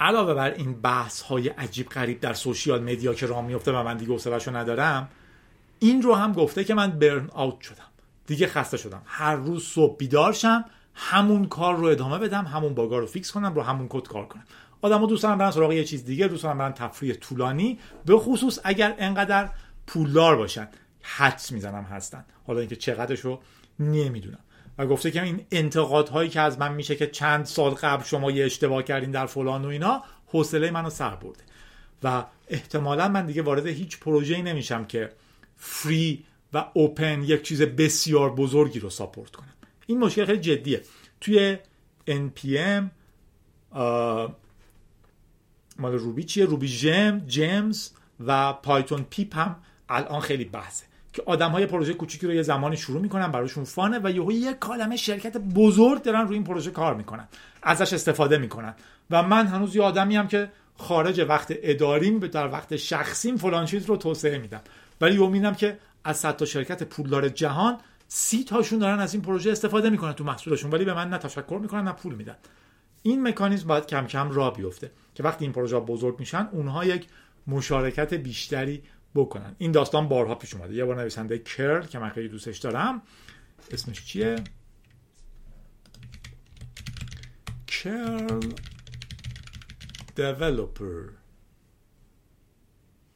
علاوه 0.00 0.34
بر 0.34 0.50
این 0.50 0.80
بحث 0.80 1.22
های 1.22 1.48
عجیب 1.48 1.88
غریب 1.88 2.20
در 2.20 2.34
social 2.34 2.82
media 2.82 3.14
که 3.14 3.26
راه 3.26 3.46
میفته 3.46 3.72
و 3.72 3.82
من 3.82 3.96
دیگه 3.96 4.12
حوصله‌شو 4.12 4.56
ندارم 4.56 5.08
این 5.78 6.02
رو 6.02 6.14
هم 6.14 6.32
گفته 6.32 6.64
که 6.64 6.74
من 6.74 6.90
burn 6.90 7.28
out 7.32 7.60
شدم. 7.60 7.84
دیگه 8.26 8.46
خسته 8.46 8.76
شدم. 8.76 9.02
هر 9.06 9.36
روز 9.36 9.64
صبح 9.64 9.96
بیدار 9.96 10.32
شم 10.32 10.64
همون 10.94 11.46
کار 11.46 11.76
رو 11.76 11.86
ادامه 11.86 12.18
بدم 12.18 12.44
همون 12.44 12.74
باگا 12.74 12.98
رو 12.98 13.06
fix 13.06 13.32
کنم 13.32 13.54
رو 13.54 13.62
همون 13.62 13.86
کد 13.88 14.08
کار 14.08 14.26
کنم. 14.26 14.44
آدمو 14.82 15.06
دوست 15.06 15.22
دارن 15.22 15.38
برن 15.38 15.50
سراغ 15.50 15.72
یه 15.72 15.84
چیز 15.84 16.04
دیگه 16.04 16.28
دوست 16.28 16.42
دارن 16.42 16.58
برن 16.58 16.72
تفریح 16.72 17.14
طولانی 17.14 17.78
به 18.04 18.18
خصوص 18.18 18.58
اگر 18.64 18.94
انقدر 18.98 19.50
پولدار 19.86 20.36
باشن. 20.36 20.68
حدس 21.02 21.52
می‌زنم 21.52 21.82
هستن. 21.82 22.24
حالا 22.46 22.60
اینکه 22.60 22.76
چقدرش 22.76 23.20
رو 23.20 23.40
نمی‌دونم. 23.80 24.38
و 24.78 24.86
گفته 24.86 25.10
که 25.10 25.22
این 25.22 25.46
انتقادهایی 25.50 26.30
که 26.30 26.40
از 26.40 26.58
من 26.58 26.74
میشه 26.74 26.96
که 26.96 27.06
چند 27.06 27.44
سال 27.44 27.70
قبل 27.70 28.04
شما 28.04 28.30
یه 28.30 28.44
اشتباه 28.44 28.82
کردین 28.82 29.10
در 29.10 29.26
فلان 29.26 29.64
و 29.64 29.68
اینا 29.68 30.02
حوصله 30.26 30.70
منو 30.70 30.90
سر 30.90 31.16
برده. 31.16 31.44
و 32.02 32.24
احتمالا 32.48 33.08
من 33.08 33.26
دیگه 33.26 33.42
وارد 33.42 33.66
هیچ 33.66 33.98
پروژه‌ای 33.98 34.42
نمیشم 34.42 34.84
که 34.84 35.12
فری 35.56 36.24
و 36.52 36.64
اوپن 36.74 37.22
یک 37.22 37.42
چیز 37.42 37.62
بسیار 37.62 38.34
بزرگی 38.34 38.78
رو 38.78 38.90
ساپورت 38.90 39.30
کنم. 39.30 39.54
این 39.86 39.98
مشکل 39.98 40.24
خیلی 40.24 40.40
جدیه. 40.40 40.82
توی 41.20 41.58
npm 42.08 42.84
مال 45.78 45.92
روبی 45.92 46.24
چیه؟ 46.24 46.44
روبی 46.44 46.68
جم 46.68 47.22
جیمز 47.26 47.90
و 48.26 48.52
پایتون 48.52 49.06
پیپ 49.10 49.36
هم 49.36 49.56
الان 49.88 50.20
خیلی 50.20 50.44
بحثه. 50.44 50.86
که 51.16 51.22
آدم 51.26 51.50
های 51.50 51.66
پروژه 51.66 51.94
کوچیکی 51.94 52.26
رو 52.26 52.32
یه 52.32 52.42
زمانی 52.42 52.76
شروع 52.76 53.00
می‌کنن 53.00 53.32
براشون 53.32 53.64
فانه 53.64 54.00
و 54.02 54.10
یهو 54.10 54.32
یه 54.32 54.52
کالمه 54.52 54.96
شرکت 54.96 55.36
بزرگ 55.36 56.02
دارن 56.02 56.20
روی 56.20 56.34
این 56.34 56.44
پروژه 56.44 56.70
کار 56.70 56.94
می‌کنن. 56.94 57.28
ازش 57.62 57.92
استفاده 57.92 58.38
می‌کنن. 58.38 58.74
و 59.10 59.22
من 59.22 59.46
هنوز 59.46 59.76
یه 59.76 59.82
آدمی 59.82 60.16
هم 60.16 60.28
که 60.28 60.50
خارج 60.78 61.26
وقت 61.28 61.54
اداریم 61.62 62.18
به 62.18 62.28
در 62.28 62.52
وقت 62.52 62.76
شخصیم 62.76 63.36
فلان 63.36 63.64
چیز 63.64 63.86
رو 63.86 63.96
توسعه 63.96 64.38
میدم. 64.38 64.60
ولی 65.00 65.14
یومینم 65.14 65.54
که 65.54 65.78
از 66.04 66.16
صد 66.16 66.36
تا 66.36 66.44
شرکت 66.44 66.82
پولدار 66.82 67.28
جهان 67.28 67.78
سی 68.08 68.44
تاشون 68.44 68.78
دارن 68.78 69.00
از 69.00 69.14
این 69.14 69.22
پروژه 69.22 69.50
استفاده 69.50 69.90
می‌کنن 69.90 70.12
تو 70.12 70.24
محصولشون 70.24 70.70
ولی 70.70 70.84
به 70.84 70.94
من 70.94 71.08
نه 71.08 71.18
تشکر 71.18 71.58
می‌کنن 71.62 71.84
نه 71.84 71.92
پول 71.92 72.14
میدن. 72.14 72.36
این 73.02 73.28
مکانیزم 73.28 73.68
باید 73.68 73.86
کم 73.86 74.06
کم 74.06 74.30
را 74.30 74.50
بیفته 74.50 74.90
که 75.14 75.22
وقتی 75.22 75.44
این 75.44 75.52
پروژه 75.52 75.80
بزرگ 75.80 76.18
میشن 76.18 76.48
اونها 76.52 76.84
یک 76.84 77.06
مشارکت 77.46 78.14
بیشتری 78.14 78.82
بکنن. 79.16 79.56
این 79.58 79.72
داستان 79.72 80.08
بارها 80.08 80.34
پیش 80.34 80.54
اومده. 80.54 80.74
یه 80.74 80.84
بار 80.84 81.00
نویسنده 81.00 81.38
کرل 81.38 81.86
که 81.86 81.98
من 81.98 82.08
خیلی 82.08 82.28
دوستش 82.28 82.58
دارم. 82.58 83.02
اسمش 83.70 84.04
چیه؟ 84.04 84.36
کرل 87.66 88.52
دیولوپر. 90.14 91.02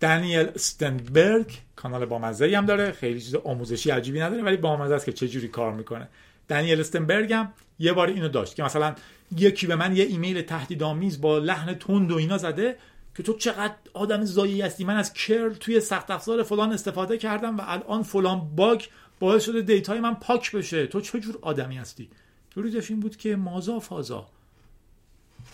دانیل 0.01 0.47
استنبرگ 0.55 1.59
کانال 1.77 2.05
بامزه 2.05 2.57
هم 2.57 2.67
داره. 2.67 2.93
خیلی 2.93 3.21
چیز 3.21 3.35
آموزشی 3.35 3.91
عجیبی 3.91 4.21
نداره 4.21 4.43
ولی 4.43 4.57
بامزه 4.57 4.95
است 4.95 5.05
که 5.05 5.13
چه 5.13 5.29
جوری 5.29 5.49
کار 5.49 5.73
می‌کنه. 5.73 6.09
دانیل 6.49 6.81
استنبرگ 6.81 7.33
هم 7.33 7.53
یه 7.79 7.93
بار 7.93 8.09
اینو 8.09 8.29
داشت 8.29 8.55
که 8.55 8.63
مثلا 8.63 8.95
یکی 9.37 9.67
به 9.67 9.77
من 9.77 9.97
یه 9.97 10.05
ایمیل 10.05 10.43
تهدیدآمیز 10.43 11.21
با 11.21 11.39
لحن 11.39 11.75
تند 11.75 12.13
و 12.13 12.17
اینا 12.17 12.39
زده. 12.39 12.77
که 13.15 13.23
تو 13.23 13.33
چقدر 13.33 13.75
آدم 13.95 14.25
زایی 14.25 14.63
هستی. 14.63 14.85
من 14.85 14.97
از 14.97 15.13
کرل 15.13 15.55
توی 15.55 15.81
سخت 15.81 16.11
افزار 16.11 16.43
فلان 16.43 16.73
استفاده 16.73 17.19
کردم 17.19 17.59
و 17.59 17.63
الان 17.67 18.03
فلان 18.03 18.57
باگ 18.57 18.85
باعث 19.21 19.45
شده 19.45 19.63
دیتای 19.63 20.01
من 20.01 20.15
پاک 20.15 20.53
بشه. 20.53 20.87
تو 20.87 21.01
چه 21.01 21.21
جور 21.21 21.39
آدمی 21.43 21.79
هستی؟ 21.79 22.11
جوریش 22.51 22.91
این 22.91 23.01
بود 23.01 23.17
که 23.17 23.37
مازا 23.37 23.81
فازا. 23.81 24.29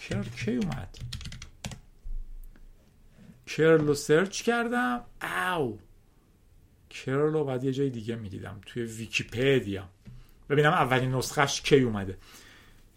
کرل 0.08 0.24
کی 0.24 0.56
اومد؟ 0.56 0.98
کرل 3.46 3.80
رو 3.80 3.94
سرچ 3.94 4.42
کردم. 4.42 5.04
او 5.56 5.78
کرل 6.90 7.32
رو 7.32 7.44
بعد 7.44 7.64
یه 7.64 7.72
جای 7.72 7.90
دیگه 7.90 8.16
می‌دیدم. 8.16 8.60
توی 8.66 8.82
ویکیپدیا 8.82 9.88
ببینم 10.50 10.72
اولین 10.72 11.14
نسخهش 11.14 11.60
کی 11.60 11.80
اومده. 11.80 12.18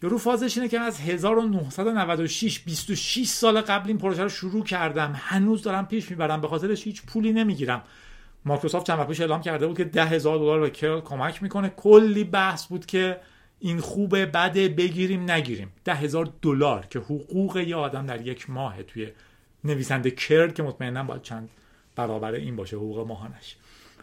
یارو 0.03 0.17
فازش 0.17 0.57
اینه 0.57 0.69
که 0.69 0.79
از 0.79 0.99
1996 0.99 2.59
26 2.59 3.27
سال 3.27 3.61
قبل 3.61 3.87
این 3.87 3.97
پروژه 3.97 4.23
رو 4.23 4.29
شروع 4.29 4.63
کردم. 4.63 5.13
هنوز 5.15 5.61
دارم 5.61 5.87
پیش 5.87 6.11
می‌برم. 6.11 6.41
به 6.41 6.47
خاطرش 6.47 6.83
هیچ 6.83 7.01
پولی 7.05 7.33
نمی‌گیرم. 7.33 7.83
مایکروسافت 8.45 8.87
چند 8.87 8.99
وقت 8.99 9.21
اعلام 9.21 9.41
کرده 9.41 9.67
بود 9.67 9.77
که 9.77 9.83
ده 9.83 10.05
هزار 10.05 10.37
دلار 10.37 10.59
به 10.59 10.69
کرل 10.69 11.01
کمک 11.01 11.43
می‌کنه. 11.43 11.69
کلی 11.69 12.23
بحث 12.23 12.65
بود 12.65 12.85
که 12.85 13.17
این 13.59 13.79
خوبه 13.79 14.25
بده 14.25 14.69
بگیریم 14.69 15.31
نگیریم. 15.31 15.71
ده 15.85 15.95
هزار 15.95 16.33
دلار 16.41 16.85
که 16.85 16.99
حقوق 16.99 17.57
یه 17.57 17.75
آدم 17.75 18.05
در 18.05 18.27
یک 18.27 18.49
ماه 18.49 18.83
توی 18.83 19.07
نویسنده 19.63 20.11
کرل 20.11 20.49
که 20.49 20.63
مطمئنا 20.63 21.03
باید 21.03 21.21
چند 21.21 21.49
برابر 21.95 22.33
این 22.33 22.55
باشه 22.55 22.75
حقوق 22.75 23.07
ماهانش. 23.07 23.55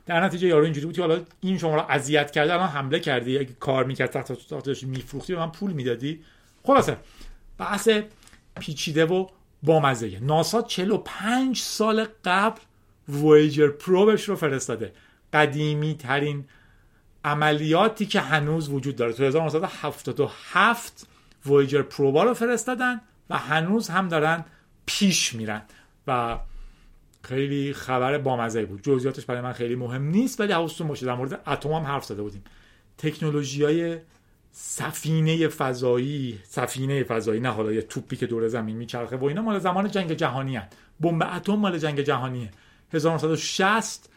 در 0.06 0.24
نتیجه 0.24 0.48
یارو 0.48 0.64
اینجوری 0.64 0.86
بود 0.86 0.94
که 0.96 1.02
حالا 1.02 1.20
این 1.40 1.58
شما 1.58 1.74
رو 1.74 1.84
اذیت 1.88 2.30
کرده 2.30 2.54
الان 2.54 2.68
حمله 2.68 3.00
کردی. 3.00 3.38
اگه 3.38 3.52
کار 3.60 3.84
می‌کرد 3.84 4.10
تحت 4.10 4.32
تحتش 4.32 4.82
میفروختی 4.82 5.34
به 5.34 5.38
من 5.38 5.52
پول 5.52 5.72
می‌دادی. 5.72 6.24
خلاصه 6.62 6.96
بحث 7.58 7.88
پیچیده 8.60 9.06
و 9.06 9.26
بامزه. 9.62 10.18
ناسا 10.20 10.62
45 10.62 11.58
سال 11.58 12.06
قبل 12.24 12.60
وویجر 13.08 13.68
پروبش 13.68 14.28
رو 14.28 14.36
فرستاده. 14.36 14.92
قدیمی 15.32 15.94
ترین 15.94 16.44
عملیاتی 17.24 18.06
که 18.06 18.20
هنوز 18.20 18.68
وجود 18.68 18.96
داره. 18.96 19.12
تو 19.12 19.24
1977 19.24 21.06
وویجر 21.46 21.82
پروبا 21.82 22.24
رو 22.24 22.34
فرستادن 22.34 23.00
و 23.30 23.38
هنوز 23.38 23.88
هم 23.88 24.08
دارن 24.08 24.44
پیش 24.86 25.34
میرن 25.34 25.62
و 26.06 26.38
خیلی 27.28 27.72
خبر 27.72 28.18
بامزه 28.18 28.66
بود. 28.66 28.82
جزئیاتش 28.82 29.24
برای 29.24 29.40
من 29.40 29.52
خیلی 29.52 29.74
مهم 29.74 30.02
نیست 30.02 30.40
ولی 30.40 30.52
حواستون 30.52 30.88
باشه 30.88 31.06
در 31.06 31.14
مورد 31.14 31.40
اتم 31.46 31.72
هم 31.72 31.82
حرف 31.82 32.04
زده 32.04 32.22
بودیم. 32.22 32.44
تکنولوژی 32.98 33.64
های 33.64 33.98
سفینه 34.52 35.48
فضایی 35.48 36.38
سفینه 36.44 37.02
فضایی 37.02 37.40
نه 37.40 37.48
حالا 37.48 37.72
یه 37.72 37.82
توپی 37.82 38.16
که 38.16 38.26
دور 38.26 38.48
زمین 38.48 38.76
میچرخه 38.76 39.16
و 39.16 39.24
اینا 39.24 39.42
مال 39.42 39.58
زمان 39.58 39.90
جنگ 39.90 40.12
جهانی 40.12 40.56
هست 40.56 40.76
بمب 41.00 41.22
اتم 41.36 41.54
مال 41.54 41.78
جنگ 41.78 42.00
جهانیه. 42.00 42.50
1960 42.92 44.08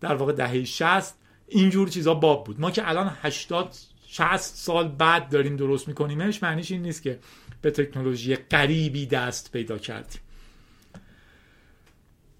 در 0.00 0.14
واقع 0.14 0.32
دهه 0.32 0.64
60 0.64 1.14
اینجور 1.48 1.88
چیزا 1.88 2.14
باب 2.14 2.44
بود. 2.44 2.60
ما 2.60 2.70
که 2.70 2.88
الان 2.88 3.12
80 3.22 3.74
60 4.06 4.36
سال 4.36 4.88
بعد 4.88 5.28
داریم 5.28 5.56
درست 5.56 5.88
میکنیمش 5.88 6.42
معنیش 6.42 6.72
این 6.72 6.82
نیست 6.82 7.02
که 7.02 7.18
به 7.62 7.70
تکنولوژی 7.70 8.36
قریبی 8.36 9.06
دست 9.06 9.52
پیدا 9.52 9.78
کردیم. 9.78 10.20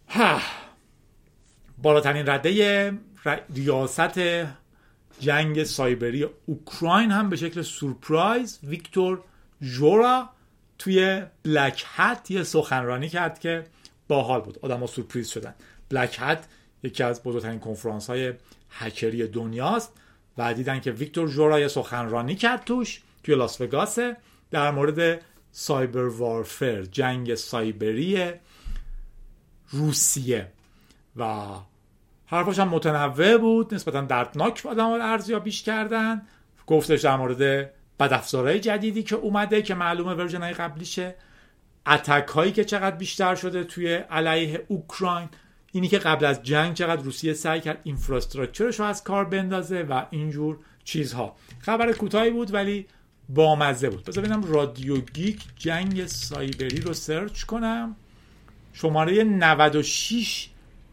ها. 0.08 0.40
بالاترین 1.82 2.28
رده 2.28 2.92
ریاست 3.54 4.20
جنگ 5.20 5.64
سایبری 5.64 6.26
اوکراین 6.46 7.10
هم 7.10 7.30
به 7.30 7.36
شکل 7.36 7.62
سورپرایز 7.62 8.58
ویکتور 8.62 9.20
جورا 9.60 10.28
توی 10.78 11.22
بلک 11.44 11.84
هت 11.96 12.30
یه 12.30 12.42
سخنرانی 12.42 13.08
کرد 13.08 13.38
که 13.40 13.64
باحال 14.08 14.40
بود. 14.40 14.58
آدم 14.62 14.80
ها 14.80 14.86
سورپریز 14.86 15.28
شدن. 15.28 15.54
بلک 15.90 16.16
هت 16.20 16.44
یکی 16.82 17.02
از 17.02 17.22
بزرگترین 17.22 17.58
کنفرانس 17.58 18.10
های 18.10 18.32
هکری 18.70 19.26
دنیاست 19.26 19.92
و 20.38 20.54
دیدن 20.54 20.80
که 20.80 20.92
ویکتور 20.92 21.28
جورا 21.28 21.60
یه 21.60 21.68
سخنرانی 21.68 22.34
کرد 22.34 22.64
توش 22.64 23.02
توی 23.22 23.34
لاس 23.34 23.60
وگاسه 23.60 24.16
در 24.50 24.70
مورد 24.70 25.20
سایبر 25.52 26.08
وارفر 26.08 26.82
جنگ 26.82 27.34
سایبری 27.34 28.32
روسیه. 29.70 30.52
و 31.16 31.46
حرفاش 32.26 32.58
هم 32.58 32.68
متنوع 32.68 33.36
بود 33.36 33.74
نسبتا 33.74 34.00
دردناک 34.00 34.66
آدم 34.66 34.86
ارزیابیش 34.86 35.62
کردن. 35.62 36.22
گفتش 36.66 37.00
در 37.00 37.16
مورد 37.16 37.70
بدافزارهای 38.00 38.60
جدیدی 38.60 39.02
که 39.02 39.16
اومده 39.16 39.62
که 39.62 39.74
معلومه 39.74 40.14
ورژن 40.14 40.42
های 40.42 40.52
قبلیشه. 40.52 41.14
اتک 41.86 42.28
هایی 42.28 42.52
که 42.52 42.64
چقدر 42.64 42.96
بیشتر 42.96 43.34
شده 43.34 43.64
توی 43.64 43.94
علیه 43.94 44.64
اوکراین. 44.68 45.28
اینی 45.72 45.88
که 45.88 45.98
قبل 45.98 46.24
از 46.24 46.42
جنگ 46.42 46.74
چقدر 46.74 47.02
روسیه 47.02 47.32
سعی 47.32 47.60
کرد 47.60 47.80
infrastructure 47.84 48.68
ش 48.68 48.80
رو 48.80 48.86
از 48.86 49.04
کار 49.04 49.24
بندازه 49.24 49.82
و 49.82 50.02
اینجور 50.10 50.58
چیزها. 50.84 51.36
خبر 51.60 51.92
کوتاهی 51.92 52.30
بود 52.30 52.54
ولی 52.54 52.86
بامزه 53.28 53.90
بود. 53.90 54.04
بذار 54.04 54.24
ببینم 54.24 54.52
رادیو 54.52 55.00
گیک 55.00 55.42
جنگ 55.56 56.06
سایبری 56.06 56.80
رو 56.80 56.94
search 56.94 57.42
کنم. 57.42 57.96
شماره 58.80 59.24
96 59.24 60.48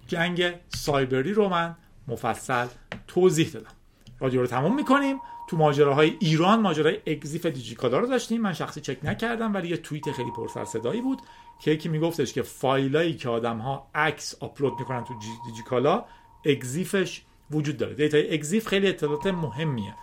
جنگ 0.08 0.54
سایبری 0.70 1.34
رو 1.34 1.50
من 1.50 1.76
مفصل 2.08 2.68
توضیح 3.08 3.50
دادم. 3.50 3.72
رادیو 4.20 4.42
رو 4.42 4.48
تموم 4.48 4.76
می‌کنیم. 4.76 5.18
تو 5.50 5.58
ماجراهای 5.58 6.18
ایران 6.20 6.62
ماجرای 6.62 6.98
EXIF 7.08 7.46
دیجیکالا 7.46 8.00
رو 8.00 8.08
داشتیم. 8.08 8.42
من 8.42 8.54
شخصی 8.54 8.82
چک 8.82 8.98
نکردم 9.04 9.54
ولی 9.54 9.68
یه 9.68 9.78
توییت 9.78 10.12
خیلی 10.12 10.32
پرسر 10.32 10.66
صدایی 10.66 11.02
بود 11.02 11.22
که 11.60 11.72
یکی 11.72 11.90
میگفتش 11.90 12.34
که 12.34 12.42
فایلایی 12.42 13.14
که 13.14 13.30
آدم 13.30 13.58
ها 13.58 13.88
عکس 13.96 14.36
آپلود 14.40 14.74
می‌کنن 14.80 15.04
تو 15.04 15.14
دیجیکالا 15.46 16.06
EXIF 16.46 16.96
ش 16.96 17.22
وجود 17.52 17.78
داره. 17.78 17.94
data 17.94 18.34
ی 18.34 18.40
EXIF 18.40 18.68
خیلی 18.68 18.88
اطلاعات 18.88 19.28
مهمیه. 19.28 19.94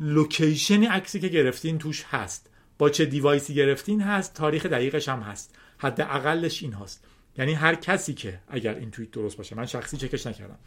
location 0.00 0.84
عکسی 0.84 1.20
که 1.20 1.28
گرفتین 1.28 1.78
توش 1.78 2.04
هست. 2.10 2.50
با 2.78 2.90
چه 2.90 3.04
device 3.04 3.47
ی 3.47 3.54
گرفتین 3.54 4.00
هست. 4.00 4.34
تاریخ 4.34 4.66
دقیقش 4.66 5.08
هم 5.08 5.20
هست. 5.20 5.54
حد 5.78 6.00
اقلش 6.00 6.62
این 6.62 6.72
هست 6.72 7.04
یعنی 7.38 7.54
هر 7.54 7.74
کسی 7.74 8.14
که 8.14 8.40
اگر 8.48 8.74
این 8.74 8.90
توییت 8.90 9.10
درست 9.10 9.36
باشه 9.36 9.56
من 9.56 9.66
شخصی 9.66 9.96
چکش 9.96 10.26
نکردم. 10.26 10.58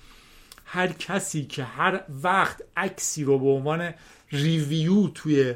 هر 0.65 0.87
کسی 0.87 1.45
که 1.45 1.63
هر 1.63 2.03
وقت 2.23 2.63
عکسی 2.77 3.23
رو 3.23 3.39
به 3.39 3.47
عنوان 3.47 3.93
review 4.31 5.07
توی 5.07 5.55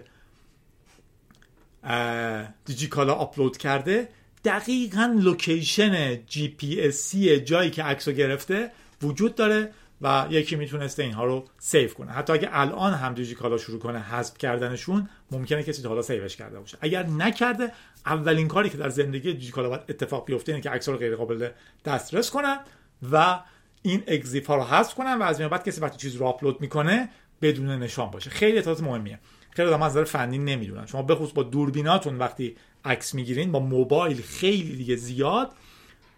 دیجیکالا 2.65 3.13
آپلود 3.13 3.57
کرده 3.57 4.09
دقیقا 4.45 5.15
location 5.19 6.25
GPS 6.25 6.91
جایی 7.39 7.71
که 7.71 7.83
عکس 7.83 8.07
رو 8.07 8.13
گرفته 8.13 8.71
وجود 9.01 9.35
داره. 9.35 9.71
و 10.01 10.27
یکی 10.29 10.55
می‌تونسته 10.55 11.03
اینها 11.03 11.25
رو 11.25 11.45
save 11.59 11.89
کنه. 11.89 12.11
حتی 12.11 12.33
اگه 12.33 12.49
الان 12.51 12.93
هم 12.93 13.13
دیجیکالا 13.13 13.57
شروع 13.57 13.79
کنه 13.79 13.99
حذف 13.99 14.37
کردنشون 14.37 15.09
ممکنه 15.31 15.63
کسی 15.63 15.81
تا 15.81 15.89
حالا 15.89 16.01
save 16.01 16.24
ش 16.24 16.35
کرده 16.35 16.59
باشه. 16.59 16.77
اگر 16.81 17.05
نکرده 17.05 17.71
اولین 18.05 18.47
کاری 18.47 18.69
که 18.69 18.77
در 18.77 18.89
زندگی 18.89 19.33
دیجیکالا 19.33 19.69
باید 19.69 19.81
اتفاق 19.89 20.25
بیفته 20.25 20.51
اینه 20.51 20.63
که 20.63 20.69
عکس 20.69 20.89
رو 20.89 20.97
غیر 20.97 21.15
قابل 21.15 21.49
دسترس 21.85 22.31
کنن 22.31 22.59
و 23.11 23.39
این 23.81 24.03
EXIF 24.07 24.47
ها 24.47 24.55
رو 24.55 24.63
حذف 24.63 24.93
کنن 24.93 25.13
و 25.13 25.23
از 25.23 25.41
بعد 25.41 25.63
کسی 25.63 25.81
وقتی 25.81 25.97
چیز 25.97 26.15
رو 26.15 26.25
آپلود 26.25 26.61
می‌کنه 26.61 27.09
بدون 27.41 27.69
نشان 27.69 28.11
باشه. 28.11 28.29
خیلی 28.29 28.57
اطلاعات 28.57 28.83
مهمیه. 28.83 29.19
خیلی 29.51 29.67
آدم 29.67 29.81
از 29.81 29.91
نظر 29.91 30.03
فنی 30.03 30.37
نمی‌دونن. 30.37 30.85
شما 30.85 31.01
بخصوص 31.01 31.31
با 31.31 31.43
دوربیناتون 31.43 32.17
وقتی 32.17 32.55
عکس 32.85 33.13
می‌گیرین 33.13 33.51
با 33.51 33.59
موبایل 33.59 34.21
خیلی 34.21 34.75
دیگه 34.75 34.95
زیاد 34.95 35.51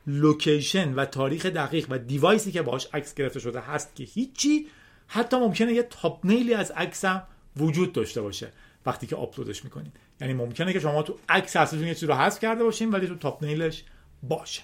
location 0.07 0.93
و 0.93 1.05
تاریخ 1.05 1.45
دقیق 1.45 1.87
و 1.89 1.97
device 1.97 2.43
ی 2.43 2.51
که 2.51 2.61
باهاش 2.61 2.87
عکس 2.93 3.13
گرفته 3.13 3.39
شده 3.39 3.59
هست 3.59 3.95
که 3.95 4.03
هیچی 4.03 4.67
حتی 5.07 5.37
ممکنه 5.37 5.73
یه 5.73 5.83
thumbnail 5.83 6.25
ی 6.25 6.53
از 6.53 6.71
عکسم 6.71 7.23
وجود 7.57 7.93
داشته 7.93 8.21
باشه 8.21 8.51
وقتی 8.85 9.07
که 9.07 9.15
آپلودش 9.15 9.63
می‌کنین 9.63 9.91
یعنی 10.21 10.33
ممکنه 10.33 10.73
که 10.73 10.79
شما 10.79 11.03
تو 11.03 11.17
عکس 11.29 11.55
اصلیتون 11.55 11.87
یه 11.87 11.93
چیزی 11.93 12.05
رو 12.05 12.13
حذف 12.13 12.39
کرده 12.39 12.63
باشین 12.63 12.91
ولی 12.91 13.07
تو 13.07 13.15
thumbnail 13.15 13.43
ش 13.43 13.83
باشه. 14.23 14.61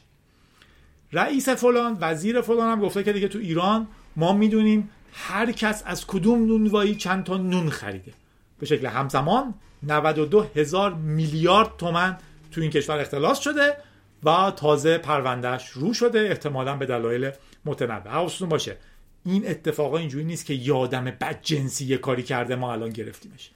رئیس 1.12 1.50
فلان 1.50 1.98
وزیر 2.02 2.42
فلان 2.42 2.72
هم 2.72 2.80
گفته 2.80 3.04
که 3.04 3.14
دیگه 3.14 3.28
تو 3.28 3.40
ایران 3.40 3.88
ما 4.16 4.34
می‌دونیم 4.34 4.90
هر 5.14 5.52
کس 5.52 5.84
از 5.86 6.08
کدوم 6.08 6.46
نونوایی 6.46 6.96
چند 6.96 7.24
تا 7.24 7.38
نون 7.38 7.70
خریده. 7.70 8.14
به 8.60 8.66
شکل 8.66 8.86
همزمان 8.86 9.54
92 9.84 10.46
هزار 10.56 10.94
میلیارد 10.94 11.78
تومن 11.78 12.18
تو 12.52 12.62
این 12.62 12.70
کشور 12.70 13.00
اختلاس 13.00 13.40
شده. 13.40 13.78
و 14.26 14.52
تازه 14.56 14.98
پروندهش 14.98 15.70
رو 15.70 15.94
شده 15.94 16.20
احتمالا 16.20 16.76
به 16.76 16.86
دلایل 16.86 17.32
متنوع. 17.66 18.08
حواستون 18.08 18.50
باشه. 18.50 18.78
این 19.26 19.50
اتفاقا 19.50 19.98
اینجوری 19.98 20.24
نیست 20.24 20.46
که 20.46 20.54
یادم 20.54 21.04
بد 21.06 21.40
جنسی 21.42 21.86
یه 21.86 21.98
کاری 21.98 22.24
کرده 22.24 22.56
ما 22.56 22.74
الان 22.74 22.90
گرفتیمش. 22.90 23.52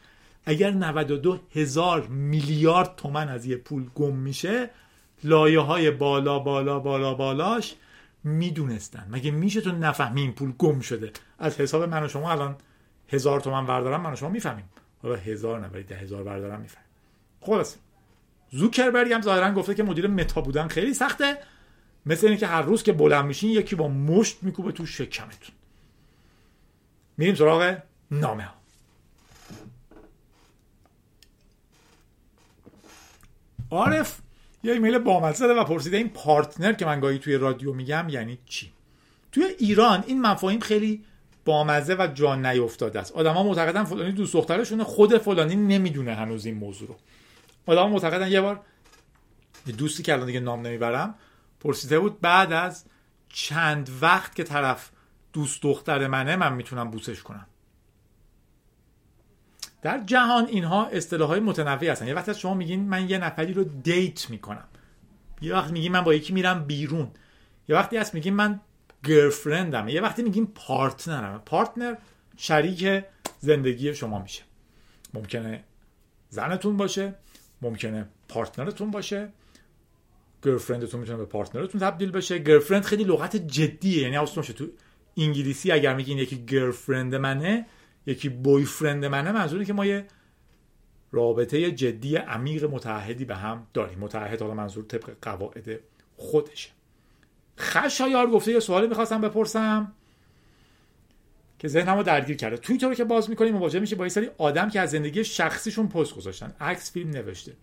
اگر 0.45 0.71
92 0.71 1.39
هزار 1.55 2.07
میلیارد 2.07 2.95
تومن 2.95 3.29
از 3.29 3.45
یه 3.45 3.57
پول 3.57 3.89
گم 3.95 4.15
میشه 4.15 4.69
لایه 5.23 5.59
های 5.59 5.91
بالا 5.91 6.39
بالا 6.39 6.79
بالا 6.79 7.13
بالاش 7.13 7.75
می‌دونستن. 8.23 9.07
مگه 9.11 9.31
میشه 9.31 9.61
تو 9.61 9.71
نفهمی 9.71 10.21
این 10.21 10.33
پول 10.33 10.51
گم 10.51 10.79
شده؟ 10.79 11.11
از 11.39 11.61
حساب 11.61 11.83
من 11.83 12.03
و 12.03 12.07
شما 12.07 12.31
الان 12.31 12.55
هزار 13.09 13.39
تومن 13.39 13.65
بردارم 13.65 14.01
من 14.01 14.13
و 14.13 14.15
شما 14.15 14.29
می‌فهمیم. 14.29 14.69
حالا 15.03 15.15
هزار 15.15 15.59
نه 15.59 15.83
ده 15.83 15.95
هزار 15.95 16.23
بردارم 16.23 16.61
می‌فهمیم. 16.61 16.87
خلاص 17.41 17.75
زوکربرگ 18.51 19.13
هم 19.13 19.21
ظاهرا 19.21 19.53
گفته 19.53 19.75
که 19.75 19.83
مدیر 19.83 20.07
متا 20.07 20.41
بودن 20.41 20.67
خیلی 20.67 20.93
سخته. 20.93 21.37
مثل 22.05 22.27
اینکه 22.27 22.47
هر 22.47 22.61
روز 22.61 22.83
که 22.83 22.93
بلند 22.93 23.25
میشین 23.25 23.49
یکی 23.49 23.75
با 23.75 23.87
مشت 23.87 24.37
میکوبه 24.41 24.71
تو 24.71 24.85
شکمتون. 24.85 25.55
میریم 27.17 27.35
سراغ 27.35 27.77
نامه 28.11 28.43
ها. 28.43 28.53
عارف 33.71 34.19
یه 34.63 34.73
ایمیل 34.73 34.97
بامزه 34.97 35.45
و 35.45 35.63
پرسیده 35.63 35.97
این 35.97 36.09
پارتنر 36.09 36.73
که 36.73 36.85
من 36.85 36.99
گاهی 36.99 37.19
توی 37.19 37.35
رادیو 37.35 37.73
میگم 37.73 38.09
یعنی 38.09 38.37
چی؟ 38.45 38.71
توی 39.31 39.43
ایران 39.43 40.03
این 40.07 40.21
مفاهیم 40.21 40.59
خیلی 40.59 41.03
بامزه 41.45 41.95
و 41.95 42.07
جان 42.13 42.45
نیفتاده 42.45 42.99
است. 42.99 43.11
آدما 43.11 43.43
معتقدن 43.43 43.83
فلانی 43.83 44.11
دوست 44.11 44.33
دخترشونه 44.33 44.83
خود 44.83 45.17
فلانی 45.17 45.55
نمی‌دونه 45.55 46.15
هنوز 46.15 46.45
این 46.45 46.55
موضوع 46.55 46.87
رو. 46.87 46.95
آدم 47.67 47.89
معتقدن 47.89 48.27
یه 48.27 48.41
بار 48.41 48.61
دوستی 49.77 50.03
که 50.03 50.13
الان 50.13 50.25
دیگه 50.25 50.39
نام 50.39 50.67
نمی‌برم 50.67 51.15
پرسیده 51.59 51.99
بود 51.99 52.21
بعد 52.21 52.53
از 52.53 52.85
چند 53.29 53.89
وقت 54.01 54.35
که 54.35 54.43
طرف 54.43 54.89
دوست 55.33 55.63
دختر 55.63 56.07
منه 56.07 56.35
من 56.35 56.53
می‌تونم 56.53 56.91
بوسش 56.91 57.23
کنم. 57.23 57.45
در 59.81 60.03
جهان 60.05 60.45
اینها 60.45 60.85
اصطلاح 60.85 61.27
های 61.27 61.39
متنوعی 61.39 61.87
هستن. 61.87 62.07
یه 62.07 62.13
وقت 62.13 62.29
از 62.29 62.39
شما 62.39 62.53
میگین 62.53 62.89
من 62.89 63.09
یه 63.09 63.17
نفری 63.17 63.53
رو 63.53 63.63
date 63.63 64.29
می‌کنم. 64.29 64.67
یه 65.41 65.53
وقت 65.53 65.71
میگین 65.71 65.91
من 65.91 66.01
با 66.01 66.13
یکی 66.13 66.33
میرم 66.33 66.63
بیرون. 66.63 67.11
یه 67.67 67.75
وقتی 67.75 67.97
هست 67.97 68.13
میگین 68.13 68.33
من 68.33 68.59
girlfriend 69.03 69.80
م 69.80 69.87
یه 69.87 70.01
وقتی 70.01 70.23
میگین 70.23 70.47
partner 70.47 71.29
م 71.30 71.41
partner 71.45 71.95
شریک 72.37 73.03
زندگی 73.39 73.93
شما 73.93 74.19
میشه. 74.19 74.43
ممکنه 75.13 75.63
زنتون 76.29 76.77
باشه 76.77 77.15
ممکنه 77.61 78.09
partner 78.27 78.72
تون 78.72 78.91
باشه 78.91 79.29
girlfriend 80.43 80.86
تون 80.86 80.99
می‌تونه 80.99 81.17
به 81.17 81.25
partner 81.25 81.64
تون 81.64 81.81
تبدیل 81.81 82.11
بشه. 82.11 82.39
girlfriend 82.39 82.83
خیلی 82.83 83.03
لغت 83.03 83.35
جدیه 83.35 84.01
یعنی 84.01 84.15
حواستون 84.15 84.41
باشه 84.41 84.53
تو 84.53 84.67
انگلیسی 85.17 85.71
اگر 85.71 85.95
میگین 85.95 86.17
یکی 86.17 86.45
گرفرند 86.45 87.15
منه 87.15 87.65
یکی 88.05 88.29
بویفرند 88.29 89.05
منه 89.05 89.31
منظوری 89.31 89.65
که 89.65 89.73
ما 89.73 89.85
یه 89.85 90.05
رابطه 91.11 91.71
جدی 91.71 92.15
عمیق 92.15 92.63
متحدی 92.63 93.25
به 93.25 93.35
هم 93.35 93.67
داریم. 93.73 93.99
متحد 93.99 94.41
حالا 94.41 94.53
منظور 94.53 94.85
طبق 94.85 95.11
قواعد 95.21 95.79
خودشه. 96.17 96.69
خشایار 97.59 98.27
گفته 98.27 98.51
یه 98.51 98.59
سوالی 98.59 98.87
می‌خواستم 98.87 99.21
بپرسم. 99.21 99.91
که 101.59 101.67
ذهنمو 101.67 102.03
درگیر 102.03 102.35
کرده. 102.35 102.57
توییتر 102.57 102.87
رو 102.87 102.93
که 102.93 103.03
باز 103.03 103.29
می‌کنیم 103.29 103.53
مواجه 103.53 103.79
میشه 103.79 103.95
با 103.95 104.05
یه 104.05 104.09
سری 104.09 104.29
آدم 104.37 104.69
که 104.69 104.79
از 104.79 104.91
زندگی 104.91 105.23
شخصیشون 105.23 105.87
پست 105.87 106.15
گذاشتن. 106.15 106.53
عکس 106.61 106.91
فیلم 106.91 107.09
نوشته. 107.09 107.53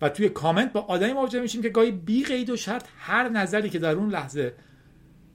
و 0.00 0.08
توی 0.08 0.28
کامنت 0.28 0.72
با 0.72 0.80
آدمی 0.80 1.12
مواجه 1.12 1.40
میشیم 1.40 1.62
که 1.62 1.68
گاهی 1.68 1.90
بی 1.90 2.24
قید 2.24 2.50
و 2.50 2.56
شرط 2.56 2.84
هر 2.98 3.28
نظری 3.28 3.70
که 3.70 3.78
در 3.78 3.94
اون 3.94 4.10
لحظه 4.10 4.52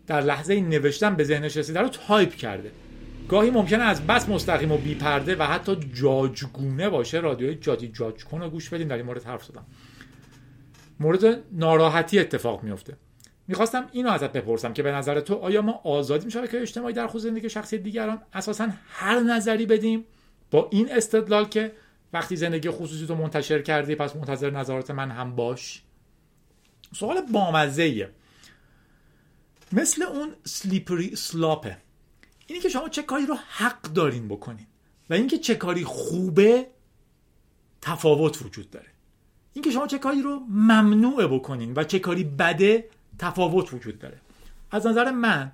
در 0.08 0.22
لحظه 0.22 0.62
نوشتن 0.62 1.16
به 1.16 1.24
ذهنش 1.24 1.58
رسیده 1.58 1.80
رو 1.80 1.88
تایپ 1.88 2.36
کرده. 2.36 2.72
گاهی 3.30 3.50
ممکنه 3.50 3.84
از 3.84 4.08
بس 4.08 4.30
مستقیم 4.30 4.72
و 4.72 4.78
بی 4.78 4.96
پرده 4.96 5.36
و 5.36 5.44
حتی 5.44 5.78
جاجگونه 5.94 6.90
باشه. 6.90 7.20
رادیوی 7.20 7.56
جادی 7.56 7.88
جاج 7.88 8.26
کن 8.26 8.42
رو 8.42 8.50
گوش 8.50 8.70
بدیم 8.70 8.88
در 8.88 8.96
این 8.96 9.06
مورد 9.06 9.24
حرف 9.24 9.44
زدم. 9.44 9.66
مورد 11.00 11.44
ناراحتی 11.52 12.20
اتفاق 12.20 12.64
میفته 12.64 12.98
می‌خواستم 13.48 13.90
اینو 13.92 14.10
ازت 14.10 14.32
بپرسم 14.32 14.74
که 14.74 14.84
به 14.84 14.92
نظر 14.92 15.20
تو 15.20 15.36
آیا 15.36 15.62
ما 15.62 15.82
آزادی 15.84 16.26
میشه 16.26 16.48
که 16.48 16.62
اجتماعی 16.62 16.94
در 16.94 17.08
خود 17.08 17.22
زندگی 17.22 17.50
شخصی 17.50 17.78
دیگران 17.78 18.22
اساسا 18.34 18.70
هر 18.90 19.20
نظری 19.20 19.66
بدیم 19.66 20.06
با 20.52 20.68
این 20.72 20.92
استدلال 20.92 21.46
که 21.46 21.72
وقتی 22.14 22.36
زندگی 22.36 22.70
خصوصی 22.70 23.08
تو 23.08 23.16
منتشر 23.16 23.62
کردی 23.62 23.96
پس 23.96 24.16
منتظر 24.16 24.50
نظرات 24.50 24.92
من 24.92 25.12
هم 25.12 25.36
باش؟ 25.36 25.84
سوال 26.94 27.22
بامزه 27.22 28.10
مثل 29.74 30.04
اون 30.04 30.36
سلیپری 30.44 31.16
سلاپه 31.16 31.78
اینی 32.48 32.62
که 32.62 32.70
شما 32.70 32.90
چه 32.90 33.04
کاری 33.04 33.26
رو 33.26 33.36
حق 33.50 33.82
دارین 33.82 34.28
بکنین 34.28 34.68
و 35.10 35.14
اینکه 35.14 35.38
چه 35.38 35.56
کاری 35.56 35.84
خوبه 35.84 36.68
تفاوت 37.82 38.42
وجود 38.42 38.70
داره. 38.70 38.88
اینکه 39.54 39.72
شما 39.72 39.88
چه 39.88 39.98
کاری 39.98 40.22
رو 40.22 40.40
ممنوع 40.50 41.28
بکنین 41.28 41.74
و 41.76 41.84
چه 41.84 42.00
کاری 42.00 42.24
بده 42.24 42.90
تفاوت 43.20 43.74
وجود 43.74 44.00
داره. 44.00 44.18
از 44.72 44.88
نظر 44.88 45.12
من 45.12 45.52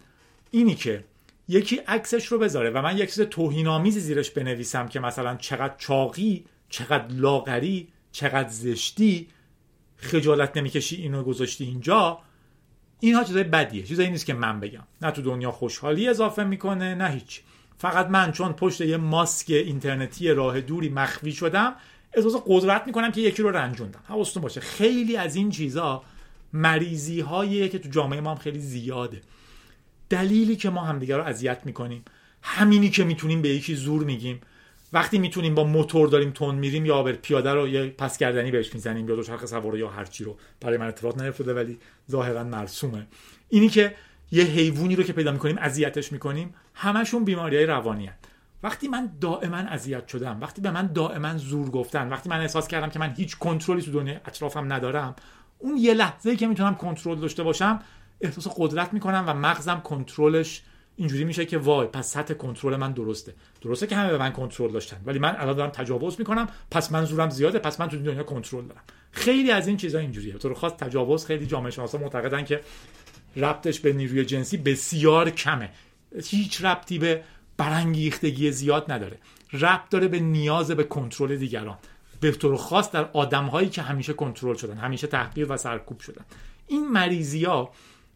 اینی 0.52 0.76
که 0.76 1.04
یکی 1.48 1.76
عکسش 1.76 2.26
رو 2.26 2.40
بذاره 2.40 2.70
و 2.70 2.82
من 2.82 2.98
یک 2.98 3.14
چیز 3.14 3.22
توهینآمیزی 3.22 4.00
زیرش 4.00 4.30
بنویسم 4.30 4.88
که 4.88 5.00
مثلا 5.00 5.36
چقدر 5.36 5.76
چاقی 5.78 6.46
چقدر 6.70 7.08
لاغری 7.14 7.88
چقدر 8.12 8.50
زشتی 8.50 9.28
خجالت 9.98 10.58
نمی‌کشی 10.58 10.96
اینو 10.96 11.24
گذاشتی 11.24 11.64
اینجا 11.64 12.20
اینها 13.00 13.24
چیزای 13.24 13.44
بدیه. 13.44 13.84
چیزایی 13.84 14.10
نیست 14.10 14.26
که 14.26 14.34
من 14.34 14.60
بگم. 14.60 14.84
نه 15.02 15.12
تو 15.12 15.22
دنیا 15.22 15.52
خوشحالی 15.52 16.08
اضافه 16.08 16.44
می‌کنه 16.44 16.96
نه 16.96 17.10
هیچ. 17.10 17.42
فقط 17.78 18.08
من 18.08 18.32
چون 18.32 18.54
پشت 18.54 18.82
یه 18.82 18.98
ماسک 18.98 19.50
اینترنتی 19.50 20.30
راه 20.30 20.62
دوری 20.62 20.90
مخفی 20.90 21.32
شدم 21.32 21.76
احساس 22.14 22.36
قدرت 22.48 22.88
می‌کنم 22.88 23.12
که 23.12 23.22
یکی 23.22 23.42
رو 23.42 23.52
رنجوندم. 23.52 24.00
حواستون 24.08 24.44
باشه 24.44 24.62
خیلی 24.62 25.18
از 25.18 25.36
این 25.36 25.50
چیزا 25.50 26.04
مریضی 26.54 27.20
هایی 27.20 27.70
که 27.70 27.80
تو 27.80 27.90
جامعه 27.90 28.22
ما 28.22 28.32
هم 28.32 28.38
خیلی 28.38 28.60
زیاده. 28.60 29.22
دلیلی 30.10 30.56
که 30.56 30.70
ما 30.70 30.84
همدیگه 30.84 31.18
رو 31.18 31.24
اذیت 31.24 31.62
می‌کنیم. 31.66 32.06
همینی 32.42 32.90
که 32.90 33.04
می‌تونیم 33.04 33.42
به 33.42 33.50
یکی 33.50 33.76
زور 33.76 34.04
میگیم. 34.04 34.42
وقتی 34.94 35.18
می‌تونیم 35.18 35.56
با 35.56 35.64
موتور 35.64 36.08
داریم 36.08 36.32
تون 36.32 36.56
میریم 36.56 36.86
یا 36.86 37.04
بر 37.04 37.12
پیاده 37.12 37.54
رو 37.54 37.68
یه 37.68 37.90
پس 37.90 38.18
گردنی 38.18 38.52
بهش 38.52 38.74
می‌زنیم 38.74 39.10
یا 39.10 39.16
دوچرخه 39.16 39.46
سوار 39.46 39.78
یا 39.78 39.90
هرچی 39.90 40.24
رو. 40.24 40.38
برای 40.62 40.78
من 40.78 40.88
اتفاق 40.88 41.22
نیفتاده 41.22 41.54
ولی 41.54 41.80
ظاهرا 42.12 42.44
مرسومه. 42.44 43.08
اینی 43.50 43.70
که 43.70 43.96
یه 44.32 44.44
حیوانی 44.44 44.96
رو 44.96 45.04
که 45.04 45.14
پیدا 45.14 45.32
می‌کنیم 45.32 45.58
اذیتش 45.58 46.12
می‌کنیم 46.12 46.54
همشون 46.74 47.26
بیماری 47.26 47.56
های 47.56 47.66
روانی 47.66 48.06
هست. 48.06 48.20
وقتی 48.64 48.88
من 48.88 49.10
دائما 49.22 49.58
اذیت 49.58 50.08
شدم 50.08 50.38
وقتی 50.42 50.62
به 50.62 50.72
من 50.72 50.88
دائما 50.88 51.38
زور 51.38 51.70
گفتن 51.70 52.10
وقتی 52.10 52.30
من 52.30 52.42
احساس 52.42 52.68
کردم 52.68 52.90
که 52.90 53.00
من 53.00 53.14
هیچ 53.18 53.38
کنترلی 53.38 53.82
تو 53.82 53.92
دنیا 53.92 54.16
اطرافم 54.16 54.74
ندارم 54.74 55.16
اون 55.64 55.78
یه 55.78 55.94
لحظه 55.94 56.36
که 56.36 56.48
می‌تونم 56.48 56.76
کنترل 56.76 57.20
داشته 57.20 57.44
باشم 57.44 57.80
احساس 58.22 58.48
قدرت 58.58 58.94
می‌کنم 58.94 59.24
و 59.28 59.34
مغزم 59.34 59.82
کنترلش 59.84 60.62
اینجوری 60.96 61.24
میشه 61.24 61.46
که 61.46 61.58
وای 61.58 61.88
پس 61.88 62.12
سطح 62.12 62.34
کنترل 62.34 62.76
من 62.76 62.92
درسته. 62.92 63.34
درسته 63.62 63.88
که 63.88 63.96
همه 63.96 64.12
به 64.12 64.18
من 64.18 64.32
کنترل 64.32 64.72
داشتن 64.72 64.98
ولی 65.06 65.20
من 65.20 65.36
الان 65.40 65.56
دارم 65.56 65.70
تجاوز 65.70 66.16
می‌کنم 66.20 66.48
پس 66.72 66.92
من 66.92 67.06
زورم 67.06 67.30
زیاده 67.30 67.60
پس 67.60 67.80
من 67.80 67.90
تو 67.90 67.98
دنیا 67.98 68.24
کنترل 68.24 68.66
دارم. 68.66 68.82
خیلی 69.12 69.52
از 69.52 69.68
این 69.68 69.78
چیزا 69.78 70.00
اینجوریه. 70.00 70.34
تو 70.34 70.50
رو 70.50 70.56
خاص 70.56 70.72
تجاوز 70.72 71.26
خیلی 71.26 71.46
جامعه 71.46 71.72
شناسا 71.72 71.98
معتقدن 71.98 72.46
که 72.46 72.62
ربطش 73.36 73.80
به 73.80 73.94
نیروی 73.94 74.26
جنسی 74.26 74.58
بسیار 74.58 75.30
کمه. 75.30 75.70
هیچ 76.26 76.66
ربطی 76.66 77.00
به 77.00 77.24
برانگیختگی 77.58 78.52
زیاد 78.52 78.92
نداره. 78.92 79.18
ربط 79.54 79.90
داره 79.90 80.08
به 80.08 80.20
نیاز 80.20 80.72
به 80.72 80.84
کنترل 80.84 81.36
دیگران. 81.36 81.78
به 82.32 82.38
طور 82.38 82.58
خاص 82.58 82.92
در 82.92 83.10
آدم 83.14 83.46
هایی 83.46 83.70
که 83.70 83.82
همیشه 83.82 84.14
کنترل 84.14 84.56
شدن 84.56 84.78
همیشه 84.78 85.08
تحقیر 85.08 85.52
و 85.52 85.58
سرکوب 85.58 86.00
شدن. 86.00 86.26
این 86.68 86.88
مریضی 86.88 87.46
ها 87.46 87.72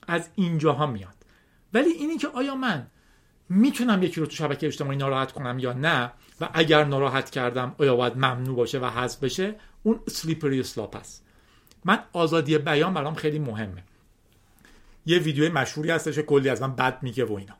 از 0.08 0.30
اینجاها 0.36 0.86
میاد. 0.86 1.16
ولی 1.74 1.90
اینی 1.90 2.18
که 2.18 2.28
آیا 2.28 2.56
من 2.56 2.88
می‌تونم 3.50 4.04
یکی 4.04 4.20
رو 4.20 4.26
تو 4.26 4.36
شبکه 4.36 4.68
اجتماعی 4.68 4.98
ناراحت 4.98 5.32
کنم 5.32 5.60
یا 5.60 5.74
نه؟ 5.74 6.12
و 6.42 6.50
اگر 6.54 6.84
ناراحت 6.84 7.30
کردم 7.30 7.76
آیا 7.78 7.96
باید 7.96 8.18
ممنوع 8.18 8.56
باشه 8.56 8.80
و 8.80 8.86
حذف 8.86 9.20
بشه؟ 9.20 9.56
اون 9.84 10.00
slippery 10.10 10.60
slope 10.60 10.96
است. 10.96 11.26
من 11.86 12.00
آزادی 12.14 12.58
بیان 12.58 12.94
برام 12.94 13.16
خیلی 13.16 13.40
مهمه. 13.40 13.84
یه 15.06 15.20
ویدیو 15.20 15.54
مشهوری 15.54 15.92
هستش 15.92 16.20
کلی 16.20 16.50
از 16.50 16.62
من 16.62 16.76
بد 16.76 17.04
میگه 17.04 17.26
و 17.26 17.34
اینا. 17.34 17.56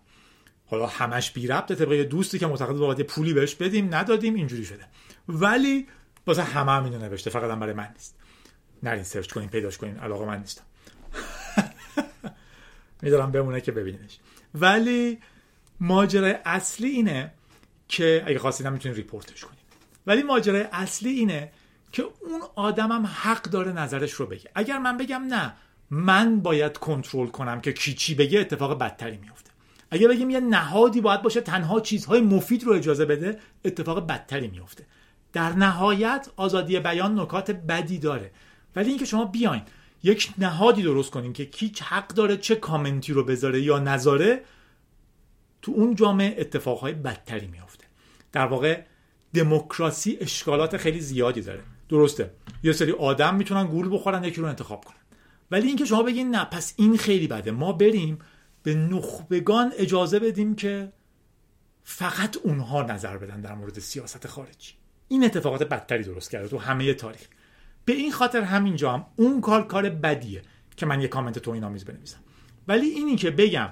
حالا 0.66 0.88
همش 0.88 1.32
بی 1.32 1.48
ربطه 1.48 1.76
طبق 1.76 2.02
دوستی 2.02 2.40
که 2.40 2.48
معتقد 2.48 2.76
باید 2.76 3.02
پولی 3.02 3.34
بهش 3.34 3.56
بدیم 3.56 3.96
ندادیم 3.96 4.36
اینجوری 4.36 4.66
شده. 4.66 4.86
ولی 5.28 5.88
واسه 6.28 6.44
همه 6.44 6.72
هم 6.72 6.84
اینو 6.84 6.98
نوشته 6.98 7.30
فقط 7.30 7.52
هم 7.52 7.60
برای 7.60 7.74
من 7.74 7.90
نیست. 7.94 8.16
نرین 8.84 9.04
search 9.04 9.34
کنین 9.34 9.50
پیداش 9.50 9.78
کنین 9.78 9.98
علاقه 9.98 10.26
من 10.26 10.40
نیستم 10.40 10.64
میدارم 13.02 13.32
بمونه 13.32 13.62
که 13.62 13.72
ببینینش. 13.72 14.20
ولی 14.56 15.20
ماجرای 15.80 16.36
اصلی 16.46 16.90
اینه 16.90 17.34
که 17.88 18.24
اگه 18.26 18.40
خواستید 18.40 18.68
می‌تونید 18.68 18.98
ریپورتش 18.98 19.46
کنید 19.46 19.68
ولی 20.08 20.24
ماجرای 20.24 20.66
اصلی 20.72 21.10
اینه 21.10 21.52
که 21.92 22.04
اون 22.04 22.42
آدمم 22.56 23.06
حق 23.06 23.44
داره 23.44 23.72
نظرش 23.72 24.12
رو 24.12 24.26
بگه. 24.26 24.50
اگر 24.56 24.78
من 24.78 24.98
بگم 24.98 25.24
نه 25.30 25.54
من 25.90 26.40
باید 26.40 26.78
کنترل 26.78 27.28
کنم 27.28 27.62
که 27.62 27.74
کی 27.74 27.94
چی 27.94 28.16
بگه 28.16 28.40
اتفاق 28.40 28.80
بدتری 28.80 29.18
میفته 29.18 29.52
اگر 29.92 30.08
بگیم 30.08 30.30
یه 30.30 30.40
نهادی 30.40 31.02
باید 31.02 31.22
باشه 31.22 31.42
تنها 31.42 31.80
چیزهای 31.80 32.22
مفید 32.22 32.64
رو 32.64 32.74
اجازه 32.74 33.06
بده 33.06 33.40
اتفاق 33.66 34.08
بدتری 34.08 34.48
میفته 34.48 34.86
در 35.38 35.54
نهایت 35.54 36.30
آزادی 36.36 36.80
بیان 36.80 37.20
نکات 37.20 37.52
بدی 37.52 37.98
داره. 37.98 38.32
ولی 38.76 38.90
اینکه 38.90 39.06
شما 39.06 39.26
بیاین 39.26 39.62
یک 40.04 40.34
نهادی 40.38 40.84
درست 40.84 41.12
کنین 41.12 41.34
که 41.34 41.46
کی 41.46 41.72
حق 41.84 42.08
داره 42.08 42.38
چه 42.38 42.56
کامنتی 42.56 43.14
رو 43.14 43.24
بذاره 43.24 43.62
یا 43.62 43.80
نذاره 43.80 44.42
تو 45.62 45.72
اون 45.72 45.96
جامعه 45.96 46.36
اتفاقهای 46.42 46.94
بدتری 46.94 47.48
میافته. 47.48 47.86
در 48.32 48.46
واقع 48.46 48.82
دموکراسی 49.34 50.18
اشکالات 50.22 50.78
خیلی 50.78 51.00
زیادی 51.00 51.42
داره. 51.42 51.62
درسته 51.90 52.32
یه 52.64 52.72
سری 52.72 52.92
آدم 52.92 53.36
می‌تونن 53.36 53.68
گول 53.68 53.94
بخورن 53.94 54.24
یکی 54.24 54.42
رو 54.42 54.48
انتخاب 54.48 54.86
کنن. 54.86 54.98
ولی 55.52 55.68
اینکه 55.68 55.86
شما 55.86 56.04
بگین 56.04 56.36
نه 56.36 56.46
پس 56.46 56.74
این 56.78 56.98
خیلی 56.98 57.28
بده. 57.28 57.52
ما 57.52 57.74
بریم 57.74 58.20
به 58.64 58.76
نخبگان 58.76 59.72
اجازه 59.78 60.20
بدیم 60.20 60.56
که 60.56 60.94
فقط 61.84 62.38
اونها 62.38 62.82
نظر 62.82 63.18
بدن 63.18 63.42
در 63.42 63.56
مورد 63.56 63.80
سیاست 63.80 64.28
خارجی. 64.28 64.74
این 65.08 65.24
اتفاقات 65.24 65.64
بدتری 65.64 66.04
درست 66.04 66.32
کرده 66.32 66.48
تو 66.48 66.58
همه 66.58 66.94
تاریخ. 66.94 67.22
به 67.86 67.94
این 67.94 68.12
خاطر 68.12 68.42
همینجا 68.42 68.92
هم 68.92 69.06
اون 69.16 69.42
کار 69.42 69.68
کار 69.68 69.90
بدیه 69.90 70.42
که 70.78 70.86
من 70.86 71.02
یه 71.02 71.08
کامنت 71.08 71.40
تو 71.40 71.66
آمیز 71.66 71.86
بنویسم. 71.86 72.20
ولی 72.68 72.86
اینی 72.86 73.16
که 73.16 73.32
بگم 73.32 73.70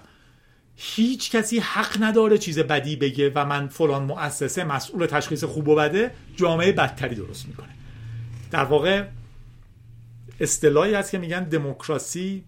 هیچ 0.76 1.32
کسی 1.32 1.60
حق 1.60 2.04
نداره 2.04 2.38
چیز 2.38 2.60
بدی 2.60 2.96
بگه 2.96 3.32
و 3.36 3.46
من 3.46 3.68
فلان 3.68 4.04
مؤسسه 4.04 4.64
مسئول 4.64 5.06
تشخیص 5.06 5.44
خوب 5.44 5.68
و 5.68 5.76
بده 5.76 6.12
جامعه 6.36 6.72
بدتری 6.72 7.16
درست 7.16 7.48
می‌کنه. 7.48 7.70
در 8.52 8.64
واقع 8.64 9.06
اصطلاحی 10.40 10.94
هست 10.94 11.12
که 11.12 11.18
میگن 11.18 11.44
دموکراسی 11.44 12.44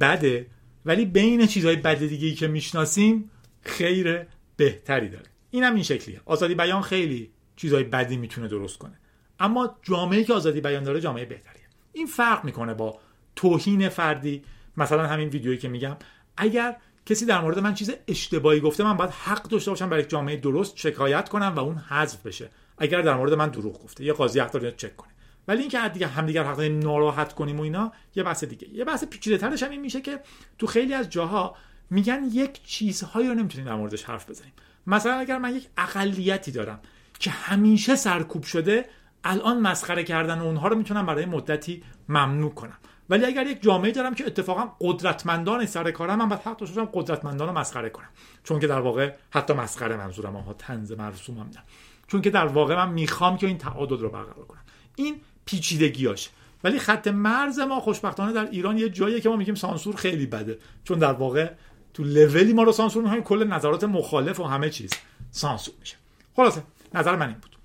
بده 0.00 0.46
ولی 0.84 1.04
بین 1.04 1.46
چیزهای 1.46 1.76
بد 1.76 1.98
دیگه 1.98 2.34
که 2.34 2.46
می‌شناسیم 2.46 3.30
خیر 3.62 4.26
بهتری 4.56 5.08
داره. 5.08 5.26
این 5.50 5.64
هم 5.64 5.74
این 5.74 5.82
شکلیه. 5.82 6.20
آزادی 6.24 6.54
بیان 6.54 6.82
خیلی 6.82 7.30
چیزهای 7.56 7.84
بدی 7.84 8.16
می‌تونه 8.16 8.48
درست 8.48 8.78
کنه. 8.78 8.98
اما 9.40 9.76
جامعه 9.82 10.24
که 10.24 10.34
آزادی 10.34 10.60
بیان 10.60 10.82
داره 10.82 11.00
جامعه 11.00 11.24
بهتریه. 11.24 11.62
این 11.92 12.06
فرق 12.06 12.44
می‌کنه 12.44 12.74
با 12.74 12.98
توهین 13.36 13.88
فردی. 13.88 14.42
مثلا 14.76 15.06
همین 15.06 15.28
ویدیویی 15.28 15.58
که 15.58 15.68
میگم. 15.68 15.96
اگر 16.36 16.76
کسی 17.06 17.26
در 17.26 17.40
مورد 17.40 17.58
من 17.58 17.74
چیز 17.74 17.92
اشتباهی 18.08 18.60
گفته 18.60 18.84
من 18.84 18.96
باید 18.96 19.10
حق 19.10 19.42
داشته 19.42 19.70
باشم 19.70 19.88
برای 19.90 20.04
جامعه 20.04 20.36
درست 20.36 20.76
شکایت 20.76 21.28
کنم 21.28 21.52
و 21.56 21.58
اون 21.58 21.78
حذف 21.78 22.26
بشه. 22.26 22.50
اگر 22.78 23.02
در 23.02 23.14
مورد 23.14 23.34
من 23.34 23.48
دروغ 23.48 23.82
گفته 23.84 24.04
یه 24.04 24.12
قاضی 24.12 24.40
حق 24.40 24.50
داره 24.50 24.72
چک 24.72 24.96
کنه. 24.96 25.12
ولی 25.48 25.60
اینکه 25.60 25.88
دیگه 25.88 26.06
همدیگر 26.06 26.44
حق 26.44 26.56
داریم 26.56 26.78
ناراحت 26.78 27.32
کنیم 27.32 27.58
و 27.60 27.62
اینا 27.62 27.92
یه 28.14 28.22
بحث 28.22 28.44
دیگه. 28.44 28.68
یه 28.68 28.84
بحث 28.84 29.04
پیچیده 29.04 29.38
ترش 29.38 29.62
هم 29.62 29.70
این 29.70 29.80
میشه 29.80 30.00
که 30.00 30.20
تو 30.58 30.66
خیلی 30.66 30.94
از 30.94 31.10
جاها 31.10 31.56
میگن 31.90 32.24
یک 32.32 32.62
چیزهایی 32.64 33.28
رو 33.28 33.34
نمی‌تونیم 33.34 33.66
در 33.66 33.74
موردش 33.74 34.04
حرف 34.04 34.30
بزنیم. 34.30 34.52
مثلا 34.86 35.12
اگر 35.12 35.38
من 35.38 35.56
یک 35.56 35.68
اقلیتی 35.76 36.52
دارم. 36.52 36.80
که 37.22 37.30
همیشه 37.30 37.96
سرکوب 37.96 38.42
شده 38.42 38.84
الان 39.24 39.60
مسخره 39.60 40.04
کردن 40.04 40.38
اونها 40.38 40.68
رو 40.68 40.76
می‌تونم 40.76 41.06
برای 41.06 41.26
مدتی 41.26 41.82
ممنوع 42.08 42.54
کنم. 42.54 42.76
ولی 43.10 43.24
اگر 43.24 43.46
یک 43.46 43.62
جامعه 43.62 43.90
دارم 43.90 44.14
که 44.14 44.26
اتفاقا 44.26 44.72
قدرتمندان 44.80 45.66
سر 45.66 45.90
کارم 45.90 46.18
من 46.18 46.28
باید 46.28 46.40
حق 46.40 46.56
داشته 46.56 46.88
قدرتمندان 46.92 47.48
رو 47.48 47.58
مسخره 47.58 47.90
کنم. 47.90 48.08
چون 48.44 48.60
که 48.60 48.66
در 48.66 48.80
واقع 48.80 49.12
حتی 49.30 49.52
مسخره 49.52 49.96
منظورم 49.96 50.36
آنها 50.36 50.52
تنز 50.52 50.92
مرسومم 50.92 51.40
نه. 51.40 51.62
چون 52.06 52.22
که 52.22 52.30
در 52.30 52.46
واقع 52.46 52.76
من 52.76 52.92
می‌خوام 52.92 53.36
که 53.36 53.46
این 53.46 53.58
تعادل 53.58 53.98
رو 53.98 54.08
برقرار 54.08 54.46
کنم. 54.46 54.62
این 54.96 55.20
پیچیدگیاشه 55.44 56.30
ولی 56.64 56.78
خط 56.78 57.08
مرز 57.08 57.58
ما 57.58 57.80
خوشبختانه 57.80 58.32
در 58.32 58.50
ایران 58.50 58.78
یه 58.78 58.88
جاییه 58.88 59.20
که 59.20 59.28
ما 59.28 59.36
میگیم 59.36 59.54
سانسور 59.54 59.96
خیلی 59.96 60.26
بده. 60.26 60.58
چون 60.84 60.98
در 60.98 61.12
واقع 61.12 61.50
تو 61.94 62.04
لولی 62.04 62.52
ما 62.52 62.62
رو 62.62 62.72
سانسور 62.72 63.02
می‌کنیم 63.02 63.22
کل 63.22 63.44
نظرات 63.44 63.84
مخالف 63.84 64.40
و 64.40 64.44
همه 64.44 64.70
چیز 64.70 64.90
سانسور 65.30 65.74
میشه. 65.80 65.96
خلاصه 66.36 66.62
نظر 66.94 67.16
من 67.16 67.28
این 67.28 67.36
بود. 67.36 67.56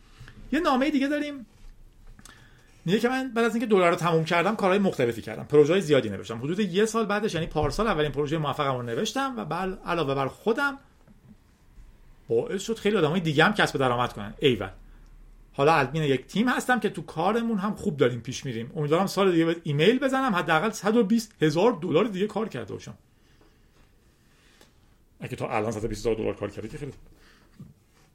یه 0.51 0.59
نامه 0.59 0.91
دیگه 0.91 1.07
داریم. 1.07 1.45
میگه 2.86 2.99
که 2.99 3.09
من 3.09 3.34
بعد 3.34 3.45
از 3.45 3.55
اینکه 3.55 3.67
دلار 3.67 3.89
رو 3.89 3.95
تموم 3.95 4.25
کردم 4.25 4.55
کارهای 4.55 4.80
مختلفی 4.80 5.21
کردم. 5.21 5.43
پروژه 5.43 5.80
زیادی 5.80 6.09
نوشتم. 6.09 6.38
حدود 6.38 6.59
یه 6.59 6.86
سال 6.86 7.05
بعدش 7.05 7.34
یعنی 7.34 7.47
پارسال 7.47 7.88
اولین 7.88 8.11
پروژه 8.11 8.38
موفقم 8.38 8.75
رو 8.75 8.82
نوشتم 8.82 9.34
و 9.38 9.45
بل 9.45 9.75
علاوه 9.86 10.15
بر 10.15 10.28
خودم 10.28 10.78
باعث 12.30 12.61
شد 12.61 12.75
خیلی 12.78 12.97
آدمای 12.97 13.19
دیگه 13.19 13.43
هم 13.43 13.53
کسب 13.53 13.80
درآمد 13.80 14.13
کنن. 14.13 14.34
ایول. 14.39 14.69
حالا 15.53 15.73
ادمین 15.73 16.03
یک 16.03 16.28
تیم 16.28 16.49
هستم 16.49 16.80
که 16.80 16.89
تو 16.89 17.01
کارمون 17.01 17.57
هم 17.57 17.75
خوب 17.75 17.97
داریم 17.97 18.21
پیش 18.21 18.45
میریم. 18.45 18.71
امیدوارم 18.75 19.07
سال 19.07 19.32
دیگه 19.32 19.55
ایمیل 19.63 19.99
بزنم. 19.99 20.36
حداقل 20.36 20.71
120 20.71 21.43
هزار 21.43 21.71
دلار 21.82 22.05
دیگه 22.05 22.28
کار 22.28 22.49
کرده 22.49 22.73
باشم. 22.73 22.97
اگه 25.19 25.36
تا 25.36 25.49
الان 25.49 25.71
120 25.71 26.01
هزار 26.01 26.15
دلار 26.15 26.36
کار 26.36 26.49
کردی 26.49 26.67
که 26.67 26.78
خیلی 26.78 26.93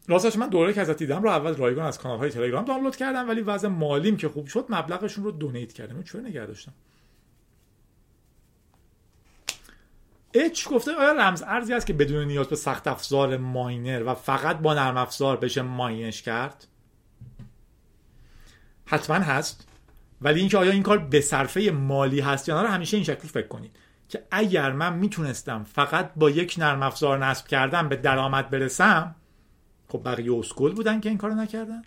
راستش 0.09 0.37
من 0.37 0.49
دوره 0.49 0.73
که 0.73 0.81
ازت 0.81 0.97
دیدم 0.97 1.23
رو 1.23 1.29
اول 1.29 1.55
رایگان 1.55 1.87
از 1.87 1.99
کانال 1.99 2.19
های 2.19 2.31
تلگرام 2.31 2.65
دانلود 2.65 2.97
کردم 2.97 3.29
ولی 3.29 3.41
وضع 3.41 3.69
مالیم 3.69 4.17
که 4.17 4.29
خوب 4.29 4.47
شد 4.47 4.67
مبلغشون 4.69 5.25
رو 5.25 5.31
دونیت 5.31 5.73
کردم. 5.73 6.03
چرا 6.03 6.21
نگه 6.21 6.47
داشتم؟ 6.47 6.73
اچ 10.35 10.69
گفته 10.69 10.93
آیا 10.93 11.13
رمز 11.13 11.43
ارزی 11.47 11.75
است 11.75 11.87
که 11.87 11.93
بدون 11.93 12.25
نیاز 12.25 12.47
به 12.47 12.57
سخت 12.57 12.87
افزار 12.87 13.37
ماینر 13.37 14.03
و 14.07 14.15
فقط 14.15 14.59
با 14.59 14.75
نرم 14.75 14.97
افزار 14.97 15.37
بشه 15.37 15.63
ماینش 15.63 16.23
کرد؟ 16.23 16.67
حتما 18.87 19.17
هست. 19.17 19.69
ولی 20.21 20.41
اینکه 20.41 20.59
آیا 20.59 20.73
این 20.73 20.83
کار 20.83 20.99
به 20.99 21.21
صرفه 21.21 21.71
مالی 21.71 22.21
هست 22.21 22.49
یا 22.49 22.63
نه 22.63 22.69
همیشه 22.69 22.97
این 22.97 23.05
شکلی 23.05 23.29
فکر 23.29 23.47
کنید 23.47 23.77
که 24.09 24.23
اگر 24.31 24.73
من 24.73 24.93
می‌تونستم 24.93 25.65
فقط 25.65 26.11
با 26.17 26.31
یک 26.31 26.55
نرم 26.59 26.83
افزار 26.83 27.27
نصب 27.27 27.47
کردم 27.47 27.89
به 27.89 27.97
درآمد 27.97 28.51
برسم 28.51 29.15
خب 29.93 30.03
بقیه 30.05 30.35
اسکل 30.35 30.73
بودن 30.73 31.01
که 31.01 31.09
این 31.09 31.19
کارو 31.19 31.35
نکردن؟ 31.35 31.83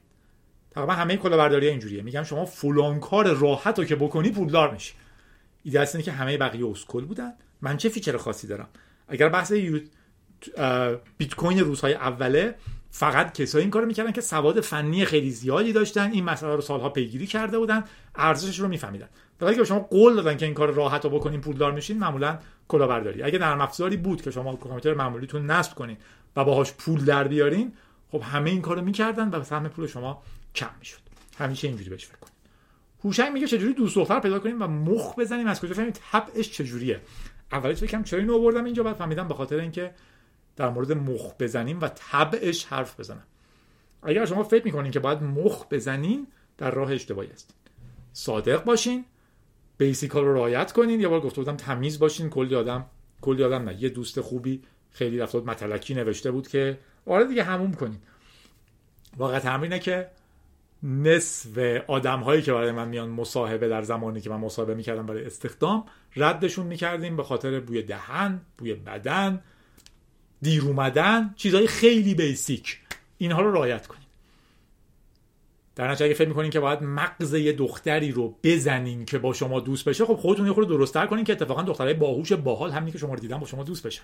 تقریبا 0.72 0.94
همه 0.94 1.18
کلاهبرداری 1.18 1.68
اینجوریه. 1.68 2.02
میگم 2.02 2.24
شما 2.24 2.46
فلان 2.46 3.00
کار 3.00 3.34
راحت 3.34 3.88
که 3.88 3.96
بکنی 3.96 4.30
پولدار 4.30 4.74
میشی. 4.74 4.94
ایده 5.64 5.80
اینه 5.80 6.04
که 6.04 6.12
همه 6.12 6.38
بقیه 6.38 6.68
اسکل 6.68 7.06
بودن. 7.06 7.34
من 7.62 7.78
چه 7.78 7.90
feature 7.90 8.18
خاصی 8.18 8.48
دارم؟ 8.48 8.68
اگر 9.08 9.30
بحث 9.30 9.52
بیت 11.18 11.36
کوین 11.38 11.60
روزهای 11.60 11.94
اوله 11.94 12.56
فقط 12.92 13.34
کسایی 13.34 13.64
این 13.64 13.72
کارو 13.72 13.86
می‌کردن 13.86 14.12
که 14.12 14.22
سواد 14.22 14.62
فنی 14.62 15.06
خیلی 15.06 15.32
زیادی 15.32 15.74
داشتن. 15.74 16.12
این 16.12 16.24
مسئله 16.24 16.56
رو 16.56 16.62
سالها 16.62 16.90
پیگیری 16.90 17.28
کرده 17.28 17.58
بودن. 17.58 17.84
ارزشش 18.16 18.60
رو 18.60 18.68
میفهمیدن. 18.68 19.10
ولی 19.42 19.56
که 19.56 19.64
شما 19.64 19.80
قول 19.80 20.16
دادن 20.16 20.38
که 20.38 20.46
این 20.46 20.54
کار 20.54 20.72
راحت 20.72 21.06
رو 21.06 21.10
بکنین 21.10 21.42
پولدار 21.42 21.72
میشین 21.72 22.00
معمولا 22.00 22.40
کلاهبرداری. 22.68 23.24
اگه 23.24 23.40
نرم 23.40 23.62
افزاری 23.62 23.98
بود 23.98 24.22
که 24.22 24.32
شما 24.32 24.56
کامپیوتر 24.56 24.94
معمولیتون 24.94 25.46
نصب 25.46 25.76
کنین 25.76 25.98
و 26.36 26.44
باهاش 26.44 26.74
پول 26.74 27.06
در 27.06 27.28
بیارین 27.28 27.74
خب 28.16 28.22
همه 28.22 28.50
این 28.50 28.62
کارو 28.62 28.82
می‌کردن 28.82 29.30
و 29.30 29.44
سهم 29.44 29.68
پول 29.68 29.88
شما 29.88 30.24
کم 30.56 30.70
می‌شد. 30.80 30.98
همیشه 31.38 31.68
اینجوری 31.68 31.90
بهش 31.90 32.06
فکر 32.06 32.18
کنید. 32.18 32.34
هوشنگ 33.04 33.34
میگه 33.34 33.48
چجوری 33.48 33.74
دوست 33.74 33.96
دختر 33.96 34.20
پیدا 34.20 34.40
کنیم 34.40 34.62
و 34.62 34.68
مخ 34.68 35.16
بزنیم؟ 35.20 35.48
از 35.48 35.62
کجا 35.62 35.74
فهمیم 35.74 35.94
طبعش 36.12 36.52
چجوریه؟ 36.52 37.02
اولش 37.52 37.78
فکرم 37.78 38.04
چرا 38.04 38.20
اینو 38.20 38.36
آوردم 38.36 38.66
اینجا؟ 38.66 38.84
بعد 38.84 38.96
فهمیدم 38.96 39.28
به 39.28 39.34
خاطر 39.34 39.60
اینکه 39.60 39.94
در 40.56 40.70
مورد 40.70 40.92
مخ 40.92 41.34
بزنیم 41.40 41.82
و 41.82 41.88
طبعش 41.88 42.66
حرف 42.66 43.00
بزنم. 43.00 43.24
اگر 44.04 44.26
شما 44.26 44.44
فکر 44.44 44.66
می‌کنین 44.66 44.92
که 44.92 45.00
باید 45.00 45.24
مخ 45.24 45.66
بزنین 45.72 46.28
در 46.58 46.72
راه 46.72 46.92
اشتباهی 46.92 47.30
است 47.32 47.56
صادق 48.14 48.64
باشین 48.64 49.06
بیسیکال 49.78 50.24
رو 50.24 50.34
رعایت 50.34 50.72
کنین. 50.72 51.00
یه 51.00 51.08
بار 51.08 51.22
گفته 51.22 51.42
بودم 51.42 51.56
تمیز 51.56 52.00
باشین. 52.00 52.30
کلی 52.30 52.56
آدم 52.56 52.86
کلی 53.22 53.44
آدم 53.44 53.70
نه. 53.70 53.84
یه 53.84 53.90
دوست 53.90 54.22
خوبی 54.22 54.62
خیلی 54.92 55.20
رفت 55.20 55.36
متلکی 55.36 55.94
نوشته 55.94 56.32
بود 56.32 56.48
که 56.48 56.78
آره 57.08 57.26
دیگه 57.26 57.44
هموم 57.44 57.74
کنین. 57.74 58.00
واقعا 59.18 59.40
تمرینه 59.40 59.80
که 59.80 60.10
نصف 60.84 61.58
آدم 61.88 62.20
هایی 62.20 62.42
که 62.42 62.54
برای 62.54 62.72
من 62.72 62.88
میان 62.88 63.10
مصاحبه 63.10 63.70
در 63.70 63.82
زمانی 63.82 64.22
که 64.22 64.30
من 64.30 64.38
مصاحبه 64.38 64.76
می‌کردم 64.76 65.06
برای 65.06 65.26
استخدام 65.26 65.86
ردشون 66.16 66.66
می‌کردیم 66.66 67.18
به 67.18 67.24
خاطر 67.24 67.60
بوی 67.60 67.82
دهن 67.82 68.42
بوی 68.58 68.74
بدن 68.74 69.42
دیر 70.42 70.64
اومدن 70.64 71.34
چیزهای 71.36 71.68
خیلی 71.68 72.14
بیسیک. 72.16 72.80
اینها 73.18 73.42
رو 73.42 73.52
رعایت 73.52 73.88
کنیم 73.88 74.06
در 75.76 75.88
نتیجه 75.88 76.06
اگه 76.06 76.14
فکر 76.14 76.28
می‌کنین 76.28 76.52
که 76.52 76.60
باید 76.60 76.84
مغز 76.84 77.34
یه 77.34 77.54
دختری 77.54 78.12
رو 78.12 78.36
بزنین 78.44 79.06
که 79.06 79.18
با 79.18 79.34
شما 79.34 79.60
دوست 79.60 79.86
بشه 79.90 80.06
خب 80.06 80.16
خودتون 80.16 80.48
یه 80.48 80.54
خورده 80.54 80.70
درستتر 80.70 81.08
کنین 81.08 81.24
که 81.24 81.34
اتفاقا 81.34 81.62
دخترای 81.62 81.94
باهوش 81.94 82.34
باحال 82.34 82.72
همینی 82.72 82.92
که 82.92 82.98
شما 82.98 83.14
رو 83.14 83.20
دیدن 83.20 83.38
با 83.38 83.46
شما 83.46 83.64
دوست 83.64 83.88
بشن. 83.88 84.04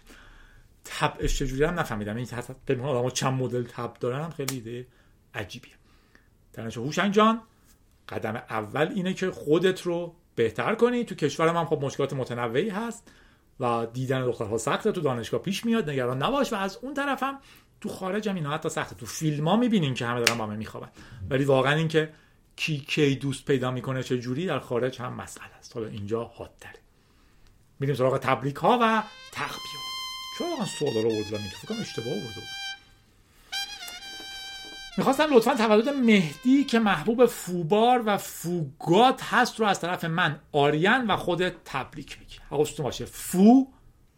تبعش 0.85 1.39
چجوری 1.39 1.63
هم 1.63 1.79
نفهمیدم. 1.79 2.15
این 2.15 2.25
فکر 2.25 2.81
آدم‌ها 2.81 3.09
چند 3.09 3.33
مدل 3.33 3.63
تب 3.63 3.93
دارن 3.99 4.29
خیلی 4.29 4.55
ایده 4.55 4.87
عجیبیه. 5.33 5.73
در 6.53 6.63
هوشنگ 6.63 7.13
جان 7.13 7.41
قدم 8.09 8.35
اول 8.35 8.87
اینه 8.95 9.13
که 9.13 9.31
خودت 9.31 9.81
رو 9.81 10.15
بهتر 10.35 10.75
کنی. 10.75 11.03
تو 11.03 11.15
کشور 11.15 11.51
ما 11.51 11.65
خب 11.65 11.85
مشکلات 11.85 12.13
متنوعی 12.13 12.69
هست 12.69 13.11
و 13.59 13.87
دیدن 13.93 14.25
دخترها 14.25 14.57
سخته. 14.57 14.91
تو 14.91 15.01
دانشگاه 15.01 15.41
پیش 15.41 15.65
میاد 15.65 15.89
نگران 15.89 16.23
نباش. 16.23 16.53
و 16.53 16.55
از 16.55 16.79
اون 16.81 16.93
طرف 16.93 17.23
هم 17.23 17.39
تو 17.81 17.89
خارج 17.89 18.29
هم 18.29 18.35
اینا 18.35 18.51
حتی 18.51 18.69
سخته. 18.69 18.95
تو 18.95 19.05
فیلم 19.05 19.47
ها 19.47 19.55
می‌بینیم 19.55 19.93
که 19.93 20.05
همه 20.05 20.19
دارن 20.19 20.37
با 20.37 20.45
هم 20.45 20.57
میخوابن. 20.57 20.89
ولی 21.29 21.43
واقعا 21.43 21.73
اینکه 21.73 22.13
کی 22.55 22.79
کی 22.79 23.15
دوست 23.15 23.45
پیدا 23.45 23.71
می‌کنه 23.71 24.03
چه 24.03 24.19
جوری 24.19 24.45
در 24.45 24.59
خارج 24.59 25.01
هم 25.01 25.13
مسئله 25.13 25.55
است. 25.59 25.75
حالا 25.75 25.87
اینجا 25.87 26.23
حاد 26.23 26.51
تره. 26.59 26.79
میریم 27.79 27.95
سراغ 27.95 28.17
تبریک 28.17 28.55
ها 28.55 28.79
و 28.81 29.03
تخبیه 29.31 29.90
چرا 30.41 30.49
واقعا 30.49 30.65
سوالا 30.65 31.01
رو 31.01 31.11
آوردم 31.11 31.37
فکر 31.37 31.81
اشتباه 31.81 32.13
آورده 32.13 32.41
می‌خواستم 34.97 35.35
لطفا 35.35 35.55
تولد 35.55 35.89
مهدی 35.89 36.63
که 36.63 36.79
محبوب 36.79 37.25
فوبار 37.25 38.03
و 38.05 38.17
فوگات 38.17 39.23
هست 39.23 39.59
رو 39.59 39.65
از 39.65 39.79
طرف 39.79 40.05
من 40.05 40.39
آریان 40.51 41.07
و 41.07 41.17
خودت 41.17 41.53
تبریک 41.65 42.19
میگی 42.19 42.35
حواستون 42.49 42.83
باشه. 42.83 43.05
فو 43.05 43.67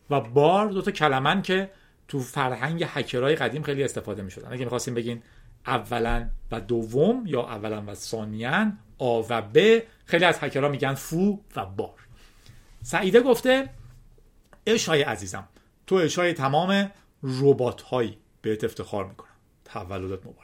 و 0.10 0.22
بار 0.22 0.70
دوتا 0.70 0.92
کلمن 0.92 1.42
که 1.42 1.72
تو 2.08 2.20
فرهنگ 2.20 2.86
هکرهای 2.88 3.36
قدیم 3.36 3.64
خیلی 3.64 3.84
استفاده 3.84 4.22
می‌شدن. 4.22 4.54
اگه 4.54 4.64
می‌خواستیم 4.64 4.94
بگین 4.94 5.24
اولا 5.68 6.30
و 6.52 6.62
دوم 6.62 7.24
یا 7.26 7.42
اولا 7.42 7.84
و 7.88 7.96
ثانیان 7.96 8.78
آ 8.98 9.22
و 9.30 9.42
ب 9.42 9.80
خیلی 10.06 10.26
از 10.26 10.40
هکرها 10.42 10.70
میگن 10.70 10.94
فو 10.94 11.40
و 11.56 11.66
بار. 11.66 12.00
سعیده 12.82 13.22
گفته 13.22 13.70
اشای 14.68 15.02
عزیزم 15.02 15.48
تو 15.88 15.96
اشای 15.96 16.34
تمام 16.34 16.92
ربات 17.24 17.82
هایی 17.82 18.18
بهت 18.42 18.64
افتخار 18.64 19.06
می‌کنم. 19.06 19.30
تولدت 19.66 20.26
مبارک. 20.26 20.44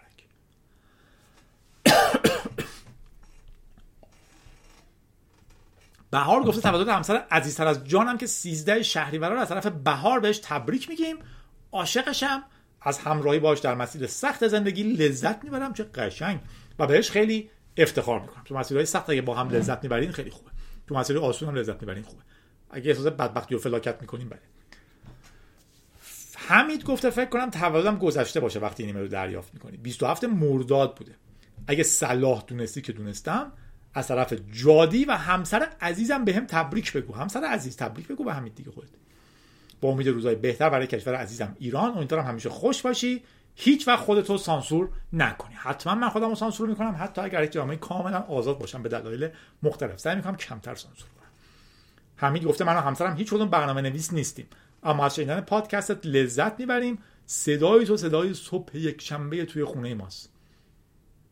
بهار 6.12 6.44
گفته 6.44 6.62
تولد 6.62 6.88
همسر 6.88 7.16
عزیزتر 7.32 7.68
از 7.68 7.84
جانم 7.88 8.18
که 8.18 8.28
13 8.28 8.84
شهریور 8.84 9.30
رو 9.30 9.40
از 9.40 9.50
طرف 9.50 9.68
بهار 9.68 10.20
بهش 10.20 10.40
تبریک 10.44 10.90
میگیم. 10.90 11.18
عاشقشم 11.72 12.44
از 12.82 13.00
همراهی 13.00 13.40
باش 13.40 13.60
در 13.60 13.76
مسیر 13.76 14.08
سخت 14.08 14.48
زندگی 14.48 14.84
لذت 14.84 15.44
می‌برم. 15.44 15.74
چه 15.74 15.84
قشنگ. 15.84 16.40
و 16.80 16.88
بهش 16.88 17.12
خیلی 17.12 17.50
افتخار 17.78 18.20
می‌کنم. 18.20 18.44
تو 18.46 18.56
مسیرهای 18.56 18.86
سخت 18.86 19.10
اگه 19.10 19.22
با 19.22 19.36
هم 19.36 19.50
لذت 19.50 19.84
می‌برین 19.84 20.12
خیلی 20.12 20.30
خوبه. 20.30 20.52
تو 20.88 20.96
مسیر 20.96 21.18
آسون 21.18 21.50
هم 21.50 21.56
لذت 21.56 21.82
می‌برین 21.82 22.04
خوبه. 22.04 22.22
اگه 22.70 22.90
احساس 22.90 23.08
بدبختی 23.08 23.56
و 23.56 23.58
فلاکت 23.58 24.02
می‌کنین 24.02 24.30
بله. 24.30 24.40
حمید 26.50 26.84
گفته 26.84 27.10
فکر 27.10 27.30
کنم 27.30 27.50
تولدم 27.50 27.98
گذشته 27.98 28.40
باشه 28.40 28.60
وقتی 28.60 28.84
این 28.84 28.98
رو 28.98 29.08
دریافت 29.08 29.54
می‌کنی. 29.54 29.78
27 29.78 30.24
مرداد 30.24 30.96
بوده. 30.96 31.16
اگه 31.68 31.84
صلاح 31.84 32.44
دونستی 32.48 32.82
که 32.82 32.94
دونستم 32.94 33.52
از 33.94 34.08
طرف 34.08 34.34
جادی 34.52 35.06
و 35.06 35.12
همسر 35.12 35.68
عزیزم 35.82 36.26
به 36.26 36.34
هم 36.34 36.46
تبریک 36.46 36.94
بگو. 36.94 37.14
همسر 37.14 37.44
عزیز 37.44 37.78
تبریک 37.78 38.08
بگو 38.08 38.24
به 38.24 38.34
همین 38.34 38.54
دیگه 38.56 38.72
خودت. 38.72 38.90
با 39.82 39.90
امید 39.90 40.08
روزای 40.08 40.36
بهتر 40.36 40.70
برای 40.70 40.88
کشور 40.88 41.16
عزیزم 41.16 41.56
ایران. 41.60 41.98
امیدوارم 41.98 42.26
همیشه 42.26 42.50
خوش 42.50 42.82
باشی. 42.82 43.24
هیچ 43.56 43.88
وقت 43.88 44.00
خودتو 44.00 44.38
سانسور 44.38 44.90
نکنی. 45.14 45.56
حتما 45.56 45.96
من 45.96 46.10
خودم 46.10 46.30
رو 46.30 46.36
سانسور 46.36 46.70
می‌کنم. 46.70 46.96
حتی 47.00 47.22
اگر 47.22 47.44
یک 47.44 47.52
جامعه 47.52 47.78
کاملا 47.78 48.20
آزاد 48.20 48.60
باشم 48.60 48.84
به 48.84 48.90
دلایل 48.90 49.30
مختلف 49.64 50.00
سعی 50.00 50.16
می‌کنم 50.16 50.36
کمتر 50.36 50.76
سانسور 50.76 51.10
کنم. 51.10 51.30
حمید 52.16 52.44
گفته 52.44 52.64
من 52.64 52.76
و 52.76 52.80
همسرم 52.80 53.16
هیچ 53.16 53.30
کدوم 53.30 53.50
برنامه 53.50 53.82
نویس 53.82 54.14
نیستیم. 54.14 54.48
اما 54.84 55.06
از 55.06 55.16
شنیدن 55.16 55.42
پادکستت 55.42 56.06
لذت 56.06 56.60
می‌بریم. 56.60 57.00
صدای 57.26 57.86
تو 57.86 57.98
صدای 57.98 58.34
صبح 58.34 58.78
یک 58.78 59.02
شنبه 59.02 59.46
توی 59.46 59.64
خونه 59.64 59.94
ماست. 59.94 60.34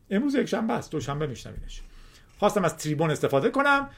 امروز 0.09 0.35
یک 0.35 0.45
شنبه 0.45 0.73
است 0.73 0.91
دوشنبه 0.91 1.27
میشنوینش. 1.27 1.81
خواستم 2.39 2.65
از 2.65 2.77
تریبون 2.77 3.11
استفاده 3.11 3.49
کنم. 3.49 3.89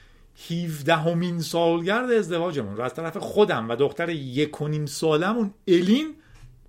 17 0.49 0.95
همین 0.95 1.41
سالگرد 1.41 2.11
ازدواجمون. 2.11 2.77
رو 2.77 2.83
از 2.83 2.93
طرف 2.93 3.17
خودم 3.17 3.69
و 3.69 3.75
دختر 3.75 4.09
یک 4.09 4.61
و 4.61 4.67
نیم 4.67 4.85
سالمون 4.85 5.53
الین 5.67 6.15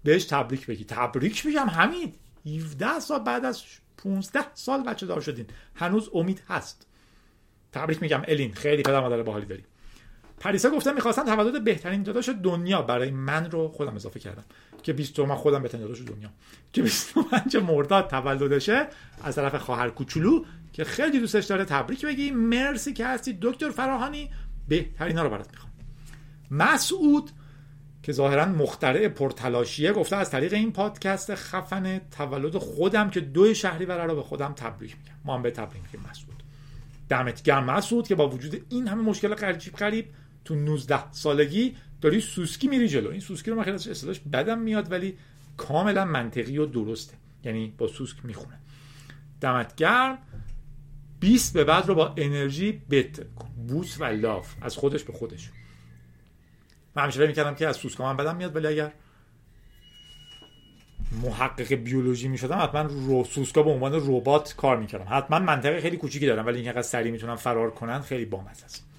بهش 0.04 0.24
تبریک 0.24 0.66
بگی. 0.66 0.84
تبریک 0.84 1.46
میگم 1.46 1.66
همین 1.66 2.12
17 2.46 3.00
سال 3.00 3.18
بعد 3.18 3.44
از 3.44 3.62
15 3.96 4.40
سال 4.54 4.82
بچه 4.82 5.06
دار 5.06 5.20
شدین. 5.20 5.46
هنوز 5.74 6.10
امید 6.14 6.42
هست. 6.48 6.86
تبریک 7.72 8.02
میگم 8.02 8.22
الین. 8.28 8.54
خیلی 8.54 8.82
پدر 8.82 9.00
مادر 9.00 9.22
باحالی 9.22 9.46
داری. 9.46 9.64
پریسا 10.41 10.70
گفته 10.70 10.93
می‌خواستم 10.93 11.24
تولد 11.24 11.64
بهترین 11.64 12.03
داداش 12.03 12.28
دنیا 12.28 12.82
برای 12.82 13.11
من 13.11 13.51
رو 13.51 13.68
خودم 13.68 13.95
اضافه 13.95 14.20
کردم. 14.20 14.45
که 14.82 14.93
20 14.93 15.20
من 15.20 15.34
خودم 15.34 15.62
بهترین 15.62 15.82
داداش 15.82 16.03
دنیا. 16.03 16.30
که 16.72 16.82
25 16.82 17.57
مرداد 17.57 18.09
تولدشه 18.09 18.86
از 19.24 19.34
طرف 19.36 19.55
خواهر 19.55 19.91
کوچولو 19.91 20.45
که 20.72 20.84
خیلی 20.84 21.20
دوستش 21.20 21.45
داره. 21.45 21.64
تبریک 21.64 22.07
بگی. 22.07 22.30
مرسی 22.30 22.93
که 22.93 23.07
هستی. 23.07 23.38
دکتر 23.43 23.70
فراهانی 23.70 24.30
بهترینا 24.68 25.22
رو 25.22 25.30
برات 25.30 25.51
می‌خوام. 25.51 25.72
مسعود 26.51 27.30
که 28.03 28.12
ظاهرا 28.12 28.47
مخترع 28.47 29.09
پرتلاشیه 29.09 29.93
گفته 29.93 30.16
از 30.16 30.30
طریق 30.30 30.53
این 30.53 30.72
پادکست 30.72 31.34
خفن 31.34 31.99
تولد 31.99 32.59
خودم 32.59 33.11
که 33.11 33.20
دو 33.20 33.55
شهری 33.55 33.86
رو 33.86 34.14
به 34.14 34.22
خودم 34.22 34.53
تبریک 34.53 34.97
میگم. 34.99 35.14
ما 35.24 35.34
هم 35.34 35.43
به 35.43 35.51
تبریک 35.51 35.82
میگیم 35.82 36.11
مسعود. 36.11 36.43
دمت 37.09 37.43
گرم 37.43 37.64
مسعود 37.64 38.09
که 38.09 38.14
با 38.14 38.28
وجود 38.28 38.66
این 38.68 38.88
همه 38.88 39.03
مشکل 39.03 39.34
قریب 39.34 39.72
قریب 39.76 40.07
تو 40.45 40.55
19 40.55 41.12
سالگی 41.12 41.76
داری 42.01 42.20
سوسکی 42.20 42.68
میری 42.68 42.88
جلو. 42.88 43.11
این 43.11 43.20
سوسکی 43.20 43.51
رو 43.51 43.57
من 43.57 43.62
خیلی 43.62 43.76
اصلاش 43.76 44.20
بدم 44.20 44.59
میاد 44.59 44.93
ولی 44.93 45.16
کاملا 45.57 46.05
منطقی 46.05 46.59
و 46.59 46.66
درسته. 46.66 47.14
یعنی 47.45 47.74
با 47.78 47.86
سوسک 47.86 48.16
می‌خونه. 48.24 48.59
دمت 49.41 49.74
گرم. 49.74 50.18
20 51.20 51.53
به 51.53 51.64
بعد 51.64 51.86
رو 51.86 51.95
با 51.95 52.14
انرژی 52.16 52.72
بت 52.91 53.20
بوس 53.68 54.01
و 54.01 54.05
لاف. 54.05 54.55
از 54.61 54.76
خودش 54.76 55.05
به 55.05 55.12
خودش. 55.12 55.51
من 56.97 57.03
همیشه 57.03 57.26
می‌کردم 57.26 57.55
که 57.55 57.68
از 57.68 57.76
سوسکا 57.76 58.05
من 58.05 58.16
بدم 58.16 58.36
میاد 58.36 58.57
ولی 58.57 58.66
اگر 58.66 58.93
محقق 61.22 61.74
بیولوژی 61.74 62.28
می‌شدم 62.28 62.59
حتما 62.59 62.82
رو 62.82 63.24
سوسکا 63.24 63.62
به 63.62 63.70
عنوان 63.70 63.93
ربات 63.95 64.55
کار 64.57 64.76
می‌کردم. 64.76 65.07
حتما 65.11 65.38
منطقه 65.38 65.80
خیلی 65.80 65.97
کوچیکی 65.97 66.26
دارم 66.26 66.47
ولی 66.47 66.61
اینکه 66.61 66.82
سریع 66.82 67.12
می‌تونن 67.12 67.36
فرار 67.36 67.70
کنن 67.70 68.01
خیلی 68.01 68.24
بامزه 68.24 68.64
است. 68.64 68.89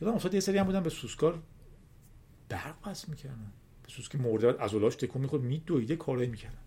یادم 0.00 0.14
افتاد 0.14 0.34
یه 0.34 0.40
سری 0.40 0.58
هم 0.58 0.66
بودن 0.66 0.82
به 0.82 0.90
سوسکار 0.90 1.42
برق 2.48 2.80
پس 2.82 3.08
می‌کردن. 3.08 3.52
به 3.82 3.90
سوسکی 3.90 4.18
مرده 4.18 4.62
از 4.62 4.74
اولاش 4.74 4.94
تکون 4.94 5.22
می‌خورد 5.22 5.42
میدویده 5.42 5.96
کارایی 5.96 6.28
می‌کردن. 6.28 6.58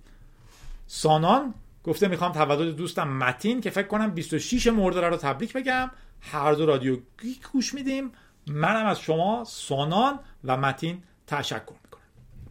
سانان 0.87 1.53
گفته 1.83 2.07
می‌خوام 2.07 2.31
تولد 2.31 2.75
دوستم 2.75 3.07
متین 3.17 3.61
که 3.61 3.69
فکر 3.69 3.87
کنم 3.87 4.11
26 4.11 4.67
مرده 4.67 5.01
رو 5.01 5.17
تبریک 5.17 5.53
بگم. 5.53 5.91
هر 6.21 6.53
دو 6.53 6.65
رادیو 6.65 6.97
گیک 7.21 7.47
گوش 7.51 7.73
میدیم. 7.73 8.11
منم 8.47 8.85
از 8.85 8.99
شما 8.99 9.43
سانان 9.43 10.19
و 10.43 10.57
متین 10.57 11.03
تشکر 11.27 11.75
می‌کنم. 11.83 12.01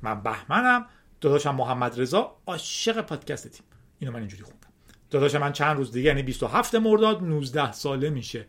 من 0.03 0.23
بهمنم. 0.23 0.87
داداشم 1.21 1.55
محمد 1.55 2.01
رضا 2.01 2.37
عاشق 2.47 3.01
پادکست 3.01 3.49
تیم. 3.49 3.67
اینو 3.99 4.13
من 4.13 4.19
اینجوری 4.19 4.43
خوندم. 4.43 4.69
داداش 5.11 5.35
من 5.35 5.53
چند 5.53 5.77
روز 5.77 5.93
دیگه 5.93 6.09
یعنی 6.09 6.23
27 6.23 6.75
مرداد 6.75 7.23
19 7.23 7.73
ساله 7.73 8.11
میشه. 8.11 8.47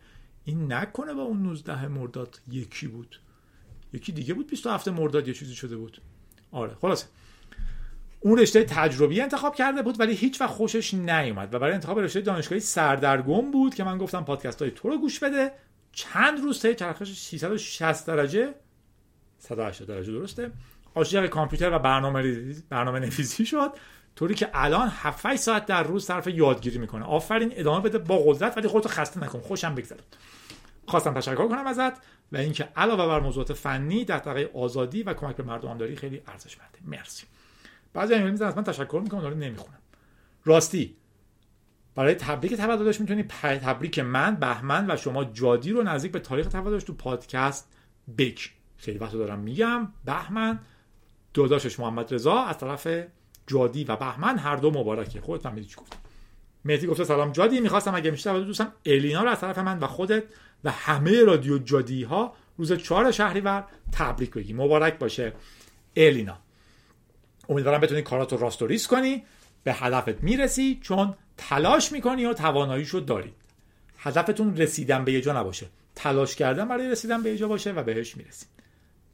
این 0.48 0.72
نکنه 0.72 1.14
با 1.14 1.22
اون 1.22 1.42
19 1.42 1.88
مرداد 1.88 2.40
یکی 2.50 2.86
بود. 2.86 3.20
یکی 3.92 4.12
دیگه 4.12 4.34
بود 4.34 4.46
27 4.46 4.88
مرداد 4.88 5.28
یه 5.28 5.34
چیزی 5.34 5.54
شده 5.54 5.76
بود. 5.76 6.00
آره 6.50 6.74
خلاصه. 6.80 7.06
اون 8.20 8.38
رشته 8.38 8.64
تجربی 8.64 9.20
انتخاب 9.20 9.54
کرده 9.54 9.82
بود 9.82 10.00
ولی 10.00 10.14
هیچ 10.14 10.40
وقت 10.40 10.50
خوشش 10.50 10.94
نیومد. 10.94 11.54
و 11.54 11.58
برای 11.58 11.74
انتخاب 11.74 11.98
رشته 11.98 12.20
دانشگاهی 12.20 12.60
سردرگم 12.60 13.50
بود 13.50 13.74
که 13.74 13.84
من 13.84 13.98
گفتم 13.98 14.24
پادکست 14.24 14.62
های 14.62 14.70
تو 14.70 14.88
رو 14.88 14.98
گوش 14.98 15.18
بده. 15.18 15.52
چند 15.92 16.40
روز 16.40 16.62
طی 16.62 16.74
چرخش 16.74 17.12
360 17.12 18.06
درجه. 18.06 18.54
180 19.38 19.88
درجه 19.88 20.12
درسته. 20.12 20.50
عاشق 20.94 21.26
کامپیوتر 21.26 21.72
و 21.72 21.78
برنامه 21.78 22.54
برنامه 22.68 22.98
نویسی 22.98 23.46
شد. 23.46 23.72
طوری 24.18 24.34
که 24.34 24.50
الان 24.54 24.88
7 24.88 25.36
ساعت 25.36 25.66
در 25.66 25.82
روز 25.82 26.04
صرف 26.04 26.26
یادگیری 26.26 26.78
می‌کنه. 26.78 27.04
آفرین 27.04 27.52
ادامه 27.56 27.80
بده 27.80 27.98
با 27.98 28.18
قدرت 28.26 28.56
ولی 28.56 28.68
خودتو 28.68 28.88
خسته 28.88 29.20
نکن. 29.24 29.40
خوشم 29.40 29.74
بگذره. 29.74 30.00
خواستم 30.86 31.14
تشکر 31.14 31.48
کنم 31.48 31.66
ازت 31.66 31.92
و 32.32 32.36
اینکه 32.36 32.68
علاوه 32.76 33.06
بر 33.06 33.20
موضوعات 33.20 33.52
فنی 33.52 34.04
در 34.04 34.18
دقیقه 34.18 34.58
آزادی 34.58 35.02
و 35.02 35.14
کمک 35.14 35.36
به 35.36 35.42
مردم 35.42 35.78
داری 35.78 35.96
خیلی 35.96 36.22
ارزشمنده. 36.26 36.78
مرسی. 36.84 37.26
بعضی 37.92 38.14
ایمیل 38.14 38.30
می‌زنن 38.30 38.48
از 38.48 38.56
من 38.56 38.64
تشکر 38.64 39.00
می‌کنم 39.04 39.20
داره 39.20 39.34
نمی‌خونم. 39.34 39.78
راستی 40.44 40.96
برای 41.94 42.14
تبریک 42.14 42.54
تولدش 42.54 43.00
می‌تونی؟ 43.00 43.22
تبریک 43.42 43.98
من 43.98 44.34
بهمن 44.34 44.90
و 44.90 44.96
شما 44.96 45.24
جادی 45.24 45.72
رو 45.72 45.82
نزدیک 45.82 46.12
به 46.12 46.20
تاریخ 46.20 46.48
تولدش 46.48 46.84
تو 46.84 46.94
پادکست 46.94 47.72
بک. 48.18 48.52
خیلی 48.76 48.98
وقت 48.98 49.12
دارم 49.12 49.38
میگم. 49.38 49.92
بهمن 50.04 50.58
داداشش 51.34 51.80
محمد 51.80 52.14
رضا 52.14 52.42
از 52.42 52.58
طرف 52.58 52.88
جادی 53.48 53.84
و 53.84 53.96
بهمن 53.96 54.38
هر 54.38 54.56
دو 54.56 54.70
مبارکه. 54.70 55.20
خودت 55.20 55.46
هم 55.46 55.64
چی 55.64 55.76
گفتم 55.76 55.98
مهدی 56.64 56.86
گفته 56.86 57.04
سلام 57.04 57.32
جادی 57.32 57.60
می‌خواستم 57.60 57.94
اگه 57.94 58.10
میشه 58.10 58.30
تولد 58.30 58.46
دوستم 58.46 58.72
الینا 58.86 59.22
رو 59.22 59.28
از 59.28 59.40
طرف 59.40 59.58
من 59.58 59.78
و 59.78 59.86
خودت 59.86 60.24
و 60.64 60.70
همه 60.70 61.24
رادیو 61.24 61.58
جادی 61.58 62.02
ها 62.02 62.34
روز 62.58 62.72
چهار 62.72 63.10
شهریور 63.10 63.64
تبریک 63.92 64.30
بگی. 64.30 64.52
مبارک 64.52 64.98
باشه 64.98 65.32
الینا. 65.96 66.38
امیدوارم 67.48 67.80
بتونی 67.80 68.02
کاراتو 68.02 68.36
راست 68.36 68.62
و 68.62 68.66
ریس 68.66 68.86
کنی 68.86 69.22
به 69.64 69.72
هدفت 69.72 70.22
می‌رسی 70.22 70.78
چون 70.82 71.14
تلاش 71.36 71.92
می‌کنی 71.92 72.24
و 72.24 72.34
تواناییشو 72.34 72.98
داری. 72.98 73.32
هدفتون 73.98 74.56
رسیدن 74.56 75.04
به 75.04 75.12
یه 75.12 75.20
جا 75.20 75.40
نباشه. 75.40 75.66
تلاش 75.94 76.36
کردن 76.36 76.68
برای 76.68 76.90
رسیدن 76.90 77.22
به 77.22 77.30
یه 77.30 77.36
جا 77.36 77.48
باشه 77.48 77.72
و 77.72 77.82
بهش 77.82 78.16
می‌رسی. 78.16 78.46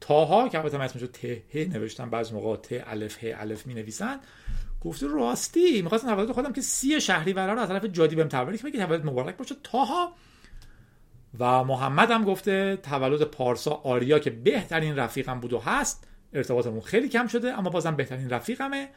تاها 0.07 0.49
که 0.49 0.59
البته 0.59 0.79
من 0.79 0.85
اسمشو 0.85 1.07
ته 1.07 1.43
نوشتم 1.55 2.11
بعضی 2.11 2.35
موقع 2.35 2.57
ت 2.57 2.69
الف 2.87 3.25
ه 3.25 3.35
الف 3.39 3.67
می 3.67 3.75
نویسن 3.75 4.21
گفته 4.81 5.07
راستی 5.07 5.83
می‌خواستم 5.83 6.15
تولد 6.15 6.33
خودم 6.33 6.53
که 6.53 6.61
سی 6.61 7.01
شهری 7.01 7.33
رو 7.33 7.59
از 7.59 7.69
طرف 7.69 7.85
جادی 7.85 8.17
بهم 8.17 8.29
تبریک 8.29 8.63
بگی 8.63 8.79
تولد 8.79 9.07
مبارک 9.07 9.37
باشه. 9.37 9.55
تاها 9.63 10.13
و 11.39 11.65
محمد 11.65 12.11
هم 12.11 12.25
گفته 12.25 12.77
تولد 12.77 13.23
پارسا 13.23 13.71
آریا 13.71 14.19
که 14.19 14.31
بهترین 14.31 14.97
رفیقم 14.97 15.41
بود 15.41 15.53
و 15.53 15.59
هست. 15.59 16.07
ارتباطمون 16.33 16.81
خیلی 16.81 17.09
کم 17.09 17.27
شده 17.27 17.59
اما 17.59 17.71
بازم 17.71 17.97
بهترین 17.97 18.31
رفیقمه 18.31 18.89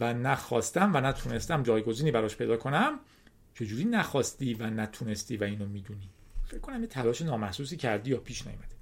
و 0.00 0.14
نخواستم 0.14 0.90
و 0.94 1.00
نتونستم 1.00 1.62
جایگزینی 1.62 2.10
براش 2.10 2.36
پیدا 2.36 2.56
کنم. 2.56 3.00
چجوری 3.54 3.84
نخواستی 3.84 4.54
و 4.54 4.70
نتونستی 4.70 5.36
و 5.36 5.44
اینو 5.44 5.66
می‌دونی؟ 5.66 6.10
فکر 6.46 6.60
کنم 6.60 6.80
یه 6.80 6.86
تلاش 6.86 7.22
نامحسوسی 7.22 7.76
کردی 7.76 8.10
یا 8.10 8.18
پیش 8.18 8.46
نیومده. 8.46 8.81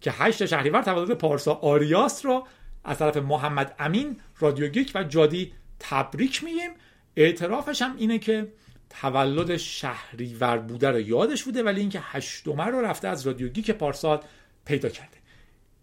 که 0.00 0.12
هشت 0.12 0.46
شهریور 0.46 0.82
تولد 0.82 1.10
پارسا 1.10 1.54
آریاس 1.54 2.26
رو 2.26 2.46
از 2.84 2.98
طرف 2.98 3.16
محمد 3.16 3.74
امین 3.78 4.20
رادیو 4.38 4.68
گیک 4.68 4.92
و 4.94 5.04
جادی 5.04 5.52
تبریک 5.78 6.44
میگیم. 6.44 6.70
اعترافش 7.16 7.82
هم 7.82 7.96
اینه 7.96 8.18
که 8.18 8.52
تولد 8.90 9.56
شهریور 9.56 10.58
بوده 10.58 10.90
رو 10.90 11.00
یادش 11.00 11.44
بوده 11.44 11.62
ولی 11.62 11.80
اینکه 11.80 12.00
هشتمه 12.02 12.64
رو 12.64 12.80
رفته 12.80 13.08
از 13.08 13.26
رادیو 13.26 13.48
گیک 13.48 13.70
پارسال 13.70 14.20
پیدا 14.64 14.88
کرده. 14.88 15.16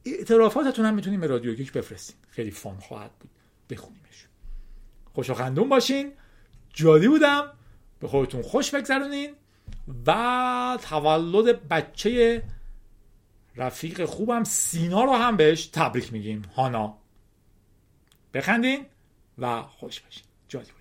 اعترافاتتون 0.05 0.85
هم 0.85 0.93
می‌تونیم 0.93 1.21
به 1.21 1.27
رادیو 1.27 1.53
گیک 1.53 1.71
بفرستین 1.71 2.15
خیلی 2.29 2.51
fun 2.51 2.77
خواهد 2.77 3.11
بود. 3.19 3.29
بخونیمش. 3.69 4.27
خوش 5.13 5.31
خندون 5.31 5.69
باشین. 5.69 6.11
جادی 6.73 7.07
بودم. 7.07 7.53
به 7.99 8.07
خودتون 8.07 8.41
خوش 8.41 8.75
بگذرونین. 8.75 9.33
و 10.07 10.77
تولد 10.81 11.67
بچه 11.67 12.43
رفیق 13.55 14.05
خوبم 14.05 14.43
سینا 14.43 15.03
رو 15.03 15.13
هم 15.13 15.37
بهش 15.37 15.65
تبریک 15.65 16.13
میگیم. 16.13 16.41
هانا. 16.55 16.97
بخندین 18.33 18.85
و 19.37 19.61
خوش 19.61 19.99
باشین. 19.99 20.23
جادی 20.47 20.71